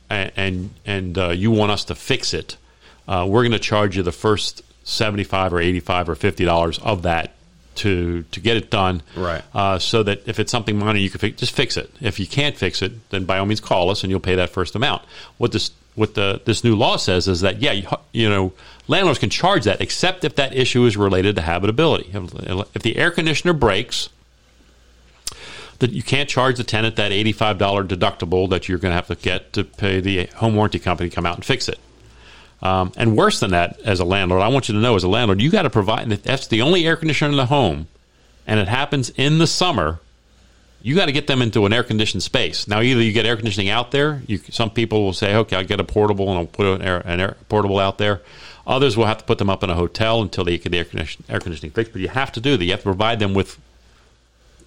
and 0.09 0.71
and, 0.87 1.19
uh, 1.19 1.31
you 1.31 1.51
want 1.51 1.73
us 1.73 1.85
to 1.87 1.97
fix 1.97 2.35
it, 2.35 2.57
uh, 3.09 3.27
we're 3.29 3.43
going 3.43 3.53
to 3.53 3.59
charge 3.59 3.97
you 3.97 4.05
the 4.05 4.13
first 4.13 4.63
seventy 4.85 5.25
five 5.25 5.53
or 5.53 5.61
eighty 5.61 5.81
five 5.81 6.09
or 6.09 6.15
fifty 6.15 6.45
dollars 6.45 6.79
of 6.79 7.03
that 7.03 7.35
to 7.79 8.23
to 8.25 8.41
get 8.41 8.57
it 8.57 8.71
done. 8.71 9.03
Right. 9.17 9.43
Uh, 9.55 9.79
so 9.79 10.03
that 10.03 10.27
if 10.27 10.39
it's 10.39 10.53
something 10.53 10.79
minor, 10.79 10.99
you 10.99 11.11
can 11.11 11.21
fi- 11.21 11.31
just 11.31 11.53
fix 11.53 11.77
it. 11.77 11.91
If 12.01 12.21
you 12.21 12.27
can't 12.27 12.57
fix 12.57 12.83
it, 12.83 13.11
then 13.11 13.25
by 13.25 13.39
all 13.39 13.47
means 13.47 13.61
call 13.61 13.91
us 13.91 14.03
and 14.03 14.11
you'll 14.11 14.21
pay 14.21 14.37
that 14.37 14.51
first 14.51 14.75
amount. 14.75 15.03
What 15.39 15.53
this 15.53 15.71
what 15.95 16.15
the 16.15 16.41
this 16.45 16.63
new 16.63 16.77
law 16.77 16.97
says 16.97 17.29
is 17.29 17.41
that 17.41 17.61
yeah, 17.61 17.73
you, 17.73 17.89
you 18.13 18.29
know, 18.29 18.53
landlords 18.87 19.19
can 19.19 19.31
charge 19.31 19.65
that 19.65 19.81
except 19.81 20.25
if 20.25 20.37
that 20.37 20.55
issue 20.55 20.85
is 20.85 20.97
related 20.97 21.37
to 21.37 21.43
habitability. 21.43 22.11
If, 22.13 22.77
if 22.77 22.83
the 22.83 22.97
air 22.97 23.11
conditioner 23.11 23.53
breaks, 23.53 24.09
that 25.79 25.93
you 25.93 26.03
can't 26.03 26.29
charge 26.29 26.57
the 26.57 26.65
tenant 26.65 26.97
that 26.97 27.13
$85 27.13 27.87
deductible 27.87 28.51
that 28.51 28.69
you're 28.69 28.79
going 28.79 28.91
to 28.91 28.97
have 28.97 29.07
to 29.07 29.15
get 29.15 29.53
to 29.53 29.65
pay 29.65 30.01
the 30.01 30.27
home 30.37 30.55
warranty 30.55 30.79
company 30.79 31.09
to 31.09 31.15
come 31.15 31.27
out 31.27 31.37
and 31.37 31.45
fix 31.45 31.69
it. 31.69 31.79
Um, 32.61 32.93
and 32.97 33.17
worse 33.17 33.41
than 33.41 33.53
that, 33.53 33.79
as 33.85 34.01
a 34.01 34.05
landlord, 34.05 34.43
I 34.43 34.49
want 34.49 34.69
you 34.69 34.75
to 34.75 34.81
know 34.81 34.97
as 34.97 35.05
a 35.05 35.09
landlord, 35.09 35.41
you 35.41 35.51
got 35.51 35.63
to 35.63 35.71
provide, 35.71 36.11
if 36.11 36.23
that's 36.25 36.49
the 36.49 36.63
only 36.63 36.87
air 36.87 36.97
conditioner 36.97 37.31
in 37.31 37.37
the 37.37 37.47
home 37.47 37.87
and 38.49 38.59
it 38.59 38.67
happens 38.67 39.11
in 39.11 39.39
the 39.39 39.47
summer, 39.47 40.01
you 40.83 40.95
got 40.95 41.07
to 41.07 41.13
get 41.13 41.27
them 41.27 41.43
into 41.43 41.67
an 41.67 41.73
air 41.73 41.83
conditioned 41.83 42.23
space. 42.23 42.67
Now, 42.67 42.81
either 42.81 43.03
you 43.03 43.13
get 43.13 43.27
air 43.27 43.37
conditioning 43.37 43.69
out 43.69 43.91
there. 43.91 44.23
You, 44.27 44.39
some 44.39 44.71
people 44.71 45.05
will 45.05 45.13
say, 45.13 45.35
"Okay, 45.35 45.57
I'll 45.57 45.65
get 45.65 45.81
a 45.81 45.85
portable 45.85 46.31
and 46.31 46.39
I'll 46.39 46.47
put 46.47 46.67
an 46.67 46.83
air, 46.83 47.01
an 47.05 47.21
air 47.21 47.37
portable 47.49 47.79
out 47.79 47.99
there." 47.99 48.23
Others 48.67 48.97
will 48.97 49.07
have 49.07 49.19
to 49.19 49.25
put 49.25 49.39
them 49.39 49.51
up 49.51 49.63
in 49.63 49.71
a 49.71 49.75
hotel 49.75 50.23
until 50.23 50.45
they 50.45 50.59
get 50.59 50.71
the 50.71 50.79
air, 50.79 50.85
condition, 50.85 51.25
air 51.29 51.41
conditioning 51.41 51.73
fixed. 51.73 51.93
But 51.93 52.03
you 52.03 52.09
have 52.09 52.33
to 52.33 52.41
do 52.41 52.57
that. 52.57 52.65
You 52.65 52.71
have 52.71 52.81
to 52.81 52.85
provide 52.85 53.19
them 53.19 53.35
with 53.35 53.59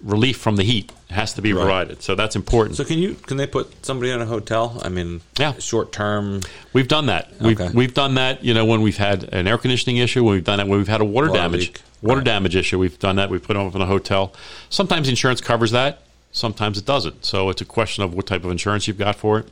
relief 0.02 0.36
from 0.38 0.56
the 0.56 0.62
heat. 0.64 0.90
Has 1.10 1.34
to 1.34 1.42
be 1.42 1.52
Right. 1.52 1.62
provided. 1.62 2.02
So 2.02 2.14
that's 2.14 2.34
important. 2.36 2.76
So 2.76 2.84
can 2.84 2.98
you 2.98 3.14
can 3.26 3.36
they 3.36 3.46
put 3.46 3.84
somebody 3.84 4.10
in 4.10 4.20
a 4.22 4.26
hotel? 4.26 4.80
I 4.82 4.88
mean, 4.88 5.20
Yeah. 5.38 5.52
short 5.58 5.92
term. 5.92 6.40
We've 6.72 6.88
done 6.88 7.06
that. 7.06 7.30
We've 7.40 7.60
we've 7.74 7.92
done 7.94 8.14
that. 8.14 8.42
You 8.44 8.54
know, 8.54 8.64
when 8.64 8.80
we've 8.80 8.96
had 8.96 9.24
an 9.32 9.46
air 9.46 9.58
conditioning 9.58 9.98
issue, 9.98 10.24
when 10.24 10.34
we've 10.34 10.44
done 10.44 10.56
that, 10.58 10.68
when 10.68 10.78
we've 10.78 10.88
had 10.88 11.00
a 11.02 11.04
water, 11.04 11.28
Water 11.28 11.38
damage, 11.40 11.60
leak. 11.60 11.80
water 12.00 12.16
Right. 12.18 12.24
damage 12.24 12.56
issue, 12.56 12.78
we've 12.78 12.98
done 12.98 13.16
that. 13.16 13.28
We've 13.30 13.42
put 13.42 13.54
them 13.54 13.66
up 13.66 13.74
in 13.74 13.82
a 13.82 13.86
hotel. 13.86 14.32
Sometimes 14.70 15.06
insurance 15.08 15.40
covers 15.42 15.70
that. 15.72 16.00
Sometimes 16.32 16.78
it 16.78 16.86
doesn't. 16.86 17.26
So 17.26 17.50
it's 17.50 17.60
a 17.60 17.66
question 17.66 18.02
of 18.02 18.14
what 18.14 18.26
type 18.26 18.42
of 18.44 18.50
insurance 18.50 18.88
you've 18.88 18.96
got 18.98 19.16
for 19.16 19.40
it. 19.40 19.48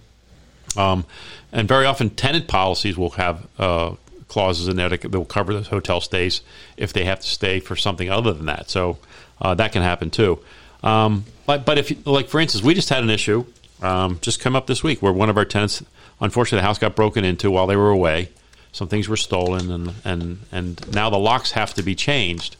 Um, 0.79 1.05
and 1.53 1.69
very 1.69 1.85
often, 1.85 2.09
tenant 2.11 2.49
policies 2.49 2.97
will 2.97 3.11
have 3.11 3.47
uh, 3.59 3.91
clauses 4.29 4.67
in 4.69 4.77
there 4.77 4.89
that 4.89 5.11
will 5.11 5.25
cover 5.27 5.53
those 5.53 5.67
hotel 5.67 6.01
stays 6.01 6.41
if 6.79 6.93
they 6.95 7.05
have 7.05 7.21
to 7.21 7.27
stay 7.29 7.61
for 7.61 7.77
something 7.77 8.09
other 8.11 8.33
than 8.33 8.47
that. 8.47 8.71
So 8.71 8.97
uh, 9.41 9.55
that 9.55 9.73
can 9.73 9.83
happen 9.83 10.11
too. 10.11 10.39
Um, 10.83 11.25
but 11.47 11.65
but 11.65 11.79
if 11.79 12.07
like 12.07 12.29
for 12.29 12.41
instance, 12.41 12.65
we 12.65 12.75
just 12.75 12.89
had 12.89 13.03
an 13.03 13.11
issue 13.11 13.45
um, 13.83 14.19
just 14.21 14.41
come 14.41 14.57
up 14.57 14.67
this 14.67 14.83
week 14.83 15.03
where 15.03 15.13
one 15.13 15.31
of 15.31 15.37
our 15.37 15.45
tenants, 15.45 15.83
unfortunately, 16.21 16.61
the 16.63 16.67
house 16.67 16.79
got 16.79 16.95
broken 16.95 17.25
into 17.25 17.51
while 17.51 17.67
they 17.67 17.77
were 17.77 17.91
away. 17.91 18.31
Some 18.73 18.89
things 18.89 19.09
were 19.09 19.17
stolen, 19.17 19.71
and 19.71 19.95
and 20.05 20.39
and 20.53 20.95
now 20.95 21.11
the 21.11 21.19
locks 21.19 21.53
have 21.53 21.75
to 21.75 21.83
be 21.83 21.95
changed. 21.95 22.57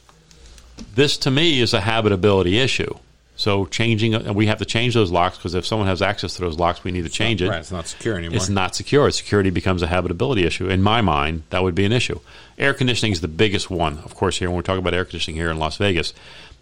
This 0.95 1.15
to 1.17 1.31
me 1.31 1.61
is 1.61 1.73
a 1.73 1.81
habitability 1.81 2.57
issue. 2.57 2.95
So 3.37 3.65
changing, 3.65 4.13
and 4.13 4.35
we 4.35 4.47
have 4.47 4.59
to 4.59 4.65
change 4.65 4.93
those 4.93 5.09
locks 5.09 5.37
because 5.37 5.55
if 5.55 5.65
someone 5.65 5.87
has 5.87 6.01
access 6.01 6.35
to 6.35 6.41
those 6.41 6.59
locks, 6.59 6.83
we 6.83 6.91
need 6.91 7.03
to 7.03 7.09
change 7.09 7.41
it. 7.41 7.49
Right, 7.49 7.59
it's 7.59 7.71
not 7.71 7.87
secure 7.87 8.17
anymore. 8.17 8.35
It's 8.35 8.49
not 8.49 8.75
secure. 8.75 9.09
Security 9.09 9.49
becomes 9.49 9.81
a 9.81 9.87
habitability 9.87 10.45
issue. 10.45 10.69
In 10.69 10.83
my 10.83 11.01
mind, 11.01 11.43
that 11.49 11.63
would 11.63 11.73
be 11.73 11.85
an 11.85 11.91
issue. 11.91 12.19
Air 12.59 12.73
conditioning 12.73 13.13
is 13.13 13.21
the 13.21 13.27
biggest 13.27 13.71
one, 13.71 13.99
of 13.99 14.13
course, 14.13 14.37
here 14.37 14.49
when 14.49 14.57
we 14.57 14.63
talk 14.63 14.77
about 14.77 14.93
air 14.93 15.05
conditioning 15.05 15.37
here 15.37 15.49
in 15.49 15.57
Las 15.57 15.77
Vegas. 15.77 16.13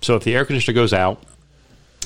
So 0.01 0.15
if 0.15 0.23
the 0.23 0.35
air 0.35 0.45
conditioner 0.45 0.75
goes 0.75 0.93
out 0.93 1.21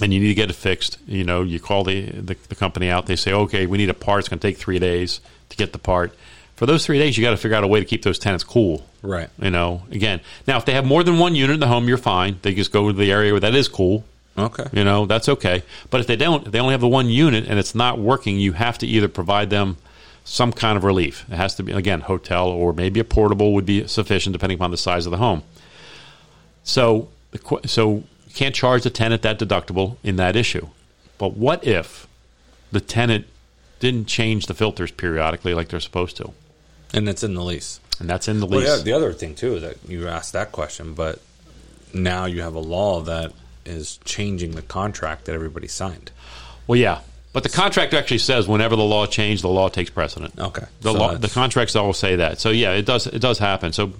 and 0.02 0.14
you 0.14 0.20
need 0.20 0.30
to 0.30 0.34
get 0.34 0.50
it 0.50 0.54
fixed, 0.54 0.98
you 1.08 1.24
know, 1.24 1.44
you 1.44 1.60
call 1.60 1.84
the, 1.84 2.10
the, 2.10 2.36
the 2.50 2.56
company 2.56 2.90
out. 2.90 3.06
They 3.06 3.16
say, 3.16 3.34
okay, 3.34 3.66
we 3.66 3.78
need 3.78 3.90
a 3.90 3.94
part. 3.94 4.20
It's 4.20 4.30
going 4.30 4.40
to 4.40 4.48
take 4.48 4.58
three 4.58 4.80
days 4.80 5.22
to 5.50 5.58
get 5.58 5.74
the 5.74 5.80
part. 5.80 6.16
For 6.56 6.66
those 6.66 6.86
three 6.86 7.00
days, 7.00 7.18
you 7.18 7.24
got 7.24 7.32
to 7.32 7.38
figure 7.38 7.58
out 7.58 7.64
a 7.64 7.68
way 7.68 7.80
to 7.80 7.86
keep 7.86 8.04
those 8.04 8.20
tenants 8.20 8.44
cool. 8.44 8.88
Right. 9.02 9.30
You 9.40 9.50
know, 9.50 9.84
again, 9.92 10.22
now 10.48 10.58
if 10.58 10.66
they 10.66 10.74
have 10.74 10.86
more 10.86 11.04
than 11.04 11.18
one 11.20 11.36
unit 11.36 11.56
in 11.56 11.60
the 11.60 11.68
home, 11.68 11.88
you're 11.88 11.98
fine. 11.98 12.38
They 12.42 12.54
just 12.54 12.72
go 12.72 12.88
to 12.88 12.94
the 12.94 13.12
area 13.12 13.32
where 13.32 13.42
that 13.42 13.56
is 13.56 13.68
cool. 13.68 14.06
Okay. 14.38 14.66
You 14.72 14.84
know, 14.84 15.06
that's 15.06 15.30
okay. 15.30 15.64
But 15.90 16.02
if 16.02 16.08
they 16.08 16.16
don't, 16.16 16.48
if 16.48 16.52
they 16.52 16.60
only 16.60 16.74
have 16.74 16.82
the 16.82 16.88
one 16.88 17.08
unit 17.08 17.46
and 17.48 17.60
it's 17.60 17.76
not 17.76 18.00
working, 18.00 18.40
you 18.40 18.54
have 18.54 18.78
to 18.80 18.88
either 18.88 19.08
provide 19.08 19.50
them 19.50 19.78
some 20.24 20.52
kind 20.52 20.78
of 20.78 20.84
relief. 20.84 21.26
It 21.30 21.36
has 21.36 21.56
to 21.56 21.64
be, 21.64 21.72
again, 21.74 22.02
hotel 22.02 22.48
or 22.48 22.74
maybe 22.74 23.00
a 23.00 23.04
portable 23.04 23.54
would 23.54 23.66
be 23.66 23.88
sufficient 23.88 24.34
depending 24.34 24.58
upon 24.58 24.72
the 24.72 24.78
size 24.78 25.06
of 25.06 25.12
the 25.12 25.18
home. 25.18 25.44
So, 26.64 27.10
the 27.34 27.68
so 27.68 28.04
you 28.28 28.34
can't 28.34 28.56
charge 28.56 28.84
the 28.84 28.90
tenant 28.90 29.22
that 29.24 29.40
deductible 29.40 29.98
in 30.04 30.16
that 30.18 30.36
issue. 30.36 30.68
But 31.18 31.36
what 31.38 31.66
if 31.66 32.08
the 32.72 32.82
tenant 32.82 33.26
didn't 33.80 34.08
change 34.08 34.46
the 34.48 34.54
filters 34.54 34.92
periodically 34.92 35.54
like 35.54 35.68
they're 35.70 35.80
supposed 35.80 36.18
to? 36.18 36.32
And 36.94 37.08
it's 37.10 37.24
in 37.24 37.34
the 37.34 37.44
lease. 37.44 37.80
And 38.00 38.10
that's 38.10 38.28
in 38.28 38.40
the 38.40 38.46
Well, 38.46 38.60
lease. 38.60 38.70
yeah, 38.78 38.84
the 38.84 38.94
other 38.94 39.14
thing 39.14 39.36
too 39.36 39.60
that 39.60 39.78
you 39.88 40.08
asked 40.08 40.34
that 40.34 40.52
question, 40.52 40.94
but 40.94 41.20
now 41.94 42.26
you 42.26 42.42
have 42.42 42.56
a 42.56 42.60
law 42.60 43.02
that 43.02 43.34
is 43.66 44.00
changing 44.06 44.52
the 44.52 44.62
contract 44.62 45.26
that 45.26 45.34
everybody 45.36 45.68
signed. 45.68 46.12
Well, 46.68 46.78
yeah, 46.80 47.02
but 47.34 47.44
the 47.44 47.50
contract 47.50 47.94
actually 47.94 48.18
says 48.20 48.48
whenever 48.48 48.76
the 48.76 48.84
law 48.84 49.06
changed, 49.06 49.44
the 49.44 49.50
law 49.50 49.70
takes 49.70 49.90
precedent. 49.90 50.34
Okay. 50.40 50.66
The 50.82 50.92
So 50.94 51.00
law, 51.00 51.16
the 51.16 51.30
contracts 51.30 51.76
all 51.76 51.94
say 51.94 52.16
that. 52.18 52.40
So 52.40 52.50
yeah, 52.50 52.72
it 52.74 52.86
does. 52.86 53.08
It 53.08 53.20
does 53.20 53.40
happen. 53.40 53.74
So 53.74 53.94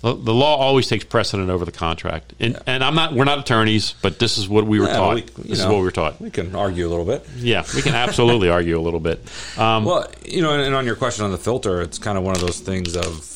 the, 0.00 0.14
the 0.14 0.32
law 0.34 0.56
always 0.56 0.86
takes 0.86 1.04
precedent 1.04 1.50
over 1.50 1.64
the 1.64 1.72
contract. 1.72 2.32
And, 2.38 2.58
and 2.66 2.84
I'm 2.84 2.94
not. 2.94 3.14
We're 3.14 3.24
not 3.24 3.40
attorneys, 3.40 3.94
but 4.00 4.18
this 4.18 4.38
is 4.38 4.48
what 4.48 4.64
we 4.66 4.78
were 4.78 4.86
Yeah, 4.86 4.96
taught. 4.96 5.14
we- 5.16 5.22
this 5.48 5.58
is 5.60 5.66
what 5.66 5.76
we 5.76 5.82
were 5.82 5.90
taught. 5.90 6.20
We 6.20 6.30
can 6.30 6.54
argue 6.54 6.86
a 6.86 6.90
little 6.90 7.04
bit. 7.04 7.26
Yeah, 7.36 7.64
we 7.74 7.82
can 7.82 7.94
absolutely 7.94 8.48
argue 8.58 8.78
a 8.78 8.82
little 8.82 9.00
bit. 9.00 9.20
Um, 9.58 9.84
Well, 9.84 10.10
you 10.24 10.40
know, 10.42 10.52
and, 10.52 10.62
and 10.62 10.74
on 10.74 10.86
your 10.86 10.96
question 10.96 11.24
on 11.24 11.32
the 11.32 11.38
filter, 11.38 11.80
it's 11.82 11.98
kind 11.98 12.16
of 12.16 12.24
one 12.24 12.34
of 12.36 12.40
those 12.40 12.60
things 12.60 12.96
of 12.96 13.34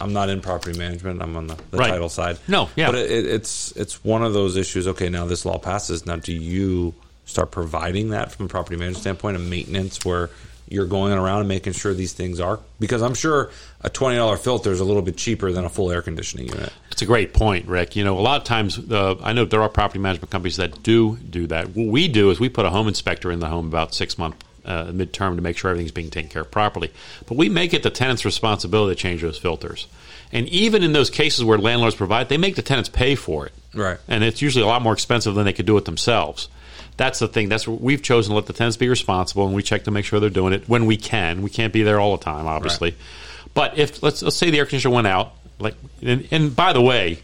I'm 0.00 0.12
not 0.12 0.28
in 0.30 0.40
property 0.40 0.76
management. 0.76 1.22
I'm 1.22 1.36
on 1.36 1.46
the, 1.46 1.56
the 1.70 1.76
Right. 1.78 1.90
title 1.90 2.08
side. 2.08 2.38
No, 2.48 2.68
yeah. 2.74 2.86
but 2.90 2.96
it, 2.96 3.10
it, 3.10 3.26
it's 3.26 3.70
it's 3.76 4.02
one 4.04 4.24
of 4.24 4.32
those 4.32 4.56
issues. 4.56 4.88
Okay, 4.88 5.08
now 5.08 5.26
this 5.26 5.44
law 5.44 5.58
passes. 5.58 6.06
Now, 6.06 6.16
do 6.16 6.32
you 6.32 6.92
start 7.24 7.52
providing 7.52 8.08
that 8.10 8.32
from 8.32 8.46
a 8.46 8.48
property 8.48 8.74
management 8.76 9.00
standpoint 9.00 9.36
and 9.36 9.48
maintenance 9.48 10.04
where 10.04 10.28
you're 10.68 10.86
going 10.86 11.12
around 11.12 11.40
and 11.40 11.48
making 11.48 11.74
sure 11.74 11.92
these 11.94 12.12
things 12.12 12.40
are? 12.40 12.60
Because 12.80 13.02
I'm 13.02 13.14
sure 13.14 13.50
a 13.82 13.90
twenty 13.90 14.16
dollar 14.16 14.36
filter 14.36 14.70
is 14.70 14.80
a 14.80 14.84
little 14.84 15.02
bit 15.02 15.16
cheaper 15.16 15.52
than 15.52 15.64
a 15.64 15.68
full 15.68 15.90
air 15.90 16.02
conditioning 16.02 16.48
unit. 16.48 16.72
It's 16.90 17.02
a 17.02 17.06
great 17.06 17.34
point, 17.34 17.66
Rick. 17.66 17.96
You 17.96 18.04
know, 18.04 18.18
a 18.18 18.20
lot 18.20 18.40
of 18.40 18.44
times, 18.44 18.78
uh, 18.78 19.16
I 19.22 19.32
know 19.32 19.44
there 19.44 19.62
are 19.62 19.68
property 19.68 19.98
management 19.98 20.30
companies 20.30 20.56
that 20.56 20.82
do 20.82 21.16
do 21.16 21.46
that. 21.48 21.68
What 21.70 21.88
we 21.88 22.08
do 22.08 22.30
is 22.30 22.40
we 22.40 22.48
put 22.48 22.66
a 22.66 22.70
home 22.70 22.88
inspector 22.88 23.30
in 23.30 23.40
the 23.40 23.48
home 23.48 23.66
about 23.66 23.94
six 23.94 24.18
month 24.18 24.36
uh, 24.64 24.86
midterm 24.86 25.36
to 25.36 25.42
make 25.42 25.56
sure 25.56 25.70
everything's 25.70 25.92
being 25.92 26.10
taken 26.10 26.30
care 26.30 26.42
of 26.42 26.50
properly. 26.50 26.92
But 27.26 27.36
we 27.36 27.48
make 27.48 27.74
it 27.74 27.82
the 27.82 27.90
tenant's 27.90 28.24
responsibility 28.24 28.94
to 28.94 29.00
change 29.00 29.22
those 29.22 29.38
filters. 29.38 29.86
And 30.32 30.48
even 30.48 30.82
in 30.82 30.92
those 30.92 31.10
cases 31.10 31.44
where 31.44 31.58
landlords 31.58 31.96
provide, 31.96 32.28
they 32.28 32.38
make 32.38 32.56
the 32.56 32.62
tenants 32.62 32.88
pay 32.88 33.14
for 33.14 33.46
it. 33.46 33.52
Right. 33.74 33.98
And 34.08 34.24
it's 34.24 34.40
usually 34.40 34.64
a 34.64 34.66
lot 34.66 34.80
more 34.80 34.94
expensive 34.94 35.34
than 35.34 35.44
they 35.44 35.52
could 35.52 35.66
do 35.66 35.76
it 35.76 35.84
themselves. 35.84 36.48
That's 36.96 37.18
the 37.18 37.28
thing. 37.28 37.48
That's 37.48 37.66
what 37.66 37.80
we've 37.80 38.02
chosen 38.02 38.30
to 38.30 38.36
let 38.36 38.46
the 38.46 38.52
tenants 38.52 38.76
be 38.76 38.88
responsible, 38.88 39.46
and 39.46 39.54
we 39.54 39.62
check 39.62 39.84
to 39.84 39.90
make 39.90 40.04
sure 40.04 40.20
they're 40.20 40.30
doing 40.30 40.52
it 40.52 40.68
when 40.68 40.86
we 40.86 40.96
can. 40.96 41.42
We 41.42 41.50
can't 41.50 41.72
be 41.72 41.82
there 41.82 41.98
all 41.98 42.16
the 42.16 42.24
time, 42.24 42.46
obviously. 42.46 42.94
But 43.54 43.78
if 43.78 44.02
let's 44.02 44.22
let's 44.22 44.36
say 44.36 44.50
the 44.50 44.58
air 44.58 44.66
conditioner 44.66 44.94
went 44.94 45.06
out, 45.06 45.32
like, 45.58 45.74
and, 46.02 46.26
and 46.30 46.54
by 46.54 46.72
the 46.72 46.82
way, 46.82 47.22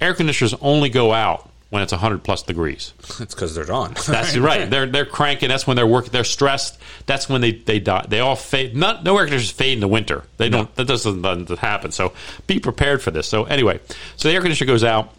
air 0.00 0.14
conditioners 0.14 0.54
only 0.60 0.88
go 0.88 1.12
out 1.12 1.48
when 1.70 1.82
it's 1.82 1.92
100 1.92 2.22
plus 2.22 2.42
degrees. 2.42 2.92
It's 3.20 3.34
because 3.34 3.54
they're 3.54 3.72
on. 3.72 3.94
That's 4.06 4.36
right. 4.36 4.68
They're 4.70 4.86
they're 4.86 5.06
cranking. 5.06 5.48
That's 5.48 5.66
when 5.66 5.76
they're 5.76 5.86
working. 5.86 6.10
They're 6.10 6.24
stressed. 6.24 6.78
That's 7.06 7.28
when 7.28 7.40
they 7.40 7.52
they 7.52 7.78
die. 7.78 8.06
They 8.08 8.20
all 8.20 8.34
fade. 8.36 8.76
Not 8.76 9.04
no 9.04 9.16
air 9.16 9.24
conditioners 9.24 9.50
fade 9.52 9.74
in 9.74 9.80
the 9.80 9.88
winter. 9.88 10.24
They 10.36 10.48
don't. 10.48 10.74
That 10.74 10.86
doesn't, 10.86 11.22
doesn't 11.22 11.58
happen. 11.58 11.92
So 11.92 12.12
be 12.46 12.58
prepared 12.58 13.02
for 13.02 13.12
this. 13.12 13.28
So 13.28 13.44
anyway, 13.44 13.80
so 14.16 14.28
the 14.28 14.34
air 14.34 14.40
conditioner 14.40 14.66
goes 14.66 14.82
out, 14.82 15.14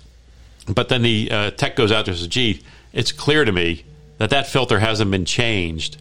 but 0.68 0.90
then 0.90 1.04
the 1.04 1.30
uh, 1.32 1.52
tech 1.52 1.76
goes 1.76 1.92
out 1.92 2.06
there 2.06 2.12
and 2.12 2.20
says, 2.20 2.28
"Gee, 2.28 2.62
it's 2.96 3.12
clear 3.12 3.46
to 3.46 3.52
me 3.52 3.86
that 4.18 4.32
that 4.32 4.48
filter 4.48 4.80
hasn't 4.80 5.12
been 5.12 5.26
changed 5.26 5.98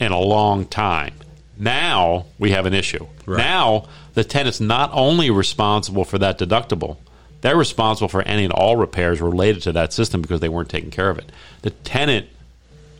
in 0.00 0.10
a 0.10 0.18
long 0.18 0.66
time." 0.66 1.14
Now 1.56 2.26
we 2.38 2.50
have 2.50 2.66
an 2.66 2.74
issue. 2.74 3.06
Right. 3.26 3.38
Now 3.38 3.84
the 4.14 4.24
tenant's 4.24 4.60
not 4.60 4.90
only 4.92 5.30
responsible 5.30 6.04
for 6.04 6.18
that 6.18 6.38
deductible, 6.38 6.96
they're 7.40 7.56
responsible 7.56 8.08
for 8.08 8.22
any 8.22 8.44
and 8.44 8.52
all 8.52 8.76
repairs 8.76 9.20
related 9.20 9.62
to 9.62 9.72
that 9.72 9.92
system 9.92 10.20
because 10.20 10.40
they 10.40 10.48
weren't 10.48 10.68
taking 10.68 10.90
care 10.90 11.10
of 11.10 11.18
it. 11.18 11.30
The 11.62 11.70
tenant 11.70 12.26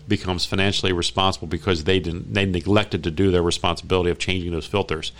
becomes 0.06 0.46
financially 0.46 0.92
responsible 0.92 1.46
because 1.46 1.84
they 1.84 2.00
didn't 2.00 2.32
they 2.32 2.46
neglected 2.46 3.04
to 3.04 3.10
do 3.10 3.30
their 3.30 3.42
responsibility 3.42 4.10
of 4.10 4.18
changing 4.18 4.52
those 4.52 4.66
filters. 4.66 5.12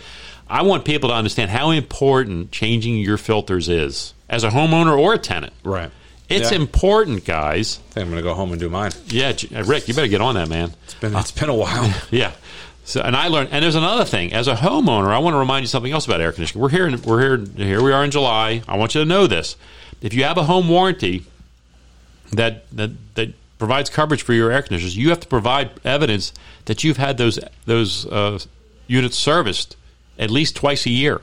I 0.49 0.63
want 0.63 0.83
people 0.83 1.09
to 1.09 1.15
understand 1.15 1.51
how 1.51 1.69
important 1.69 2.51
changing 2.51 2.97
your 2.97 3.17
filters 3.17 3.69
is 3.69 4.13
as 4.27 4.43
a 4.43 4.49
homeowner 4.49 4.97
or 4.97 5.13
a 5.13 5.19
tenant. 5.19 5.53
Right. 5.63 5.91
It's 6.29 6.51
Yeah. 6.51 6.57
important, 6.57 7.25
guys. 7.25 7.79
I 7.89 7.93
think 7.93 8.05
I'm 8.05 8.11
going 8.11 8.21
to 8.23 8.27
go 8.29 8.33
home 8.35 8.51
and 8.51 8.59
do 8.59 8.69
mine. 8.69 8.91
Yeah, 9.07 9.33
uh, 9.55 9.63
Rick, 9.63 9.87
you 9.87 9.93
better 9.93 10.07
get 10.07 10.21
on 10.21 10.35
that, 10.35 10.47
man. 10.47 10.73
It's 10.85 10.93
been, 10.93 11.15
it's 11.15 11.31
been 11.31 11.49
a 11.49 11.55
while. 11.55 11.93
Yeah. 12.11 12.31
So, 12.85 13.01
and 13.01 13.15
I 13.15 13.27
learned, 13.27 13.49
and 13.51 13.63
there's 13.63 13.75
another 13.75 14.03
thing. 14.05 14.33
As 14.33 14.47
a 14.47 14.55
homeowner, 14.55 15.09
I 15.09 15.19
want 15.19 15.35
to 15.35 15.37
remind 15.37 15.61
you 15.63 15.67
something 15.67 15.91
else 15.91 16.05
about 16.07 16.21
air 16.21 16.31
conditioning. 16.31 16.61
We're 16.61 16.69
here. 16.69 16.87
In, 16.87 16.99
we're 17.03 17.19
here. 17.37 17.45
Here 17.55 17.83
we 17.83 17.91
are 17.91 18.03
in 18.03 18.09
July. 18.09 18.63
I 18.67 18.77
want 18.77 18.95
you 18.95 19.01
to 19.01 19.05
know 19.05 19.27
this. 19.27 19.55
If 20.01 20.11
you 20.13 20.23
have 20.23 20.37
a 20.39 20.43
home 20.45 20.67
warranty 20.69 21.25
that 22.31 22.69
that 22.75 22.91
that 23.15 23.33
provides 23.59 23.89
coverage 23.91 24.23
for 24.23 24.33
your 24.33 24.51
air 24.51 24.61
conditioners, 24.63 24.97
you 24.97 25.09
have 25.09 25.19
to 25.19 25.27
provide 25.27 25.69
evidence 25.85 26.33
that 26.65 26.83
you've 26.83 26.97
had 26.97 27.17
those 27.17 27.37
those 27.65 28.07
uh, 28.07 28.39
units 28.87 29.17
serviced 29.17 29.75
at 30.17 30.31
least 30.31 30.55
twice 30.55 30.85
a 30.87 30.89
year. 30.89 31.21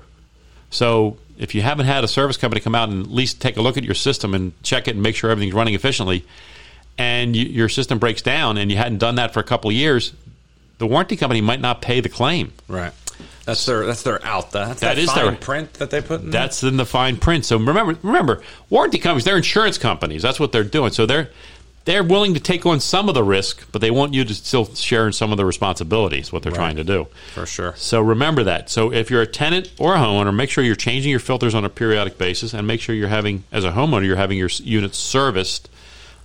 So 0.71 1.17
if 1.39 1.55
you 1.55 1.63
haven't 1.63 1.87
had 1.87 2.05
a 2.05 2.09
service 2.09 2.37
company 2.37 2.61
come 2.61 2.75
out 2.75 2.89
and 2.89 3.05
at 3.05 3.11
least 3.11 3.41
take 3.41 3.57
a 3.57 3.63
look 3.63 3.77
at 3.77 3.85
your 3.85 3.95
system 3.95 4.35
and 4.35 4.53
check 4.63 4.89
it 4.89 4.93
and 4.93 5.03
make 5.03 5.17
sure 5.17 5.31
everything's 5.31 5.55
running 5.55 5.75
efficiently, 5.75 6.25
and 6.99 7.37
you, 7.37 7.45
your 7.47 7.69
system 7.69 7.99
breaks 7.99 8.23
down 8.23 8.57
and 8.59 8.71
you 8.71 8.77
hadn't 8.77 8.99
done 8.99 9.17
that 9.17 9.33
for 9.35 9.41
a 9.41 9.45
couple 9.45 9.69
of 9.71 9.77
years, 9.77 10.13
the 10.79 10.87
warranty 10.87 11.17
company 11.17 11.41
might 11.41 11.61
not 11.61 11.83
pay 11.83 12.01
the 12.01 12.09
claim. 12.09 12.53
Right. 12.69 12.93
That's 13.45 13.65
their 13.65 13.87
that's 13.87 14.03
their 14.03 14.25
out. 14.27 14.51
That's 14.51 14.81
That 14.81 14.97
that, 14.97 14.99
is 14.99 15.11
fine 15.11 15.25
their- 15.25 15.37
print 15.37 15.75
that 15.75 15.91
they 15.91 16.01
put 16.01 16.21
in. 16.23 16.31
That's 16.31 16.63
in 16.65 16.77
the 16.77 16.85
fine 16.87 17.17
print. 17.17 17.45
So 17.45 17.57
remember, 17.57 17.97
remember, 18.03 18.43
warranty 18.71 18.99
companies, 18.99 19.25
they're 19.25 19.37
insurance 19.37 19.79
companies. 19.79 20.23
That's 20.23 20.41
what 20.41 20.51
they're 20.53 20.65
doing. 20.65 20.91
So 20.91 21.07
they're 21.07 21.31
they're 21.87 22.05
willing 22.05 22.35
to 22.35 22.41
take 22.41 22.67
on 22.67 22.79
some 22.81 23.09
of 23.09 23.15
the 23.15 23.25
risk, 23.25 23.67
but 23.73 23.81
they 23.81 23.91
want 23.91 24.13
you 24.13 24.25
to 24.25 24.35
still 24.35 24.67
share 24.75 25.07
in 25.07 25.13
some 25.15 25.31
of 25.33 25.39
the 25.39 25.45
responsibilities. 25.47 26.31
What 26.33 26.43
they're 26.43 26.53
Right. 26.53 26.59
trying 26.59 26.77
to 26.77 26.85
do. 26.85 27.07
for 27.33 27.47
sure. 27.47 27.73
So 27.77 28.01
remember 28.03 28.45
that. 28.45 28.69
So 28.71 28.93
if 28.93 29.11
you're 29.11 29.23
a 29.23 29.27
tenant 29.27 29.71
or 29.79 29.95
a 29.95 29.99
homeowner, 29.99 30.35
make 30.35 30.51
sure 30.51 30.63
you're 30.63 30.75
changing 30.77 31.11
your 31.11 31.21
filters 31.21 31.55
on 31.55 31.65
a 31.65 31.69
periodic 31.71 32.19
basis, 32.19 32.53
and 32.53 32.67
make 32.67 32.81
sure 32.81 32.95
you're 32.95 33.09
having, 33.09 33.45
as 33.51 33.65
a 33.65 33.71
homeowner, 33.73 34.05
you're 34.05 34.17
having 34.17 34.37
your 34.37 34.51
units 34.63 34.99
serviced 34.99 35.69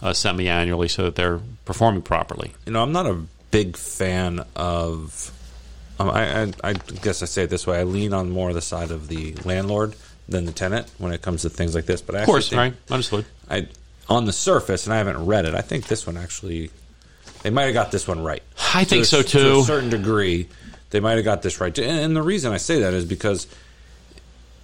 uh, 0.02 0.12
semi-annually 0.14 0.88
so 0.88 1.04
that 1.04 1.16
they're 1.16 1.40
performing 1.66 2.02
properly. 2.02 2.54
You 2.66 2.74
know, 2.74 2.82
I'm 2.84 2.92
not 2.92 3.06
a 3.08 3.18
big 3.52 3.78
fan 3.78 4.44
of. 4.56 5.32
Um, 6.00 6.10
I, 6.10 6.44
I 6.44 6.52
I 6.64 6.74
guess 6.74 7.22
I 7.22 7.26
say 7.28 7.44
it 7.44 7.52
this 7.52 7.68
way. 7.68 7.78
I 7.80 7.84
lean 7.84 8.12
on 8.14 8.32
more 8.32 8.52
the 8.54 8.62
side 8.62 8.90
of 8.90 9.08
the 9.10 9.36
landlord 9.46 9.94
than 10.28 10.46
the 10.46 10.52
tenant 10.52 10.90
when 10.98 11.12
it 11.12 11.22
comes 11.22 11.44
to 11.44 11.50
things 11.52 11.76
like 11.76 11.86
this. 11.86 12.02
But 12.02 12.16
I 12.16 12.20
Of 12.22 12.26
course, 12.26 12.50
think 12.50 12.58
right, 12.60 12.74
understood. 12.90 13.26
I 13.48 13.68
on 14.12 14.26
the 14.26 14.34
surface, 14.34 14.86
and 14.86 14.94
I 14.94 14.98
haven't 14.98 15.26
read 15.26 15.46
it. 15.46 15.56
I 15.56 15.62
think 15.62 15.88
this 15.88 16.06
one 16.06 16.18
actually, 16.18 16.70
they 17.44 17.50
might 17.50 17.64
have 17.64 17.74
got 17.74 17.92
this 17.92 18.08
one 18.08 18.22
right. 18.24 18.44
I 18.74 18.84
think 18.84 19.04
a- 19.04 19.08
so, 19.08 19.22
too. 19.22 19.40
To 19.40 19.60
a 19.60 19.64
certain 19.64 19.90
degree, 19.90 20.48
they 20.90 21.00
might 21.00 21.14
have 21.16 21.24
got 21.24 21.42
this 21.42 21.62
right. 21.62 21.76
And, 21.78 22.00
and 22.00 22.16
the 22.16 22.22
reason 22.22 22.52
I 22.52 22.58
say 22.58 22.82
that 22.82 22.94
is 22.94 23.06
because 23.06 23.48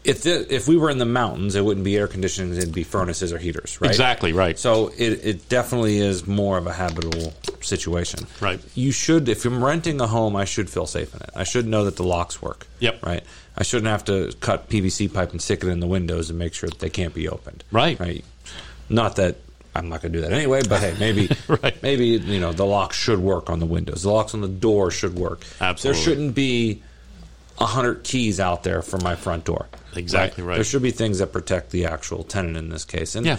if 0.04 0.24
the, 0.24 0.54
if 0.54 0.68
we 0.68 0.78
were 0.78 0.90
in 0.90 0.98
the 1.00 1.06
mountains, 1.06 1.56
it 1.56 1.64
wouldn't 1.66 1.84
be 1.84 1.98
air 1.98 2.08
conditioning; 2.08 2.56
it'd 2.56 2.74
be 2.74 2.84
furnaces 2.84 3.34
or 3.34 3.38
heaters, 3.38 3.80
right? 3.82 3.90
Exactly 3.90 4.32
right. 4.34 4.58
So 4.58 4.90
it, 4.98 5.26
it 5.26 5.50
definitely 5.50 5.98
is 6.00 6.28
more 6.28 6.58
of 6.58 6.68
a 6.68 6.74
habitable 6.74 7.34
situation. 7.62 8.28
Right. 8.40 8.60
You 8.76 8.92
should, 8.92 9.28
if 9.28 9.46
I'm 9.46 9.64
renting 9.64 10.00
a 10.00 10.08
home, 10.08 10.36
I 10.36 10.46
should 10.46 10.70
feel 10.70 10.86
safe 10.86 11.14
in 11.14 11.22
it. 11.22 11.30
I 11.36 11.44
should 11.44 11.68
know 11.68 11.86
that 11.86 11.96
the 11.98 12.04
locks 12.04 12.42
work. 12.42 12.68
Yep. 12.80 13.04
Right. 13.06 13.24
I 13.58 13.64
shouldn't 13.64 13.88
have 13.88 14.06
to 14.06 14.32
cut 14.40 14.70
PVC 14.70 15.12
pipe 15.12 15.32
and 15.32 15.42
stick 15.42 15.64
it 15.64 15.68
in 15.68 15.80
the 15.80 15.88
windows 15.88 16.30
and 16.30 16.38
make 16.38 16.54
sure 16.54 16.70
that 16.70 16.80
they 16.80 16.90
can't 16.92 17.14
be 17.14 17.28
opened. 17.28 17.64
Right. 17.72 18.00
Right. 18.00 18.24
Not 18.90 19.18
that 19.18 19.36
I'm 19.76 19.90
not 19.90 20.02
going 20.02 20.12
to 20.14 20.20
do 20.20 20.22
that 20.24 20.34
anyway, 20.34 20.62
but 20.68 20.80
hey, 20.80 20.96
maybe 21.00 21.30
Right. 21.48 21.82
maybe 21.84 22.06
you 22.08 22.40
know 22.40 22.52
the 22.54 22.66
locks 22.66 22.98
should 22.98 23.20
work 23.20 23.50
on 23.50 23.60
the 23.60 23.66
windows. 23.66 24.04
The 24.04 24.12
locks 24.12 24.34
on 24.34 24.42
the 24.42 24.48
door 24.48 24.92
should 24.92 25.16
work. 25.16 25.44
Absolutely. 25.62 25.98
There 26.02 26.04
shouldn't 26.06 26.36
be 26.36 26.82
a 27.60 27.66
hundred 27.66 28.04
keys 28.04 28.40
out 28.40 28.64
there 28.64 28.82
for 28.82 28.98
my 29.00 29.16
front 29.16 29.46
door. 29.46 29.68
Exactly 29.96 30.44
right. 30.44 30.56
There 30.56 30.64
should 30.64 30.84
be 30.84 30.92
things 30.92 31.20
that 31.20 31.32
protect 31.34 31.72
the 31.72 31.86
actual 31.86 32.24
tenant 32.24 32.56
in 32.58 32.70
this 32.70 32.86
case. 32.86 33.16
And 33.16 33.26
Yeah. 33.26 33.38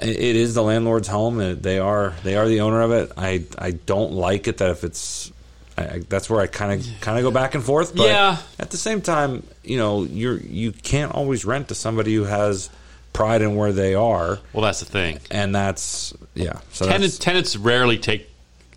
it 0.00 0.36
is 0.36 0.54
the 0.54 0.62
landlord's 0.62 1.08
home. 1.08 1.40
and 1.40 1.62
They 1.62 1.78
are 1.78 2.14
they 2.22 2.36
are 2.36 2.46
the 2.48 2.60
owner 2.60 2.82
of 2.82 2.92
it. 2.92 3.12
I 3.16 3.44
I 3.58 3.72
don't 3.72 4.12
like 4.12 4.46
it 4.48 4.58
that 4.58 4.70
if 4.70 4.84
it's 4.84 5.32
I, 5.78 6.02
that's 6.08 6.30
where 6.30 6.40
I 6.40 6.46
kind 6.46 6.80
of 6.80 6.86
kind 7.00 7.18
of 7.18 7.24
go 7.24 7.30
back 7.30 7.54
and 7.54 7.62
forth. 7.64 7.94
But 7.94 8.06
Yeah. 8.06 8.38
At 8.58 8.70
the 8.70 8.76
same 8.78 9.00
time, 9.00 9.42
you 9.62 9.76
know, 9.78 10.04
you're 10.04 10.38
you 10.38 10.72
can't 10.72 11.12
always 11.12 11.44
rent 11.44 11.68
to 11.68 11.74
somebody 11.74 12.14
who 12.14 12.24
has 12.24 12.70
pride 13.16 13.42
in 13.42 13.56
where 13.56 13.72
they 13.72 13.94
are, 13.94 14.38
Well, 14.52 14.62
that's 14.64 14.80
the 14.80 14.86
thing. 14.86 15.18
and 15.30 15.54
that's 15.54 16.14
yeah. 16.34 16.60
So 16.72 16.86
Tenants 16.86 17.18
tenants 17.18 17.56
rarely 17.56 17.98
take 17.98 18.30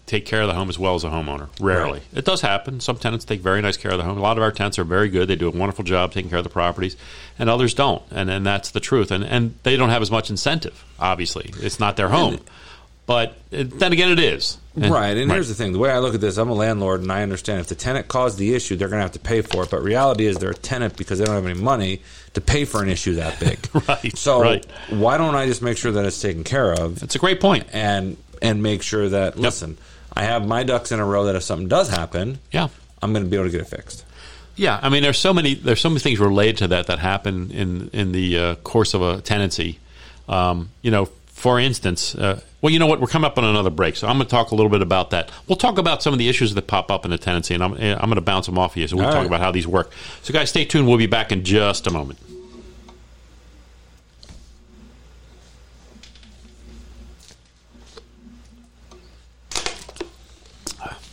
take 0.06 0.26
care 0.26 0.42
of 0.42 0.48
the 0.48 0.56
home 0.56 0.70
as 0.70 0.80
well 0.80 0.96
as 0.96 1.04
a 1.04 1.08
homeowner. 1.10 1.50
Rarely, 1.60 1.92
Right. 2.00 2.02
it 2.16 2.26
does 2.26 2.42
happen. 2.42 2.80
Some 2.80 2.98
tenants 2.98 3.26
take 3.26 3.42
very 3.42 3.62
nice 3.62 3.78
care 3.78 3.92
of 3.92 3.98
the 4.00 4.04
home. 4.04 4.18
A 4.18 4.22
lot 4.22 4.38
of 4.38 4.44
our 4.44 4.52
tenants 4.52 4.80
are 4.80 4.84
very 4.84 5.08
good. 5.08 5.28
They 5.28 5.36
do 5.36 5.48
a 5.48 5.52
wonderful 5.52 5.84
job 5.84 6.12
taking 6.14 6.30
care 6.32 6.40
of 6.40 6.44
the 6.44 6.50
properties, 6.50 6.98
and 7.38 7.48
others 7.50 7.76
don't. 7.76 8.02
And 8.10 8.30
and 8.30 8.44
that's 8.46 8.72
the 8.72 8.80
truth. 8.80 9.12
And 9.12 9.24
and 9.24 9.54
they 9.64 9.76
don't 9.78 9.90
have 9.90 10.02
as 10.02 10.10
much 10.10 10.30
incentive. 10.32 10.84
Obviously, 11.00 11.52
it's 11.62 11.80
not 11.80 11.96
their 11.98 12.10
home. 12.10 12.40
But 13.10 13.36
it, 13.50 13.80
then 13.80 13.92
again, 13.92 14.12
it 14.12 14.20
is. 14.20 14.60
Right, 14.78 15.18
and 15.18 15.32
here's 15.32 15.48
the 15.50 15.56
thing: 15.56 15.74
the 15.74 15.80
way 15.80 15.90
I 15.90 15.98
look 15.98 16.14
at 16.14 16.22
this, 16.22 16.38
I'm 16.38 16.48
a 16.50 16.54
landlord, 16.54 17.02
and 17.02 17.12
I 17.12 17.24
understand 17.24 17.60
if 17.60 17.66
the 17.68 17.74
tenant 17.74 18.08
caused 18.08 18.38
the 18.38 18.54
issue, 18.54 18.76
they're 18.76 18.88
going 18.88 19.00
to 19.00 19.04
have 19.04 19.14
to 19.14 19.20
pay 19.20 19.42
for 19.42 19.64
it. 19.64 19.72
But 19.72 19.82
reality 19.82 20.28
is, 20.28 20.38
they're 20.38 20.52
a 20.52 20.54
tenant 20.56 20.96
because 20.96 21.18
they 21.18 21.26
don't 21.26 21.34
have 21.34 21.46
any 21.48 21.60
money 21.60 22.04
to 22.36 22.40
pay 22.42 22.66
for 22.66 22.84
an 22.84 22.88
issue 22.88 23.16
that 23.16 23.40
big. 23.40 23.58
Right, 23.90 24.16
So 24.16 24.42
right. 24.44 24.64
why 24.90 25.18
don't 25.18 25.34
I 25.34 25.48
just 25.48 25.64
make 25.64 25.78
sure 25.78 25.92
that 25.92 26.06
it's 26.06 26.22
taken 26.22 26.44
care 26.44 26.72
of, 26.72 27.02
It's 27.02 27.16
a 27.16 27.20
great 27.20 27.42
point. 27.42 27.66
and 27.74 28.16
and 28.44 28.62
make 28.62 28.84
sure 28.84 29.10
that 29.10 29.40
listen, 29.40 29.78
I 30.14 30.24
have 30.26 30.48
my 30.48 30.64
ducks 30.64 30.92
in 30.92 31.00
a 31.00 31.06
row 31.06 31.26
that 31.26 31.36
if 31.36 31.42
something 31.44 31.68
does 31.68 31.90
happen, 31.90 32.38
Yeah. 32.52 32.68
I'm 33.02 33.12
going 33.12 33.24
to 33.26 33.30
be 33.30 33.36
able 33.38 33.48
to 33.48 33.52
get 33.52 33.62
it 33.62 33.68
fixed. 33.68 34.06
Yeah, 34.56 34.80
I 34.82 34.90
mean, 34.90 35.02
there's 35.02 35.18
so 35.18 35.34
many 35.34 35.56
there's 35.56 35.82
so 35.82 35.90
many 35.90 36.00
things 36.00 36.20
related 36.20 36.58
to 36.58 36.68
that 36.70 36.86
that 36.88 37.00
happen 37.00 37.50
in 37.52 37.90
in 37.92 38.12
the 38.12 38.38
uh, 38.38 38.56
course 38.56 38.94
of 38.94 39.02
a 39.02 39.20
tenancy. 39.22 39.80
Um, 40.30 40.70
you 40.84 40.92
know, 40.92 41.10
for 41.40 41.58
instance, 41.58 42.16
uh, 42.16 42.42
well, 42.62 42.74
you 42.74 42.80
know 42.80 42.86
what? 42.86 43.00
We're 43.00 43.08
coming 43.08 43.26
up 43.26 43.38
on 43.38 43.46
another 43.46 43.70
break, 43.70 43.96
so 43.96 44.10
I'm 44.10 44.18
going 44.18 44.28
to 44.28 44.30
talk 44.30 44.52
a 44.52 44.56
little 44.56 44.70
bit 44.70 44.82
about 44.82 45.12
that. 45.12 45.32
We'll 45.48 45.56
talk 45.56 45.78
about 45.78 46.04
some 46.04 46.12
of 46.12 46.20
the 46.20 46.28
issues 46.28 46.54
that 46.54 46.68
pop 46.68 46.92
up 46.92 47.06
in 47.06 47.12
the 47.12 47.18
tenancy, 47.18 47.54
and 47.54 47.64
I'm 47.64 47.76
I'm 47.76 48.10
going 48.10 48.16
to 48.16 48.22
bounce 48.22 48.46
them 48.46 48.60
off 48.60 48.74
of 48.74 48.78
you. 48.78 48.90
So 48.90 48.98
we'll 48.98 49.06
All 49.06 49.12
talk 49.14 49.20
right. 49.20 49.28
about 49.28 49.40
how 49.40 49.50
these 49.50 49.66
work. 49.66 49.90
So, 50.22 50.34
guys, 50.34 50.50
stay 50.50 50.66
tuned. 50.66 50.86
We'll 50.86 50.98
be 50.98 51.08
back 51.08 51.32
in 51.32 51.46
just 51.46 51.88
a 51.88 51.92
moment. 51.92 52.20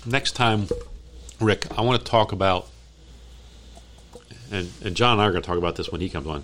Next 0.04 0.32
time, 0.32 0.66
Rick, 1.40 1.66
I 1.78 1.82
want 1.82 2.04
to 2.04 2.10
talk 2.10 2.32
about, 2.32 2.68
and, 4.50 4.72
and 4.84 4.96
John 4.96 5.12
and 5.12 5.22
I 5.22 5.26
are 5.26 5.30
going 5.30 5.42
to 5.42 5.46
talk 5.46 5.58
about 5.58 5.76
this 5.76 5.88
when 5.88 6.00
he 6.00 6.08
comes 6.08 6.26
on. 6.26 6.42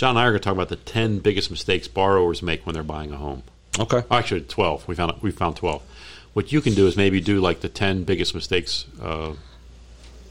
John 0.00 0.16
and 0.16 0.18
I 0.18 0.22
are 0.22 0.30
going 0.30 0.40
to 0.40 0.44
talk 0.44 0.54
about 0.54 0.70
the 0.70 0.76
10 0.76 1.18
biggest 1.18 1.50
mistakes 1.50 1.86
borrowers 1.86 2.42
make 2.42 2.64
when 2.64 2.72
they're 2.72 2.82
buying 2.82 3.12
a 3.12 3.18
home. 3.18 3.42
Okay. 3.78 4.02
Actually, 4.10 4.40
12. 4.40 4.88
We 4.88 4.94
found 4.94 5.12
we 5.20 5.30
found 5.30 5.56
12. 5.56 5.82
What 6.32 6.50
you 6.52 6.62
can 6.62 6.72
do 6.72 6.86
is 6.86 6.96
maybe 6.96 7.20
do 7.20 7.38
like 7.38 7.60
the 7.60 7.68
10 7.68 8.04
biggest 8.04 8.34
mistakes 8.34 8.86
uh, 9.02 9.34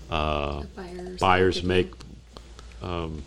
uh, 0.10 0.64
Buyers, 0.76 1.20
buyers 1.20 1.64
make, 1.64 1.92
um, 2.82 3.22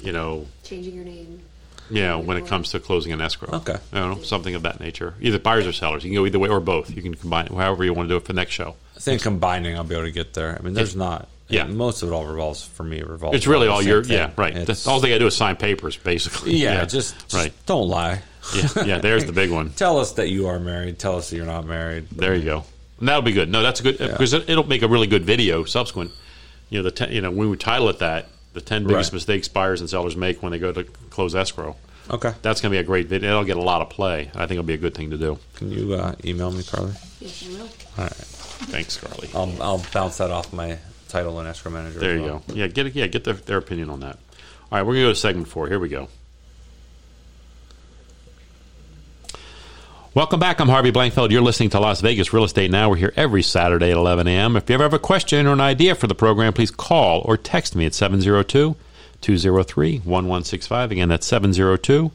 you 0.00 0.12
know, 0.12 0.46
Changing 0.64 0.94
your 0.94 1.04
name. 1.04 1.42
yeah, 1.90 2.14
when 2.14 2.38
it 2.38 2.46
comes 2.46 2.70
to 2.70 2.80
closing 2.80 3.12
an 3.12 3.20
escrow. 3.20 3.58
Okay. 3.58 3.76
You 3.92 3.98
know, 3.98 4.22
something 4.22 4.54
of 4.54 4.62
that 4.62 4.80
nature. 4.80 5.12
Either 5.20 5.38
buyers 5.38 5.66
or 5.66 5.72
sellers. 5.74 6.02
You 6.02 6.08
can 6.08 6.16
go 6.16 6.24
either 6.24 6.38
way 6.38 6.48
or 6.48 6.60
both. 6.60 6.96
You 6.96 7.02
can 7.02 7.12
combine 7.12 7.44
it 7.44 7.52
however 7.52 7.84
you 7.84 7.92
want 7.92 8.08
to 8.08 8.14
do 8.14 8.16
it 8.16 8.20
for 8.20 8.28
the 8.32 8.40
next 8.40 8.52
show. 8.52 8.74
I 8.96 9.00
think 9.00 9.20
combining, 9.20 9.76
I'll 9.76 9.84
be 9.84 9.96
able 9.96 10.06
to 10.06 10.12
get 10.12 10.32
there. 10.32 10.56
I 10.58 10.62
mean, 10.62 10.72
there's 10.72 10.96
not. 10.96 11.28
Yeah. 11.48 11.64
most 11.64 12.02
of 12.02 12.10
it 12.10 12.12
all 12.12 12.26
revolves 12.26 12.62
for 12.64 12.84
me. 12.84 13.02
Revolves. 13.02 13.36
It's 13.36 13.46
really 13.46 13.68
all 13.68 13.80
your 13.82 14.04
same 14.04 14.12
yeah 14.12 14.30
right. 14.36 14.50
It's- 14.52 14.66
That's 14.66 14.86
all 14.86 15.00
they 15.00 15.08
got 15.08 15.14
to 15.14 15.18
do 15.20 15.26
is 15.26 15.36
sign 15.36 15.56
papers, 15.56 15.96
basically. 15.96 16.56
Yeah, 16.56 16.84
just, 16.84 17.14
just 17.18 17.32
right. 17.34 17.52
don't 17.66 17.88
lie. 17.88 18.20
Yeah, 18.54 18.68
yeah. 18.84 18.98
There's 18.98 19.24
the 19.24 19.32
big 19.32 19.50
one. 19.50 19.70
Tell 19.76 19.98
us 19.98 20.12
that 20.12 20.28
you 20.28 20.46
are 20.48 20.58
married. 20.58 20.98
Tell 20.98 21.16
us 21.16 21.30
that 21.30 21.36
you're 21.36 21.46
not 21.46 21.66
married. 21.66 22.08
There 22.10 22.34
you 22.34 22.44
go. 22.44 22.64
And 22.98 23.08
that'll 23.08 23.22
be 23.22 23.32
good. 23.32 23.50
No, 23.50 23.62
that's 23.62 23.80
a 23.80 23.82
good 23.82 23.98
because 23.98 24.32
it, 24.32 24.48
it'll 24.48 24.66
make 24.66 24.82
a 24.82 24.88
really 24.88 25.06
good 25.06 25.24
video 25.24 25.64
subsequent. 25.64 26.10
You 26.70 26.78
know, 26.78 26.82
the 26.84 26.90
ten, 26.90 27.12
you 27.12 27.20
know 27.20 27.30
when 27.30 27.48
we 27.50 27.56
title 27.56 27.88
it 27.88 27.98
that 28.00 28.26
the 28.54 28.60
ten 28.60 28.84
biggest 28.86 29.10
Right. 29.12 29.16
mistakes 29.16 29.48
buyers 29.48 29.80
and 29.80 29.88
sellers 29.88 30.16
make 30.16 30.42
when 30.42 30.52
they 30.52 30.58
go 30.58 30.72
to 30.72 30.84
close 30.84 31.34
escrow. 31.34 31.76
Okay. 32.10 32.32
That's 32.42 32.60
going 32.62 32.70
to 32.72 32.74
be 32.74 32.78
a 32.80 32.84
great 32.84 33.06
video. 33.06 33.30
It'll 33.30 33.44
get 33.44 33.58
a 33.58 33.62
lot 33.62 33.82
of 33.82 33.90
play. 33.90 34.30
I 34.34 34.40
think 34.46 34.52
it'll 34.52 34.62
be 34.64 34.72
a 34.74 34.78
good 34.78 34.94
thing 34.94 35.10
to 35.10 35.18
do. 35.18 35.38
Can 35.56 35.70
you 35.70 35.92
uh, 35.94 36.14
email 36.24 36.50
me, 36.50 36.62
Carly? 36.62 36.92
Yes, 37.20 37.44
I 37.46 37.52
will. 37.52 37.60
All 37.62 37.68
right. 38.04 38.12
Thanks, 38.12 38.96
Carly. 38.96 39.28
I'll 39.34 39.62
I'll 39.62 39.84
bounce 39.92 40.16
that 40.18 40.30
off 40.30 40.52
my 40.52 40.78
title 41.08 41.38
and 41.38 41.48
escrow 41.48 41.72
manager. 41.72 41.98
There 41.98 42.16
you 42.16 42.22
well. 42.22 42.42
go. 42.46 42.54
Yeah, 42.54 42.66
get 42.66 42.86
it. 42.86 42.94
Yeah, 42.94 43.06
get 43.06 43.24
their, 43.24 43.34
their 43.34 43.58
opinion 43.58 43.90
on 43.90 44.00
that. 44.00 44.18
All 44.70 44.78
right, 44.78 44.82
we're 44.82 44.94
going 44.94 45.04
to 45.04 45.08
go 45.08 45.12
to 45.12 45.18
segment 45.18 45.48
four. 45.48 45.68
Here 45.68 45.78
we 45.78 45.88
go. 45.88 46.08
Welcome 50.14 50.40
back. 50.40 50.60
I'm 50.60 50.68
Harvey 50.68 50.90
Blankfeld. 50.90 51.30
You're 51.30 51.42
listening 51.42 51.70
to 51.70 51.80
Las 51.80 52.00
Vegas 52.00 52.32
Real 52.32 52.44
Estate 52.44 52.70
Now. 52.70 52.90
We're 52.90 52.96
here 52.96 53.12
every 53.14 53.42
Saturday 53.42 53.90
at 53.90 53.96
11 53.96 54.26
a.m. 54.26 54.56
If 54.56 54.68
you 54.68 54.74
ever 54.74 54.82
have 54.82 54.94
a 54.94 54.98
question 54.98 55.46
or 55.46 55.52
an 55.52 55.60
idea 55.60 55.94
for 55.94 56.06
the 56.06 56.14
program, 56.14 56.52
please 56.52 56.70
call 56.70 57.20
or 57.24 57.36
text 57.36 57.76
me 57.76 57.86
at 57.86 57.94
702 57.94 58.74
203 59.20 59.92
1165. 59.98 60.90
Again, 60.90 61.08
that's 61.08 61.26
702 61.26 62.10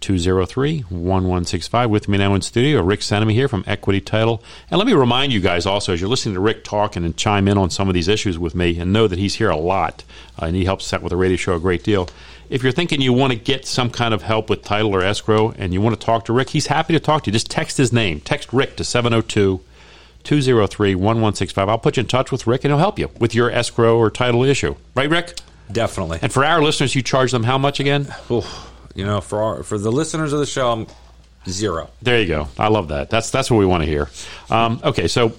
203 0.00 0.80
1165. 0.80 1.90
With 1.90 2.08
me 2.08 2.18
now 2.18 2.34
in 2.34 2.42
studio, 2.42 2.82
Rick 2.82 3.00
Cenname 3.00 3.32
here 3.32 3.48
from 3.48 3.64
Equity 3.66 4.00
Title. 4.00 4.42
And 4.70 4.78
let 4.78 4.86
me 4.86 4.92
remind 4.92 5.32
you 5.32 5.40
guys 5.40 5.66
also, 5.66 5.92
as 5.92 6.00
you're 6.00 6.10
listening 6.10 6.34
to 6.34 6.40
Rick 6.40 6.64
talking 6.64 7.04
and 7.04 7.16
chime 7.16 7.48
in 7.48 7.58
on 7.58 7.70
some 7.70 7.88
of 7.88 7.94
these 7.94 8.08
issues 8.08 8.38
with 8.38 8.54
me, 8.54 8.78
and 8.78 8.92
know 8.92 9.08
that 9.08 9.18
he's 9.18 9.34
here 9.34 9.50
a 9.50 9.56
lot, 9.56 10.04
uh, 10.40 10.46
and 10.46 10.56
he 10.56 10.64
helps 10.64 10.92
out 10.92 11.02
with 11.02 11.10
the 11.10 11.16
radio 11.16 11.36
show 11.36 11.54
a 11.54 11.60
great 11.60 11.82
deal. 11.82 12.08
If 12.50 12.62
you're 12.62 12.72
thinking 12.72 13.00
you 13.00 13.12
want 13.12 13.32
to 13.32 13.38
get 13.38 13.66
some 13.66 13.90
kind 13.90 14.14
of 14.14 14.22
help 14.22 14.48
with 14.48 14.62
title 14.62 14.94
or 14.94 15.02
escrow 15.02 15.50
and 15.58 15.74
you 15.74 15.82
want 15.82 15.98
to 15.98 16.06
talk 16.06 16.24
to 16.26 16.32
Rick, 16.32 16.50
he's 16.50 16.68
happy 16.68 16.94
to 16.94 17.00
talk 17.00 17.24
to 17.24 17.30
you. 17.30 17.32
Just 17.32 17.50
text 17.50 17.76
his 17.76 17.92
name. 17.92 18.20
Text 18.20 18.52
Rick 18.52 18.76
to 18.76 18.84
702 18.84 19.60
203 20.24 20.94
1165. 20.94 21.68
I'll 21.68 21.78
put 21.78 21.96
you 21.98 22.02
in 22.02 22.06
touch 22.06 22.32
with 22.32 22.46
Rick 22.46 22.64
and 22.64 22.72
he'll 22.72 22.78
help 22.78 22.98
you 22.98 23.10
with 23.18 23.34
your 23.34 23.50
escrow 23.50 23.98
or 23.98 24.10
title 24.10 24.44
issue. 24.44 24.76
Right, 24.94 25.10
Rick? 25.10 25.38
Definitely. 25.70 26.20
And 26.22 26.32
for 26.32 26.44
our 26.44 26.62
listeners, 26.62 26.94
you 26.94 27.02
charge 27.02 27.32
them 27.32 27.44
how 27.44 27.58
much 27.58 27.80
again? 27.80 28.14
Oof. 28.30 28.67
You 28.98 29.06
know, 29.06 29.20
for 29.20 29.40
our, 29.40 29.62
for 29.62 29.78
the 29.78 29.92
listeners 29.92 30.32
of 30.32 30.40
the 30.40 30.46
show, 30.46 30.72
I'm 30.72 30.88
zero. 31.48 31.88
There 32.02 32.20
you 32.20 32.26
go. 32.26 32.48
I 32.58 32.66
love 32.66 32.88
that. 32.88 33.10
That's 33.10 33.30
that's 33.30 33.48
what 33.48 33.58
we 33.58 33.64
want 33.64 33.84
to 33.84 33.88
hear. 33.88 34.10
Um, 34.50 34.80
okay, 34.82 35.06
so 35.06 35.34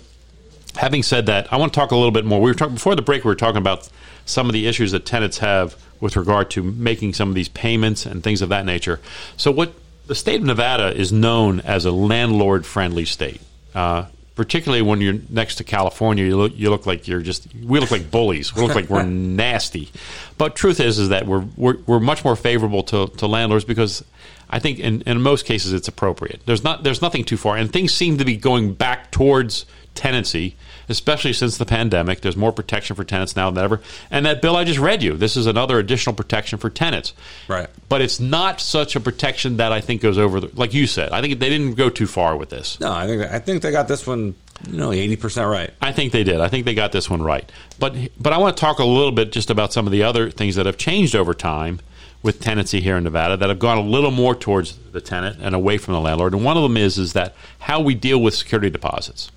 having 0.75 1.03
said 1.03 1.25
that, 1.25 1.51
I 1.51 1.57
want 1.57 1.73
to 1.73 1.77
talk 1.77 1.91
a 1.91 1.95
little 1.97 2.11
bit 2.11 2.23
more. 2.23 2.39
We 2.39 2.49
were 2.49 2.55
talking 2.55 2.75
before 2.75 2.95
the 2.95 3.01
break. 3.01 3.25
We 3.25 3.27
were 3.27 3.35
talking 3.35 3.57
about 3.57 3.89
some 4.25 4.47
of 4.47 4.53
the 4.53 4.65
issues 4.65 4.93
that 4.93 5.05
tenants 5.05 5.39
have 5.39 5.75
with 5.99 6.15
regard 6.15 6.49
to 6.51 6.63
making 6.63 7.15
some 7.15 7.27
of 7.27 7.35
these 7.35 7.49
payments 7.49 8.05
and 8.05 8.23
things 8.23 8.41
of 8.41 8.47
that 8.47 8.65
nature. 8.65 9.01
So, 9.35 9.51
what 9.51 9.73
the 10.07 10.15
state 10.15 10.39
of 10.39 10.45
Nevada 10.45 10.95
is 10.97 11.11
known 11.11 11.59
as 11.59 11.83
a 11.83 11.91
landlord-friendly 11.91 13.03
state. 13.03 13.41
Uh, 13.75 14.05
particularly 14.39 14.81
when 14.81 15.01
you're 15.01 15.17
next 15.29 15.55
to 15.55 15.65
California, 15.65 16.23
you 16.23 16.37
look, 16.37 16.53
you 16.55 16.69
look 16.69 16.85
like 16.85 17.09
you're 17.09 17.19
just 17.19 17.45
we 17.55 17.77
look 17.77 17.91
like 17.91 18.09
bullies. 18.09 18.55
We 18.55 18.61
look 18.61 18.73
like 18.73 18.89
we're 18.89 19.03
nasty. 19.43 19.89
But 20.37 20.55
truth 20.55 20.79
is 20.79 20.97
is 20.97 21.09
that 21.09 21.27
we're 21.27 21.43
we're, 21.57 21.75
we're 21.85 21.99
much 21.99 22.23
more 22.23 22.37
favorable 22.37 22.81
to, 22.83 23.07
to 23.07 23.27
landlords 23.27 23.65
because 23.65 24.01
I 24.49 24.59
think 24.59 24.79
in, 24.79 25.01
in 25.01 25.21
most 25.21 25.45
cases 25.45 25.73
it's 25.73 25.89
appropriate. 25.89 26.39
There's 26.45 26.63
not 26.63 26.85
there's 26.85 27.01
nothing 27.01 27.25
too 27.25 27.35
far, 27.35 27.57
and 27.57 27.69
things 27.69 27.93
seem 27.93 28.17
to 28.17 28.23
be 28.23 28.37
going 28.37 28.75
back 28.75 29.11
towards 29.11 29.65
tenancy, 29.93 30.55
especially 30.89 31.33
since 31.33 31.57
the 31.57 31.65
pandemic. 31.65 32.21
There's 32.21 32.35
more 32.35 32.51
protection 32.51 32.95
for 32.95 33.03
tenants 33.03 33.35
now 33.35 33.49
than 33.51 33.63
ever. 33.63 33.81
And 34.11 34.25
that 34.25 34.41
bill 34.41 34.55
I 34.55 34.63
just 34.63 34.79
read 34.79 35.03
you, 35.03 35.15
this 35.15 35.37
is 35.37 35.45
another 35.45 35.79
additional 35.79 36.15
protection 36.15 36.59
for 36.59 36.69
tenants. 36.69 37.13
Right. 37.47 37.69
But 37.87 38.01
it's 38.01 38.19
not 38.19 38.59
such 38.59 38.95
a 38.95 38.99
protection 38.99 39.57
that 39.57 39.71
I 39.71 39.81
think 39.81 40.01
goes 40.01 40.17
over, 40.17 40.39
the, 40.39 40.51
like 40.53 40.73
you 40.73 40.87
said. 40.87 41.11
I 41.11 41.21
think 41.21 41.39
they 41.39 41.49
didn't 41.49 41.75
go 41.75 41.89
too 41.89 42.07
far 42.07 42.35
with 42.35 42.49
this. 42.49 42.79
No, 42.79 42.91
I 42.91 43.07
think 43.07 43.21
I 43.23 43.39
think 43.39 43.61
they 43.61 43.71
got 43.71 43.87
this 43.87 44.05
one, 44.05 44.35
you 44.67 44.77
know, 44.77 44.91
eighty 44.91 45.15
percent 45.15 45.47
right. 45.47 45.71
I 45.81 45.91
think 45.91 46.11
they 46.11 46.23
did. 46.23 46.41
I 46.41 46.47
think 46.47 46.65
they 46.65 46.73
got 46.73 46.91
this 46.91 47.09
one 47.09 47.21
right. 47.21 47.49
But 47.77 47.95
but 48.19 48.33
I 48.33 48.37
want 48.37 48.57
to 48.57 48.61
talk 48.61 48.79
a 48.79 48.85
little 48.85 49.11
bit 49.11 49.31
just 49.31 49.49
about 49.49 49.71
some 49.71 49.85
of 49.85 49.91
the 49.91 50.03
other 50.03 50.29
things 50.31 50.55
that 50.55 50.65
have 50.65 50.77
changed 50.77 51.15
over 51.15 51.33
time 51.33 51.79
with 52.21 52.41
tenancy 52.41 52.81
here 52.81 52.97
in 52.97 53.03
Nevada 53.03 53.37
that 53.37 53.47
have 53.47 53.59
gone 53.59 53.77
a 53.77 53.81
little 53.81 54.11
more 54.11 54.35
towards 54.35 54.77
the 54.91 54.99
tenant 54.99 55.37
and 55.41 55.55
away 55.55 55.77
from 55.77 55.93
the 55.93 56.01
landlord. 56.01 56.33
And 56.33 56.43
one 56.43 56.57
of 56.57 56.63
them 56.63 56.75
is 56.75 56.97
is 56.97 57.13
that 57.13 57.35
how 57.59 57.79
we 57.79 57.95
deal 57.95 58.19
with 58.21 58.33
security 58.33 58.69
deposits. 58.69 59.31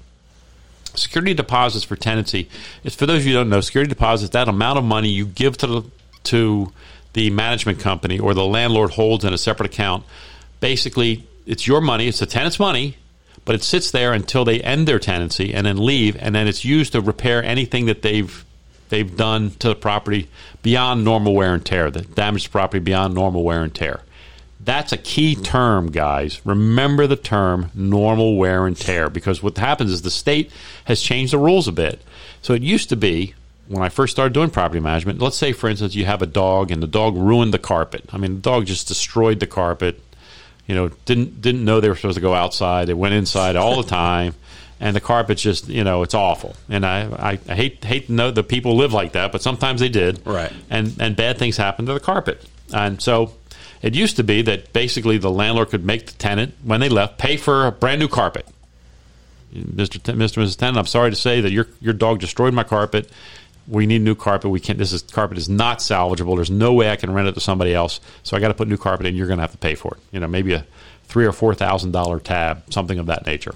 Security 0.94 1.34
deposits 1.34 1.84
for 1.84 1.96
tenancy 1.96 2.48
is 2.84 2.94
for 2.94 3.06
those 3.06 3.20
of 3.20 3.26
you 3.26 3.32
who 3.32 3.40
don't 3.40 3.48
know, 3.48 3.60
security 3.60 3.88
deposits 3.88 4.30
that 4.30 4.48
amount 4.48 4.78
of 4.78 4.84
money 4.84 5.08
you 5.08 5.26
give 5.26 5.56
to 5.58 5.66
the 5.66 5.82
to 6.24 6.72
the 7.14 7.30
management 7.30 7.78
company 7.78 8.18
or 8.18 8.34
the 8.34 8.44
landlord 8.44 8.90
holds 8.90 9.24
in 9.24 9.32
a 9.32 9.38
separate 9.38 9.66
account. 9.66 10.04
Basically, 10.60 11.26
it's 11.46 11.66
your 11.66 11.80
money, 11.80 12.08
it's 12.08 12.20
the 12.20 12.26
tenant's 12.26 12.58
money, 12.58 12.96
but 13.44 13.54
it 13.54 13.62
sits 13.62 13.90
there 13.90 14.12
until 14.12 14.44
they 14.44 14.60
end 14.60 14.86
their 14.86 14.98
tenancy 14.98 15.52
and 15.52 15.66
then 15.66 15.84
leave, 15.84 16.16
and 16.20 16.34
then 16.34 16.46
it's 16.46 16.64
used 16.64 16.92
to 16.92 17.00
repair 17.00 17.42
anything 17.42 17.86
that 17.86 18.02
they've 18.02 18.44
they've 18.88 19.16
done 19.16 19.50
to 19.52 19.68
the 19.68 19.74
property 19.74 20.28
beyond 20.62 21.04
normal 21.04 21.34
wear 21.34 21.54
and 21.54 21.64
tear, 21.64 21.90
the 21.90 22.02
damaged 22.02 22.52
property 22.52 22.78
beyond 22.78 23.14
normal 23.14 23.42
wear 23.42 23.62
and 23.62 23.74
tear. 23.74 24.02
That's 24.64 24.92
a 24.92 24.96
key 24.96 25.34
term, 25.34 25.90
guys. 25.90 26.40
Remember 26.44 27.06
the 27.06 27.16
term 27.16 27.70
normal 27.74 28.36
wear 28.36 28.66
and 28.66 28.76
tear 28.76 29.10
because 29.10 29.42
what 29.42 29.58
happens 29.58 29.90
is 29.90 30.02
the 30.02 30.10
state 30.10 30.52
has 30.84 31.02
changed 31.02 31.32
the 31.32 31.38
rules 31.38 31.66
a 31.66 31.72
bit. 31.72 32.00
So 32.42 32.54
it 32.54 32.62
used 32.62 32.88
to 32.90 32.96
be 32.96 33.34
when 33.68 33.82
I 33.82 33.88
first 33.88 34.12
started 34.12 34.34
doing 34.34 34.50
property 34.50 34.80
management, 34.80 35.20
let's 35.20 35.36
say, 35.36 35.52
for 35.52 35.68
instance, 35.68 35.94
you 35.94 36.04
have 36.04 36.22
a 36.22 36.26
dog 36.26 36.70
and 36.70 36.82
the 36.82 36.86
dog 36.86 37.16
ruined 37.16 37.54
the 37.54 37.58
carpet. 37.58 38.04
I 38.12 38.18
mean, 38.18 38.36
the 38.36 38.40
dog 38.40 38.66
just 38.66 38.86
destroyed 38.86 39.40
the 39.40 39.46
carpet. 39.46 40.00
You 40.66 40.74
know, 40.74 40.88
didn't 41.06 41.40
didn't 41.40 41.64
know 41.64 41.80
they 41.80 41.88
were 41.88 41.96
supposed 41.96 42.16
to 42.16 42.20
go 42.20 42.34
outside. 42.34 42.86
They 42.86 42.94
went 42.94 43.14
inside 43.14 43.56
all 43.56 43.82
the 43.82 43.88
time, 43.88 44.34
and 44.78 44.94
the 44.94 45.00
carpet's 45.00 45.42
just 45.42 45.68
you 45.68 45.82
know 45.84 46.02
it's 46.02 46.14
awful. 46.14 46.54
And 46.68 46.86
I, 46.86 47.02
I, 47.32 47.38
I 47.48 47.54
hate 47.54 47.84
hate 47.84 48.06
to 48.06 48.12
know 48.12 48.30
that 48.30 48.44
people 48.44 48.76
live 48.76 48.92
like 48.92 49.12
that, 49.12 49.32
but 49.32 49.42
sometimes 49.42 49.80
they 49.80 49.88
did. 49.88 50.24
Right. 50.24 50.52
And 50.70 50.94
and 51.00 51.16
bad 51.16 51.38
things 51.38 51.56
happen 51.56 51.86
to 51.86 51.94
the 51.94 52.00
carpet. 52.00 52.44
And 52.72 53.02
so 53.02 53.32
it 53.82 53.94
used 53.94 54.16
to 54.16 54.24
be 54.24 54.42
that 54.42 54.72
basically 54.72 55.18
the 55.18 55.30
landlord 55.30 55.70
could 55.70 55.84
make 55.84 56.06
the 56.06 56.12
tenant 56.12 56.54
when 56.62 56.80
they 56.80 56.88
left 56.88 57.18
pay 57.18 57.36
for 57.36 57.66
a 57.66 57.72
brand 57.72 58.00
new 58.00 58.08
carpet. 58.08 58.46
Mr. 59.54 60.02
T- 60.02 60.12
Mr. 60.12 60.42
Mrs. 60.42 60.56
Tenant, 60.56 60.78
I'm 60.78 60.86
sorry 60.86 61.10
to 61.10 61.16
say 61.16 61.40
that 61.40 61.50
your 61.52 61.66
your 61.80 61.92
dog 61.92 62.20
destroyed 62.20 62.54
my 62.54 62.64
carpet. 62.64 63.10
We 63.68 63.86
need 63.86 64.02
new 64.02 64.14
carpet. 64.14 64.50
We 64.50 64.60
can't. 64.60 64.78
This 64.78 64.92
is 64.92 65.02
carpet 65.02 65.36
is 65.36 65.48
not 65.48 65.78
salvageable. 65.78 66.36
There's 66.36 66.50
no 66.50 66.72
way 66.72 66.90
I 66.90 66.96
can 66.96 67.12
rent 67.12 67.28
it 67.28 67.34
to 67.34 67.40
somebody 67.40 67.74
else. 67.74 68.00
So 68.22 68.36
I 68.36 68.40
got 68.40 68.48
to 68.48 68.54
put 68.54 68.68
new 68.68 68.76
carpet 68.76 69.06
in. 69.06 69.14
You're 69.14 69.26
going 69.26 69.38
to 69.38 69.42
have 69.42 69.52
to 69.52 69.58
pay 69.58 69.74
for 69.74 69.94
it. 69.94 70.00
You 70.10 70.20
know, 70.20 70.26
maybe 70.26 70.54
a 70.54 70.64
three 71.04 71.26
or 71.26 71.32
four 71.32 71.54
thousand 71.54 71.92
dollar 71.92 72.18
tab, 72.18 72.72
something 72.72 72.98
of 72.98 73.06
that 73.06 73.26
nature. 73.26 73.54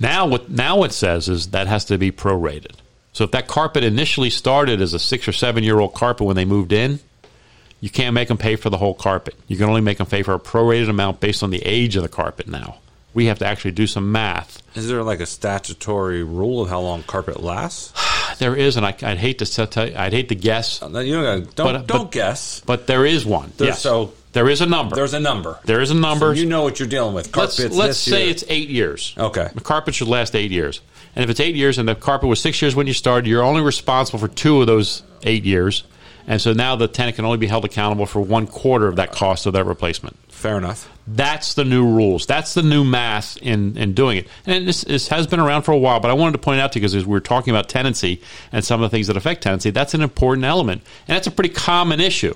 Now, 0.00 0.26
what 0.26 0.50
now 0.50 0.82
it 0.82 0.92
says 0.92 1.28
is 1.28 1.48
that 1.48 1.66
has 1.66 1.84
to 1.86 1.98
be 1.98 2.10
prorated. 2.10 2.76
So 3.12 3.24
if 3.24 3.30
that 3.32 3.48
carpet 3.48 3.84
initially 3.84 4.30
started 4.30 4.80
as 4.80 4.94
a 4.94 4.98
six 4.98 5.26
or 5.28 5.32
seven 5.32 5.64
year 5.64 5.78
old 5.78 5.94
carpet 5.94 6.26
when 6.26 6.36
they 6.36 6.44
moved 6.44 6.72
in, 6.72 7.00
you 7.80 7.90
can't 7.90 8.14
make 8.14 8.28
them 8.28 8.38
pay 8.38 8.56
for 8.56 8.70
the 8.70 8.76
whole 8.78 8.94
carpet. 8.94 9.34
You 9.46 9.56
can 9.56 9.66
only 9.68 9.80
make 9.80 9.98
them 9.98 10.06
pay 10.06 10.22
for 10.22 10.34
a 10.34 10.38
prorated 10.40 10.88
amount 10.88 11.20
based 11.20 11.42
on 11.42 11.50
the 11.50 11.62
age 11.64 11.96
of 11.96 12.02
the 12.02 12.08
carpet 12.08 12.48
now. 12.48 12.78
We 13.14 13.26
have 13.26 13.38
to 13.40 13.46
actually 13.46 13.72
do 13.72 13.86
some 13.86 14.12
math. 14.12 14.62
Is 14.76 14.88
there 14.88 15.02
like 15.02 15.20
a 15.20 15.26
statutory 15.26 16.22
rule 16.22 16.60
of 16.62 16.68
how 16.68 16.80
long 16.80 17.02
carpet 17.02 17.42
lasts? 17.42 17.92
There 18.38 18.54
is, 18.54 18.76
and 18.76 18.86
I, 18.86 18.90
would 19.02 19.18
hate 19.18 19.38
to 19.40 19.46
set, 19.46 19.76
I'd 19.76 20.12
hate 20.12 20.28
to 20.28 20.36
guess, 20.36 20.80
uh, 20.80 20.86
No, 20.86 21.00
You 21.00 21.20
don't, 21.20 21.56
don't, 21.56 21.66
But- 21.66 21.74
uh, 21.74 21.78
don't 21.78 22.02
but- 22.04 22.10
guess. 22.12 22.62
but 22.64 22.86
there 22.86 23.04
is 23.04 23.26
one. 23.26 23.52
There's- 23.56 23.76
yes. 23.76 23.80
so- 23.82 24.12
there 24.32 24.48
is 24.48 24.60
a 24.60 24.66
number. 24.66 24.94
There's 24.94 25.14
a 25.14 25.18
number. 25.18 25.58
there 25.64 25.80
is 25.80 25.90
a 25.90 25.94
number. 25.94 26.32
So 26.34 26.38
you 26.40 26.46
know 26.46 26.62
what 26.62 26.78
you're 26.78 26.86
dealing 26.88 27.14
with. 27.14 27.34
let's 27.36 27.58
let's 27.58 27.74
this 27.76 27.98
say 27.98 28.20
year. 28.24 28.30
it's 28.30 28.44
eight 28.48 28.68
years. 28.68 29.14
Okay. 29.18 29.48
The 29.54 29.60
carpet 29.62 29.94
should 29.96 30.06
last 30.06 30.36
eight 30.36 30.52
years. 30.52 30.80
And 31.16 31.24
if 31.24 31.30
it's 31.30 31.40
eight 31.40 31.56
years 31.56 31.78
and 31.78 31.88
the 31.88 31.96
carpet 31.96 32.28
was 32.28 32.38
six 32.38 32.60
years 32.62 32.76
when 32.76 32.86
you 32.86 32.92
started, 32.92 33.26
you're 33.26 33.42
only 33.42 33.62
responsible 33.62 34.20
for 34.20 34.28
two 34.28 34.60
of 34.60 34.68
those 34.68 35.02
eight 35.24 35.44
years. 35.44 35.82
And 36.28 36.40
so 36.40 36.52
now 36.52 36.76
the 36.76 36.86
tenant 36.86 37.16
can 37.16 37.24
only 37.24 37.38
be 37.38 37.46
held 37.46 37.64
accountable 37.64 38.04
for 38.06 38.20
one 38.20 38.46
quarter 38.46 38.86
of 38.86 38.96
that 38.96 39.10
cost 39.10 39.46
of 39.46 39.54
that 39.54 39.64
replacement. 39.64 40.16
fair 40.28 40.58
enough. 40.58 40.88
That's 41.06 41.54
the 41.54 41.64
new 41.64 41.86
rules. 41.86 42.26
That's 42.26 42.52
the 42.52 42.62
new 42.62 42.84
math 42.84 43.38
in, 43.38 43.78
in 43.78 43.94
doing 43.94 44.18
it. 44.18 44.28
And 44.44 44.68
this, 44.68 44.84
this 44.84 45.08
has 45.08 45.26
been 45.26 45.40
around 45.40 45.62
for 45.62 45.72
a 45.72 45.78
while, 45.78 46.00
but 46.00 46.10
I 46.10 46.14
wanted 46.14 46.32
to 46.32 46.38
point 46.38 46.60
out 46.60 46.72
to 46.72 46.78
you 46.78 46.82
because 46.82 47.06
we 47.06 47.10
were 47.10 47.20
talking 47.20 47.50
about 47.50 47.70
tenancy 47.70 48.20
and 48.52 48.62
some 48.62 48.82
of 48.82 48.90
the 48.90 48.94
things 48.94 49.06
that 49.06 49.16
affect 49.16 49.42
tenancy, 49.42 49.70
that's 49.70 49.94
an 49.94 50.02
important 50.02 50.44
element. 50.44 50.82
And 51.08 51.16
that's 51.16 51.26
a 51.26 51.30
pretty 51.30 51.54
common 51.54 51.98
issue 51.98 52.34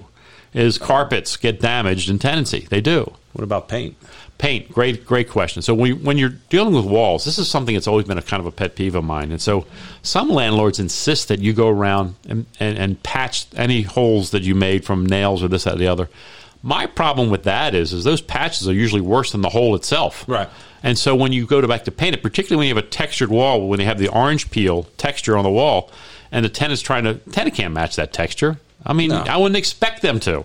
is 0.54 0.78
carpets 0.78 1.36
get 1.36 1.60
damaged 1.60 2.08
in 2.08 2.18
tenancy. 2.18 2.66
They 2.70 2.80
do. 2.80 3.12
What 3.32 3.44
about 3.44 3.68
paint? 3.68 3.96
Paint, 4.38 4.70
great, 4.70 5.06
great 5.06 5.30
question. 5.30 5.62
So 5.62 5.74
when, 5.74 6.02
when 6.02 6.18
you're 6.18 6.34
dealing 6.50 6.74
with 6.74 6.84
walls, 6.84 7.24
this 7.24 7.38
is 7.38 7.48
something 7.48 7.74
that's 7.74 7.86
always 7.86 8.06
been 8.06 8.18
a 8.18 8.22
kind 8.22 8.40
of 8.40 8.46
a 8.46 8.50
pet 8.50 8.74
peeve 8.74 8.94
of 8.94 9.04
mine. 9.04 9.30
And 9.30 9.40
so 9.40 9.66
some 10.02 10.28
landlords 10.28 10.78
insist 10.78 11.28
that 11.28 11.40
you 11.40 11.52
go 11.52 11.68
around 11.68 12.16
and, 12.28 12.46
and, 12.60 12.76
and 12.76 13.02
patch 13.02 13.46
any 13.56 13.82
holes 13.82 14.32
that 14.32 14.42
you 14.42 14.54
made 14.54 14.84
from 14.84 15.06
nails 15.06 15.42
or 15.42 15.48
this, 15.48 15.64
that, 15.64 15.74
or 15.74 15.78
the 15.78 15.88
other. 15.88 16.08
My 16.62 16.86
problem 16.86 17.30
with 17.30 17.44
that 17.44 17.74
is, 17.74 17.92
is 17.92 18.04
those 18.04 18.20
patches 18.20 18.68
are 18.68 18.74
usually 18.74 19.00
worse 19.00 19.32
than 19.32 19.40
the 19.40 19.48
hole 19.48 19.74
itself. 19.74 20.24
Right. 20.28 20.48
And 20.82 20.98
so 20.98 21.14
when 21.14 21.32
you 21.32 21.46
go 21.46 21.60
to 21.60 21.68
back 21.68 21.84
to 21.84 21.90
paint 21.90 22.14
it, 22.14 22.22
particularly 22.22 22.58
when 22.58 22.68
you 22.68 22.74
have 22.74 22.84
a 22.84 22.88
textured 22.88 23.30
wall, 23.30 23.68
when 23.68 23.80
you 23.80 23.86
have 23.86 23.98
the 23.98 24.08
orange 24.08 24.50
peel 24.50 24.84
texture 24.96 25.36
on 25.36 25.44
the 25.44 25.50
wall, 25.50 25.90
and 26.30 26.44
the 26.44 26.48
tenant's 26.48 26.82
trying 26.82 27.04
to, 27.04 27.14
tenant 27.14 27.54
can't 27.54 27.72
match 27.74 27.96
that 27.96 28.12
texture. 28.12 28.58
I 28.84 28.92
mean, 28.92 29.10
No. 29.10 29.22
I 29.22 29.36
wouldn't 29.36 29.56
expect 29.56 30.02
them 30.02 30.18
to. 30.20 30.44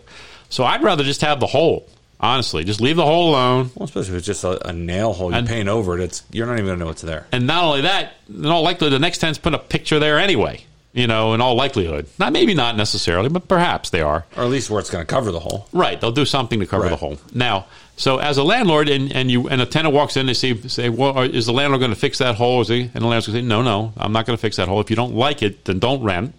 So 0.50 0.64
I'd 0.64 0.84
rather 0.84 1.04
just 1.04 1.22
have 1.22 1.40
the 1.40 1.48
hole. 1.48 1.88
Honestly, 2.20 2.64
just 2.64 2.82
leave 2.82 2.96
the 2.96 3.06
hole 3.06 3.30
alone. 3.30 3.70
Well, 3.76 3.86
especially 3.86 4.14
if 4.14 4.18
it's 4.18 4.26
just 4.26 4.44
a, 4.44 4.68
a 4.70 4.74
nail 4.74 5.14
hole 5.14 5.30
you 5.32 5.38
And- 5.38 5.48
paint 5.48 5.70
over 5.70 5.98
it. 6.00 6.04
It's 6.04 6.24
you're 6.32 6.48
not 6.48 6.54
even 6.54 6.66
gonna 6.66 6.84
know 6.84 6.90
it's 6.90 7.02
there. 7.04 7.28
And 7.32 7.46
not 7.46 7.64
only 7.64 7.82
that, 7.82 8.14
in 8.28 8.46
all 8.48 8.64
likelihood, 8.64 8.94
the 8.94 9.00
next 9.00 9.20
tenant's 9.20 9.38
put 9.40 9.54
a 9.54 9.60
picture 9.60 10.00
there 10.00 10.18
anyway. 10.18 10.64
You 10.94 11.06
know, 11.06 11.36
in 11.36 11.42
all 11.42 11.54
likelihood, 11.54 12.08
not 12.18 12.34
maybe 12.34 12.56
not 12.56 12.76
necessarily, 12.76 13.30
but 13.30 13.48
perhaps 13.48 13.92
they 13.92 14.02
are. 14.02 14.26
Or 14.36 14.44
at 14.46 14.50
least 14.50 14.72
where 14.72 14.80
it's 14.80 14.90
going 14.90 15.06
to 15.06 15.06
cover 15.06 15.32
the 15.32 15.40
hole. 15.42 15.68
Right, 15.72 16.02
they'll 16.02 16.12
do 16.12 16.26
something 16.26 16.60
to 16.60 16.66
cover 16.66 16.84
Right. 16.86 16.90
the 16.90 16.96
hole. 16.96 17.20
Now, 17.36 17.68
so 17.98 18.18
as 18.18 18.38
a 18.38 18.44
landlord, 18.44 18.90
and, 18.90 19.12
and 19.16 19.30
you 19.30 19.48
and 19.48 19.62
a 19.62 19.68
tenant 19.68 19.94
walks 19.94 20.18
in, 20.18 20.26
they 20.26 20.34
see 20.34 20.60
say, 20.68 20.90
"Well, 20.90 21.20
is 21.22 21.46
the 21.46 21.52
landlord 21.54 21.82
going 21.82 21.94
to 21.94 22.00
fix 22.00 22.18
that 22.18 22.34
hole?" 22.36 22.62
Is 22.62 22.70
he? 22.70 22.82
And 22.82 22.94
the 22.94 23.00
landlord's 23.02 23.28
going 23.28 23.36
to 23.38 23.42
say, 23.44 23.48
"No, 23.48 23.62
no, 23.62 23.94
I'm 23.96 24.12
not 24.12 24.26
going 24.26 24.36
to 24.38 24.42
fix 24.42 24.56
that 24.56 24.68
hole. 24.68 24.80
If 24.82 24.90
you 24.90 24.96
don't 24.96 25.14
like 25.14 25.44
it, 25.44 25.66
then 25.66 25.78
don't 25.78 26.02
rent. 26.02 26.34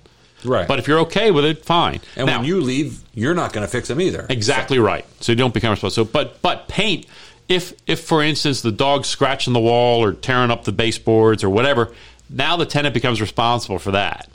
Right. 0.45 0.68
But 0.68 0.78
if 0.78 0.86
you're 0.86 1.01
okay 1.01 1.30
with 1.30 1.45
it, 1.45 1.64
fine." 1.64 2.01
and 2.16 2.26
now, 2.26 2.39
when 2.39 2.47
you 2.47 2.61
leave, 2.61 3.01
you're 3.14 3.34
not 3.34 3.53
going 3.53 3.66
to 3.66 3.70
fix 3.70 3.89
them 3.89 4.01
either. 4.01 4.26
Exactly 4.28 4.78
right. 4.78 5.05
So 5.20 5.32
you 5.32 5.36
don't 5.36 5.53
become 5.55 5.70
responsible. 5.70 6.07
So, 6.07 6.11
but 6.12 6.41
but 6.43 6.68
paint. 6.68 7.07
If 7.49 7.72
if 7.86 8.01
for 8.01 8.22
instance 8.22 8.61
the 8.61 8.70
dog's 8.72 9.09
scratching 9.09 9.53
the 9.55 9.61
wall 9.61 10.03
or 10.05 10.12
tearing 10.12 10.51
up 10.51 10.64
the 10.64 10.72
baseboards 10.72 11.43
or 11.43 11.49
whatever, 11.51 11.93
now 12.28 12.57
the 12.57 12.66
tenant 12.66 12.93
becomes 12.95 13.20
responsible 13.20 13.78
for 13.78 13.93
that. 13.93 14.28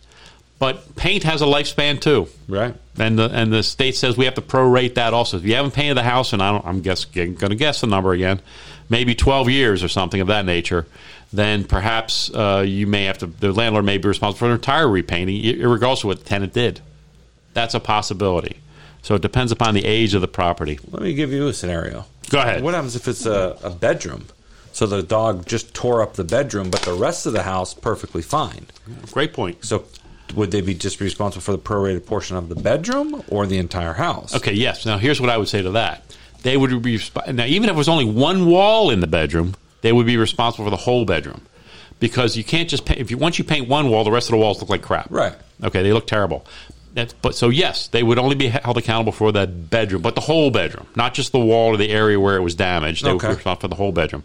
But 0.59 0.95
paint 0.95 1.23
has 1.23 1.41
a 1.41 1.45
lifespan 1.45 1.99
too, 2.01 2.27
Right. 2.47 2.73
and 2.97 3.19
the 3.19 3.29
and 3.29 3.51
the 3.51 3.63
state 3.63 3.95
says 3.95 4.15
we 4.17 4.25
have 4.25 4.35
to 4.35 4.41
prorate 4.41 4.95
that 4.95 5.13
also. 5.13 5.37
If 5.37 5.43
you 5.45 5.55
haven't 5.55 5.73
painted 5.73 5.95
the 5.97 6.03
house, 6.03 6.31
and 6.33 6.41
I 6.41 6.51
don't, 6.51 6.65
I'm 6.65 6.81
guess 6.81 7.05
going 7.05 7.35
to 7.35 7.55
guess 7.55 7.81
the 7.81 7.87
number 7.87 8.13
again, 8.13 8.39
maybe 8.89 9.13
12 9.13 9.49
years 9.49 9.83
or 9.83 9.89
something 9.89 10.21
of 10.21 10.27
that 10.27 10.45
nature, 10.45 10.87
then 11.33 11.63
perhaps 11.63 12.29
uh, 12.33 12.63
you 12.65 12.87
may 12.87 13.05
have 13.05 13.17
to. 13.17 13.27
The 13.27 13.51
landlord 13.51 13.85
may 13.85 13.97
be 13.97 14.07
responsible 14.07 14.39
for 14.39 14.45
an 14.45 14.51
entire 14.51 14.87
repainting, 14.87 15.59
regardless 15.61 16.03
of 16.03 16.05
what 16.05 16.19
the 16.19 16.25
tenant 16.25 16.53
did. 16.53 16.79
That's 17.53 17.73
a 17.73 17.79
possibility. 17.79 18.57
So 19.01 19.15
it 19.15 19.21
depends 19.21 19.51
upon 19.51 19.73
the 19.73 19.83
age 19.83 20.13
of 20.13 20.21
the 20.21 20.27
property. 20.27 20.79
Let 20.91 21.01
me 21.01 21.13
give 21.13 21.31
you 21.31 21.47
a 21.47 21.53
scenario. 21.53 22.05
Go 22.29 22.39
ahead. 22.39 22.63
What 22.63 22.73
happens 22.73 22.95
if 22.95 23.07
it's 23.07 23.25
a, 23.25 23.57
a 23.63 23.69
bedroom? 23.69 24.27
So 24.71 24.87
the 24.87 25.03
dog 25.03 25.45
just 25.45 25.73
tore 25.73 26.01
up 26.01 26.13
the 26.13 26.23
bedroom, 26.23 26.71
but 26.71 26.81
the 26.81 26.93
rest 26.93 27.25
of 27.25 27.33
the 27.33 27.43
house 27.43 27.73
perfectly 27.73 28.21
fine. 28.21 28.65
Great 29.11 29.33
point. 29.33 29.63
So 29.65 29.85
would 30.35 30.51
they 30.51 30.61
be 30.61 30.73
just 30.73 30.99
responsible 30.99 31.41
for 31.41 31.51
the 31.51 31.59
prorated 31.59 32.05
portion 32.05 32.37
of 32.37 32.49
the 32.49 32.55
bedroom 32.55 33.23
or 33.27 33.45
the 33.45 33.57
entire 33.57 33.93
house? 33.93 34.33
Okay, 34.33 34.53
yes. 34.53 34.85
Now 34.85 34.97
here's 34.97 35.21
what 35.21 35.29
I 35.29 35.37
would 35.37 35.47
say 35.47 35.61
to 35.61 35.71
that. 35.71 36.03
They 36.41 36.57
would 36.57 36.81
be 36.81 36.99
now 37.31 37.45
even 37.45 37.69
if 37.69 37.75
it 37.75 37.77
was 37.77 37.89
only 37.89 38.05
one 38.05 38.47
wall 38.47 38.89
in 38.89 38.99
the 38.99 39.07
bedroom, 39.07 39.55
they 39.83 39.93
would 39.93 40.07
be 40.07 40.17
responsible 40.17 40.65
for 40.65 40.71
the 40.71 40.77
whole 40.77 41.05
bedroom. 41.05 41.45
Because 41.99 42.35
you 42.35 42.43
can't 42.43 42.67
just 42.67 42.85
paint 42.85 42.99
if 42.99 43.11
you 43.11 43.17
once 43.17 43.37
you 43.37 43.45
paint 43.45 43.69
one 43.69 43.89
wall, 43.89 44.03
the 44.03 44.11
rest 44.11 44.27
of 44.27 44.31
the 44.31 44.37
walls 44.37 44.59
look 44.59 44.69
like 44.69 44.81
crap. 44.81 45.07
Right. 45.11 45.35
Okay, 45.63 45.83
they 45.83 45.93
look 45.93 46.07
terrible. 46.07 46.45
That's, 46.93 47.13
but 47.13 47.33
so 47.33 47.49
yes, 47.49 47.87
they 47.87 48.03
would 48.03 48.19
only 48.19 48.35
be 48.35 48.47
held 48.47 48.77
accountable 48.77 49.13
for 49.13 49.31
that 49.31 49.69
bedroom, 49.69 50.01
but 50.01 50.13
the 50.15 50.21
whole 50.21 50.51
bedroom, 50.51 50.85
not 50.95 51.13
just 51.13 51.31
the 51.31 51.39
wall 51.39 51.69
or 51.69 51.77
the 51.77 51.89
area 51.89 52.19
where 52.19 52.35
it 52.35 52.41
was 52.41 52.55
damaged. 52.55 53.03
They 53.03 53.11
would 53.11 53.21
be 53.21 53.27
responsible 53.27 53.61
for 53.61 53.67
the 53.69 53.75
whole 53.75 53.91
bedroom. 53.91 54.23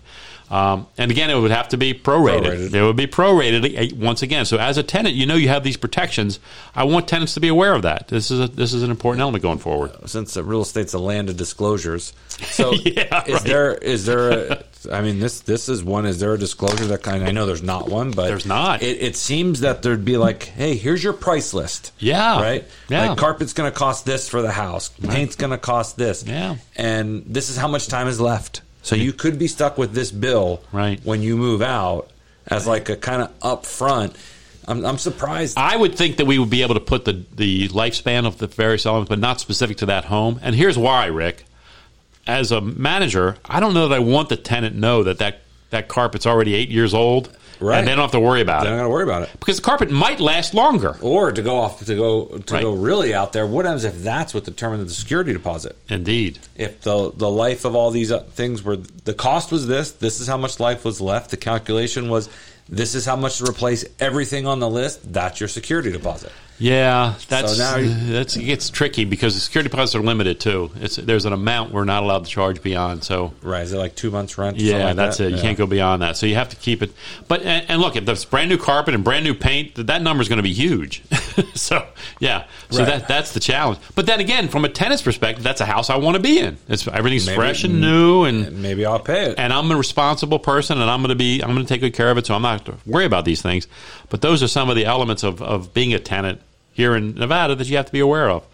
Um, 0.50 0.86
and 0.96 1.10
again, 1.10 1.28
it 1.28 1.38
would 1.38 1.50
have 1.50 1.68
to 1.68 1.76
be 1.76 1.92
prorated. 1.92 2.44
Prorated. 2.46 2.74
It 2.74 2.82
would 2.82 2.96
be 2.96 3.06
prorated 3.06 3.92
uh, 3.92 3.96
once 3.96 4.22
again. 4.22 4.46
So 4.46 4.56
as 4.56 4.78
a 4.78 4.82
tenant, 4.82 5.14
you 5.14 5.26
know 5.26 5.34
you 5.34 5.48
have 5.48 5.62
these 5.62 5.76
protections. 5.76 6.40
I 6.74 6.84
want 6.84 7.06
tenants 7.06 7.34
to 7.34 7.40
be 7.40 7.48
aware 7.48 7.74
of 7.74 7.82
that. 7.82 8.08
This 8.08 8.30
is 8.30 8.40
a, 8.40 8.48
this 8.48 8.72
is 8.72 8.82
an 8.82 8.90
important 8.90 9.20
element 9.20 9.42
going 9.42 9.58
forward. 9.58 9.92
Since 10.08 10.34
the 10.34 10.42
real 10.42 10.62
estate's 10.62 10.94
a 10.94 10.98
land 10.98 11.28
of 11.28 11.36
disclosures, 11.36 12.14
so 12.28 12.72
Yeah, 12.84 13.24
is 13.26 13.34
right. 13.34 13.44
there 13.44 13.74
is 13.74 14.06
there 14.06 14.30
a? 14.30 14.64
I 14.86 15.00
mean, 15.02 15.18
this 15.20 15.40
this 15.40 15.68
is 15.68 15.82
one. 15.82 16.06
Is 16.06 16.20
there 16.20 16.32
a 16.34 16.38
disclosure 16.38 16.86
that 16.86 17.02
kind? 17.02 17.24
I 17.24 17.30
know 17.32 17.46
there's 17.46 17.62
not 17.62 17.88
one, 17.88 18.10
but 18.12 18.28
There's 18.28 18.46
not. 18.46 18.82
It, 18.82 19.02
it 19.02 19.16
seems 19.16 19.60
that 19.60 19.82
there'd 19.82 20.04
be 20.04 20.16
like, 20.16 20.44
hey, 20.44 20.76
here's 20.76 21.02
your 21.02 21.12
price 21.12 21.52
list. 21.54 21.92
Yeah. 21.98 22.40
right. 22.40 22.64
Yeah. 22.88 23.10
like 23.10 23.18
carpet's 23.18 23.52
going 23.52 23.70
to 23.72 23.76
cost 23.76 24.06
this 24.06 24.28
for 24.28 24.42
the 24.42 24.52
house. 24.52 24.88
Paint's 24.90 25.36
going 25.36 25.50
to 25.50 25.58
cost 25.58 25.96
this. 25.96 26.24
Yeah. 26.26 26.56
and 26.76 27.24
this 27.26 27.48
is 27.50 27.56
how 27.56 27.68
much 27.68 27.88
time 27.88 28.06
is 28.08 28.20
left. 28.20 28.60
So 28.82 28.94
you 28.96 29.12
could 29.12 29.38
be 29.38 29.48
stuck 29.48 29.76
with 29.76 29.92
this 29.92 30.10
bill 30.10 30.62
Right. 30.72 31.00
when 31.04 31.20
you 31.22 31.36
move 31.36 31.60
out 31.60 32.10
as 32.46 32.66
like 32.66 32.88
a 32.88 32.96
kind 32.96 33.22
of 33.22 33.38
upfront. 33.40 34.14
I'm, 34.66 34.84
I'm 34.84 34.98
surprised. 34.98 35.56
I 35.58 35.76
would 35.76 35.94
think 35.94 36.18
that 36.18 36.26
we 36.26 36.38
would 36.38 36.50
be 36.50 36.62
able 36.62 36.74
to 36.74 36.80
put 36.80 37.04
the, 37.04 37.24
the 37.34 37.68
lifespan 37.68 38.26
of 38.26 38.38
the 38.38 38.46
various 38.46 38.86
elements, 38.86 39.08
but 39.08 39.18
not 39.18 39.40
specific 39.40 39.78
to 39.78 39.86
that 39.86 40.04
home. 40.06 40.38
And 40.42 40.54
here's 40.54 40.78
why, 40.78 41.06
Rick. 41.06 41.44
As 42.28 42.52
a 42.52 42.60
manager, 42.60 43.36
I 43.46 43.58
don't 43.58 43.72
know 43.74 43.88
that 43.88 43.94
I 43.96 43.98
want 44.00 44.28
the 44.28 44.36
tenant 44.36 44.76
know 44.76 45.02
that 45.02 45.18
that, 45.18 45.40
that 45.70 45.88
carpet's 45.88 46.26
already 46.26 46.54
eight 46.54 46.68
years 46.68 46.92
old, 46.94 47.34
Right. 47.60 47.78
and 47.78 47.88
they 47.88 47.92
don't 47.92 48.02
have 48.02 48.12
to 48.12 48.20
worry 48.20 48.40
about 48.40 48.60
it. 48.62 48.64
They're 48.66 48.76
not 48.76 48.82
going 48.82 48.90
to 48.90 48.92
worry 48.92 49.02
about 49.02 49.22
it. 49.22 49.30
because 49.40 49.56
the 49.56 49.62
carpet 49.62 49.90
might 49.90 50.20
last 50.20 50.54
longer. 50.54 50.96
Or 51.00 51.32
to 51.32 51.42
go 51.42 51.56
off 51.56 51.84
to 51.84 51.94
go 51.96 52.26
to 52.26 52.54
Right. 52.54 52.62
go 52.62 52.72
really 52.72 53.12
out 53.14 53.32
there. 53.32 53.46
What 53.48 53.64
happens 53.64 53.82
if 53.84 54.00
that's 54.02 54.32
what 54.32 54.44
determined 54.44 54.86
the 54.86 54.92
security 54.94 55.32
deposit? 55.32 55.74
Indeed. 55.88 56.38
If 56.54 56.82
the 56.82 57.10
the 57.16 57.28
life 57.28 57.64
of 57.64 57.74
all 57.74 57.90
these 57.90 58.12
uh, 58.12 58.20
things 58.20 58.62
were 58.62 58.76
the 58.76 59.14
cost 59.14 59.50
was 59.50 59.66
this, 59.66 59.90
this 59.90 60.20
is 60.20 60.28
how 60.28 60.36
much 60.36 60.60
life 60.60 60.84
was 60.84 61.00
left. 61.00 61.30
The 61.30 61.36
calculation 61.36 62.08
was 62.08 62.28
this 62.68 62.94
is 62.94 63.04
how 63.06 63.16
much 63.16 63.38
to 63.38 63.44
replace 63.48 63.84
everything 64.00 64.46
on 64.46 64.58
the 64.60 64.68
list. 64.68 65.12
That's 65.12 65.40
your 65.40 65.48
security 65.48 65.90
deposit. 65.90 66.32
Yeah, 66.60 67.14
that's 67.28 67.56
so 67.56 67.62
now 67.62 67.76
uh, 67.88 67.94
that's 68.10 68.36
it 68.36 68.42
gets 68.42 68.68
tricky 68.68 69.04
because 69.04 69.34
the 69.34 69.40
security 69.40 69.68
deposits 69.70 69.94
are 69.94 70.00
limited 70.00 70.40
too. 70.40 70.72
It's 70.80 70.96
there's 70.96 71.24
an 71.24 71.32
amount 71.32 71.72
we're 71.72 71.84
not 71.84 72.02
allowed 72.02 72.24
to 72.24 72.30
charge 72.30 72.62
beyond. 72.62 73.04
So 73.04 73.32
Right? 73.42 73.62
Is 73.62 73.72
it 73.72 73.78
like 73.78 73.94
two 73.94 74.10
months 74.10 74.36
rent? 74.38 74.56
or 74.58 74.60
Yeah, 74.60 74.86
like 74.86 74.96
that's 74.96 75.18
that? 75.18 75.26
it. 75.26 75.30
You 75.30 75.36
Yeah. 75.36 75.42
can't 75.42 75.56
go 75.58 75.66
beyond 75.66 76.02
that. 76.02 76.16
So 76.16 76.26
you 76.26 76.34
have 76.34 76.48
to 76.48 76.56
keep 76.56 76.82
it. 76.82 76.90
But 77.28 77.42
and, 77.42 77.64
and 77.70 77.80
look, 77.80 77.94
if 77.94 78.08
it's 78.08 78.24
brand 78.24 78.50
new 78.50 78.58
carpet 78.58 78.94
and 78.94 79.04
brand 79.04 79.24
new 79.24 79.34
paint, 79.34 79.76
th- 79.76 79.86
that 79.86 80.02
number 80.02 80.20
is 80.20 80.28
going 80.28 80.38
to 80.38 80.42
be 80.42 80.52
huge. 80.52 81.02
so 81.54 81.86
yeah, 82.20 82.44
so 82.70 82.78
Right. 82.80 82.86
that 83.00 83.08
that's 83.08 83.32
the 83.32 83.40
challenge. 83.40 83.78
But 83.94 84.06
then 84.06 84.20
again, 84.20 84.48
from 84.48 84.64
a 84.64 84.68
tenant's 84.68 85.02
perspective, 85.02 85.42
that's 85.44 85.60
a 85.60 85.66
house 85.66 85.90
I 85.90 85.96
want 85.96 86.16
to 86.16 86.22
be 86.22 86.38
in. 86.38 86.56
It's 86.68 86.86
everything's 86.88 87.26
Maybe- 87.26 87.36
fresh 87.36 87.64
and 87.64 87.80
new, 87.80 88.24
and 88.24 88.60
Maybe 88.62 88.84
I'll 88.86 88.98
pay 89.00 89.30
it. 89.30 89.38
and 89.38 89.52
I'm 89.52 89.70
a 89.70 89.76
responsible 89.76 90.38
person, 90.38 90.80
and 90.80 90.90
I'm 90.90 91.00
going 91.00 91.10
to 91.10 91.14
be 91.14 91.40
I'm 91.42 91.54
going 91.54 91.64
to 91.64 91.68
take 91.68 91.80
good 91.80 91.94
care 91.94 92.10
of 92.10 92.18
it. 92.18 92.26
So 92.26 92.34
I'm 92.34 92.42
not 92.42 92.64
going 92.64 92.78
to 92.78 92.88
worry 92.88 93.04
about 93.04 93.24
these 93.24 93.42
things. 93.42 93.66
But 94.10 94.20
those 94.22 94.42
are 94.42 94.48
some 94.48 94.70
of 94.70 94.76
the 94.76 94.84
elements 94.86 95.22
of 95.22 95.40
of 95.42 95.72
being 95.74 95.94
a 95.94 95.98
tenant 95.98 96.40
here 96.72 96.94
in 96.96 97.14
Nevada 97.14 97.54
that 97.56 97.68
you 97.68 97.76
have 97.76 97.86
to 97.86 97.92
be 97.92 98.00
aware 98.00 98.30
of. 98.30 98.44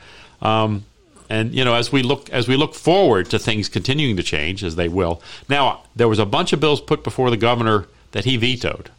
Um, 0.42 0.84
and 1.30 1.54
you 1.54 1.64
know, 1.64 1.74
as 1.74 1.90
we 1.90 2.02
look 2.02 2.28
as 2.30 2.46
we 2.48 2.56
look 2.56 2.74
forward 2.74 3.30
to 3.30 3.38
things 3.38 3.68
continuing 3.68 4.16
to 4.16 4.22
change, 4.22 4.62
as 4.62 4.76
they 4.76 4.88
will. 4.88 5.22
Now, 5.48 5.82
there 5.96 6.08
was 6.08 6.18
a 6.18 6.26
bunch 6.26 6.52
of 6.52 6.60
bills 6.60 6.80
put 6.80 7.02
before 7.02 7.30
the 7.30 7.36
governor 7.36 7.86
that 8.12 8.24
he 8.24 8.36
vetoed, 8.36 8.90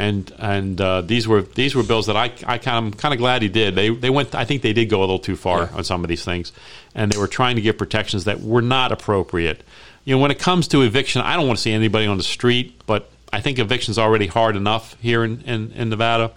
and 0.00 0.32
and 0.38 0.80
uh, 0.80 1.02
these 1.02 1.28
were 1.28 1.42
these 1.42 1.74
were 1.74 1.82
bills 1.82 2.06
that 2.06 2.16
I 2.16 2.32
I 2.46 2.58
kind 2.58 2.86
of 2.92 2.96
kind 2.98 3.12
of 3.14 3.18
glad 3.18 3.42
he 3.42 3.48
did. 3.48 3.74
They 3.74 3.90
they 3.90 4.10
went. 4.10 4.34
I 4.34 4.44
think 4.44 4.62
they 4.62 4.72
did 4.72 4.88
go 4.88 4.98
a 4.98 5.06
little 5.06 5.18
too 5.18 5.36
far 5.36 5.60
Yeah. 5.62 5.76
on 5.76 5.84
some 5.84 6.02
of 6.04 6.08
these 6.08 6.24
things, 6.24 6.52
and 6.94 7.12
they 7.12 7.18
were 7.18 7.28
trying 7.28 7.56
to 7.56 7.62
give 7.62 7.76
protections 7.78 8.24
that 8.24 8.40
were 8.40 8.62
not 8.62 8.90
appropriate. 8.92 9.62
You 10.04 10.16
know, 10.16 10.22
when 10.22 10.30
it 10.30 10.38
comes 10.38 10.66
to 10.68 10.82
eviction, 10.82 11.20
I 11.22 11.36
don't 11.36 11.46
want 11.46 11.58
to 11.58 11.62
see 11.62 11.72
anybody 11.72 12.06
on 12.06 12.16
the 12.16 12.22
street, 12.24 12.80
but 12.86 13.10
I 13.32 13.40
think 13.42 13.58
eviction's 13.58 13.98
already 13.98 14.26
hard 14.26 14.56
enough 14.56 14.96
here 15.00 15.22
in, 15.22 15.42
in, 15.42 15.72
in 15.72 15.88
Nevada. 15.90 16.32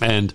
And 0.00 0.34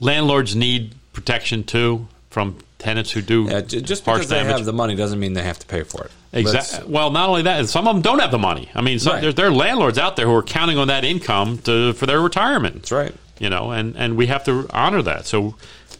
landlords 0.00 0.54
need 0.54 0.94
protection 1.12 1.64
too 1.64 2.06
from 2.30 2.56
tenants 2.78 3.10
who 3.10 3.20
do 3.22 3.44
Yeah, 3.50 3.60
just 3.62 4.04
because 4.04 4.28
they 4.28 4.36
damage. 4.36 4.56
have 4.56 4.64
the 4.64 4.72
money 4.72 4.94
doesn't 4.94 5.18
mean 5.18 5.32
they 5.32 5.42
have 5.42 5.58
to 5.58 5.66
pay 5.66 5.82
for 5.82 6.04
it. 6.04 6.10
Exactly. 6.32 6.92
Well, 6.92 7.10
not 7.10 7.28
only 7.28 7.42
that, 7.42 7.68
some 7.68 7.88
of 7.88 7.94
them 7.96 8.02
don't 8.02 8.20
have 8.20 8.30
the 8.30 8.38
money. 8.38 8.70
I 8.74 8.82
mean, 8.82 8.98
some, 8.98 9.14
Right. 9.14 9.22
there, 9.22 9.32
there 9.32 9.46
are 9.46 9.52
landlords 9.52 9.98
out 9.98 10.16
there 10.16 10.26
who 10.26 10.34
are 10.34 10.42
counting 10.42 10.78
on 10.78 10.88
that 10.88 11.04
income 11.04 11.58
to 11.64 11.92
for 11.94 12.06
their 12.06 12.20
retirement. 12.20 12.76
That's 12.76 12.92
right. 12.92 13.14
You 13.38 13.50
know, 13.50 13.70
and, 13.72 13.96
and 13.96 14.16
we 14.16 14.26
have 14.26 14.44
to 14.44 14.66
honor 14.70 15.02
that. 15.02 15.26
So, 15.26 15.54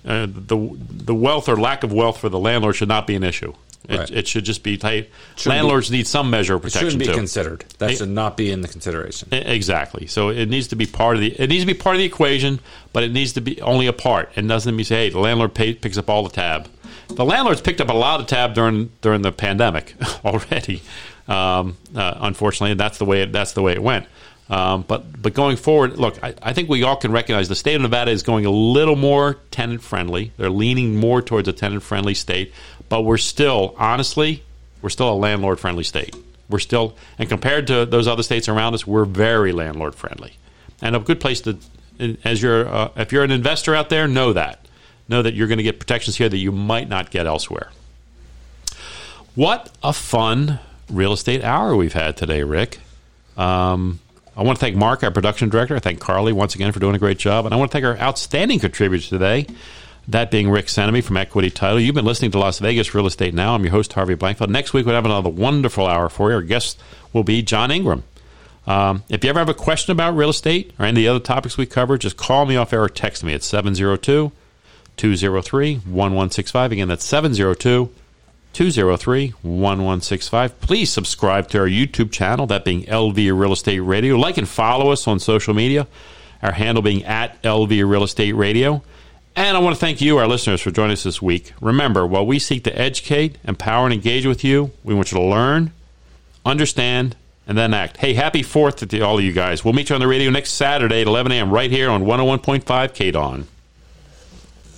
uh, 0.07 0.27
the 0.29 0.71
the 0.91 1.15
wealth 1.15 1.49
or 1.49 1.57
lack 1.57 1.83
of 1.85 1.93
wealth 1.93 2.19
for 2.19 2.29
the 2.29 2.39
landlord 2.39 2.77
should 2.77 2.89
not 2.89 3.07
be 3.07 3.15
an 3.17 3.25
issue. 3.25 3.53
It, 3.89 3.99
Right. 3.99 4.11
it 4.11 4.29
should 4.29 4.45
just 4.45 4.63
be. 4.63 4.77
Shouldn't 4.77 5.09
Landlords 5.47 5.91
need 5.91 6.07
some 6.07 6.29
measure 6.31 6.55
of 6.55 6.61
It 6.61 6.65
protection 6.65 6.91
shouldn't 6.91 7.01
be 7.01 7.07
too. 7.07 7.15
considered. 7.15 7.65
That 7.79 7.91
Hey- 7.91 7.97
should 7.97 8.09
not 8.11 8.37
be 8.37 8.51
in 8.51 8.61
the 8.61 8.69
consideration. 8.69 9.29
Exactly. 9.33 10.07
So 10.07 10.29
it 10.29 10.47
needs 10.49 10.67
to 10.69 10.77
be 10.77 10.85
part 10.87 11.17
of 11.17 11.21
the. 11.23 11.29
It 11.41 11.49
needs 11.49 11.63
to 11.63 11.67
be 11.67 11.75
part 11.75 11.97
of 11.97 12.01
the 12.01 12.05
equation, 12.07 12.61
but 12.93 13.03
it 13.03 13.13
needs 13.13 13.33
to 13.35 13.41
be 13.41 13.61
only 13.63 13.87
a 13.87 13.93
part. 13.93 14.31
It 14.37 14.47
doesn't 14.47 14.75
mean 14.77 14.85
say, 14.85 15.05
hey, 15.05 15.11
the 15.11 15.21
landlord 15.21 15.55
pay, 15.55 15.73
picks 15.75 15.97
up 15.97 16.11
all 16.11 16.23
the 16.23 16.31
tab. 16.31 16.69
The 17.09 17.25
landlords 17.25 17.61
picked 17.63 17.81
up 17.81 17.89
a 17.89 17.95
lot 17.95 18.21
of 18.21 18.27
tab 18.27 18.53
during 18.55 18.91
during 19.01 19.23
the 19.23 19.33
pandemic 19.33 19.95
already. 20.25 20.83
Um, 21.27 21.77
uh, 21.95 22.15
unfortunately, 22.21 22.73
and 22.73 22.81
that's 22.81 22.99
the 22.99 23.05
way 23.05 23.23
it, 23.23 23.33
that's 23.33 23.53
the 23.53 23.63
way 23.63 23.73
it 23.73 23.83
went. 23.83 24.07
Um, 24.51 24.83
but 24.89 25.21
but 25.21 25.35
going 25.35 25.57
forward, 25.57 25.99
look, 25.99 26.23
I, 26.23 26.35
I 26.43 26.53
think 26.55 26.69
we 26.71 26.83
all 26.83 26.97
can 26.97 27.13
recognize 27.13 27.49
the 27.49 27.57
state 27.57 27.75
of 27.75 27.83
Nevada 27.83 28.11
is 28.11 28.23
going 28.23 28.47
a 28.47 28.51
little 28.51 28.97
more 28.97 29.35
tenant 29.51 29.83
friendly. 29.83 30.33
They're 30.39 30.49
leaning 30.49 30.97
more 30.97 31.21
towards 31.21 31.49
a 31.49 31.53
tenant 31.53 31.83
friendly 31.83 32.15
state, 32.15 32.53
but 32.89 33.03
we're 33.03 33.19
still, 33.19 33.75
honestly, 33.77 34.43
we're 34.81 34.89
still 34.89 35.13
a 35.13 35.15
landlord 35.15 35.61
friendly 35.61 35.85
state. 35.85 36.17
We're 36.49 36.61
still, 36.61 36.97
and 37.19 37.29
compared 37.29 37.67
to 37.67 37.85
those 37.85 38.09
other 38.09 38.23
states 38.23 38.49
around 38.49 38.73
us, 38.73 38.87
we're 38.87 39.05
very 39.05 39.53
landlord 39.53 39.95
friendly, 39.95 40.33
and 40.81 40.97
a 40.97 40.99
good 40.99 41.21
place 41.21 41.43
to, 41.43 41.59
as 42.25 42.41
you're, 42.41 42.67
uh, 42.67 42.91
if 42.97 43.13
you're 43.13 43.25
an 43.25 43.31
investor 43.31 43.75
out 43.75 43.91
there, 43.91 44.09
know 44.09 44.33
that, 44.33 44.65
know 45.09 45.21
that 45.21 45.35
you're 45.35 45.49
going 45.49 45.59
to 45.59 45.65
get 45.65 45.79
protections 45.79 46.17
here 46.17 46.29
that 46.29 46.39
you 46.39 46.53
might 46.53 46.89
not 46.89 47.11
get 47.11 47.27
elsewhere. 47.27 47.71
What 49.35 49.71
a 49.83 49.93
fun 49.93 50.59
real 50.89 51.13
estate 51.13 51.45
hour 51.45 51.77
we've 51.77 51.93
had 51.93 52.17
today, 52.17 52.43
Rick. 52.45 52.81
Um, 53.37 54.01
I 54.39 54.43
want 54.43 54.57
to 54.57 54.61
thank 54.61 54.77
Mark, 54.77 55.03
our 55.03 55.11
production 55.11 55.49
director. 55.49 55.75
I 55.75 55.81
thank 55.81 55.99
Carly 55.99 56.33
once 56.33 56.55
again 56.55 56.71
for 56.71 56.79
doing 56.79 56.95
a 56.95 56.99
great 56.99 57.19
job. 57.19 57.45
And 57.45 57.53
I 57.53 57.57
want 57.57 57.73
to 57.73 57.73
thank 57.73 57.85
our 57.85 57.99
outstanding 57.99 58.61
contributors 58.61 59.09
today, 59.09 59.47
that 60.07 60.31
being 60.31 60.49
Rick 60.49 60.67
Cenname 60.67 61.03
from 61.03 61.17
Equity 61.17 61.51
Title. 61.51 61.81
You've 61.81 61.97
been 61.97 62.05
listening 62.05 62.31
to 62.31 62.39
Las 62.39 62.61
Vegas 62.61 62.95
Real 62.95 63.09
Estate 63.09 63.35
Now. 63.35 63.57
I'm 63.57 63.65
your 63.65 63.73
host, 63.73 63.95
Harvey 63.95 64.15
Blankfeld. 64.15 64.49
Next 64.49 64.73
week, 64.73 64.87
we'll 64.87 64.95
have 64.95 65.05
another 65.05 65.29
wonderful 65.29 65.89
hour 65.89 66.09
for 66.09 66.31
you. 66.31 66.37
Our 66.37 66.43
guest 66.43 66.79
will 67.13 67.25
be 67.25 67.43
John 67.43 67.73
Ingram. 67.73 68.05
Um, 68.65 69.03
if 69.09 69.25
you 69.25 69.31
ever 69.31 69.41
have 69.41 69.49
a 69.49 69.55
question 69.55 69.91
about 69.91 70.15
real 70.15 70.31
estate 70.31 70.73
or 70.79 70.85
any 70.85 70.91
of 70.91 70.97
the 70.97 71.09
other 71.09 71.21
topics 71.21 71.59
we 71.59 71.67
cover, 71.67 71.99
just 71.99 72.17
call 72.17 72.47
me 72.47 72.55
off 72.55 72.73
air 72.73 72.85
or 72.85 72.89
text 72.89 73.25
me 73.25 73.35
at 73.35 73.43
702 73.43 74.31
203 74.97 75.75
1165. 75.75 76.73
Again, 76.73 76.87
that's 76.87 77.05
702 77.05 77.93
203 78.59 79.29
1165. 79.43 80.61
Please 80.61 80.91
subscribe 80.91 81.49
to 81.49 81.61
our 81.61 81.69
YouTube 81.69 82.11
channel, 82.11 82.45
that 82.49 82.65
being 82.65 82.83
LV 82.87 83.15
Real 83.39 83.53
Estate 83.53 83.79
Radio. 83.79 84.17
Like 84.17 84.37
and 84.37 84.49
follow 84.49 84.91
us 84.91 85.07
on 85.07 85.21
social 85.21 85.55
media, 85.55 85.87
our 86.43 86.51
handle 86.51 86.83
being 86.83 87.05
at 87.05 87.41
LV 87.43 87.71
Real 87.89 88.03
Estate 88.03 88.33
Radio. 88.33 88.83
And 89.37 89.57
I 89.57 89.61
want 89.61 89.77
to 89.77 89.81
thank 89.81 90.01
you, 90.01 90.19
our 90.19 90.27
listeners, 90.27 90.61
for 90.61 90.73
joining 90.73 90.95
us 90.95 91.05
this 91.05 91.23
week. 91.23 91.53
Remember, 91.61 92.05
while 92.05 92.27
we 92.27 92.41
seek 92.41 92.65
to 92.65 92.77
educate, 92.77 93.39
empower, 93.45 93.85
and 93.85 93.95
engage 93.95 94.27
with 94.27 94.43
you, 94.43 94.73
we 94.83 94.93
want 94.93 95.13
you 95.13 95.19
to 95.19 95.25
learn, 95.25 95.71
understand, 96.45 97.15
and 97.47 97.57
then 97.57 97.73
act. 97.73 97.99
Hey, 97.99 98.15
happy 98.15 98.43
4th 98.43 98.89
to 98.89 99.01
all 99.03 99.19
of 99.19 99.25
you 99.25 99.31
guys. 99.31 99.65
We'll 99.65 99.75
meet 99.75 99.91
you 99.91 99.95
on 99.95 100.01
the 100.01 100.09
radio 100.09 100.31
next 100.33 100.55
Saturday 100.55 101.03
at 101.03 101.07
11 101.07 101.31
a.m. 101.31 101.53
right 101.53 101.71
here 101.71 101.91
on 101.91 102.03
101.5 102.03 102.65
KDON. 102.65 103.45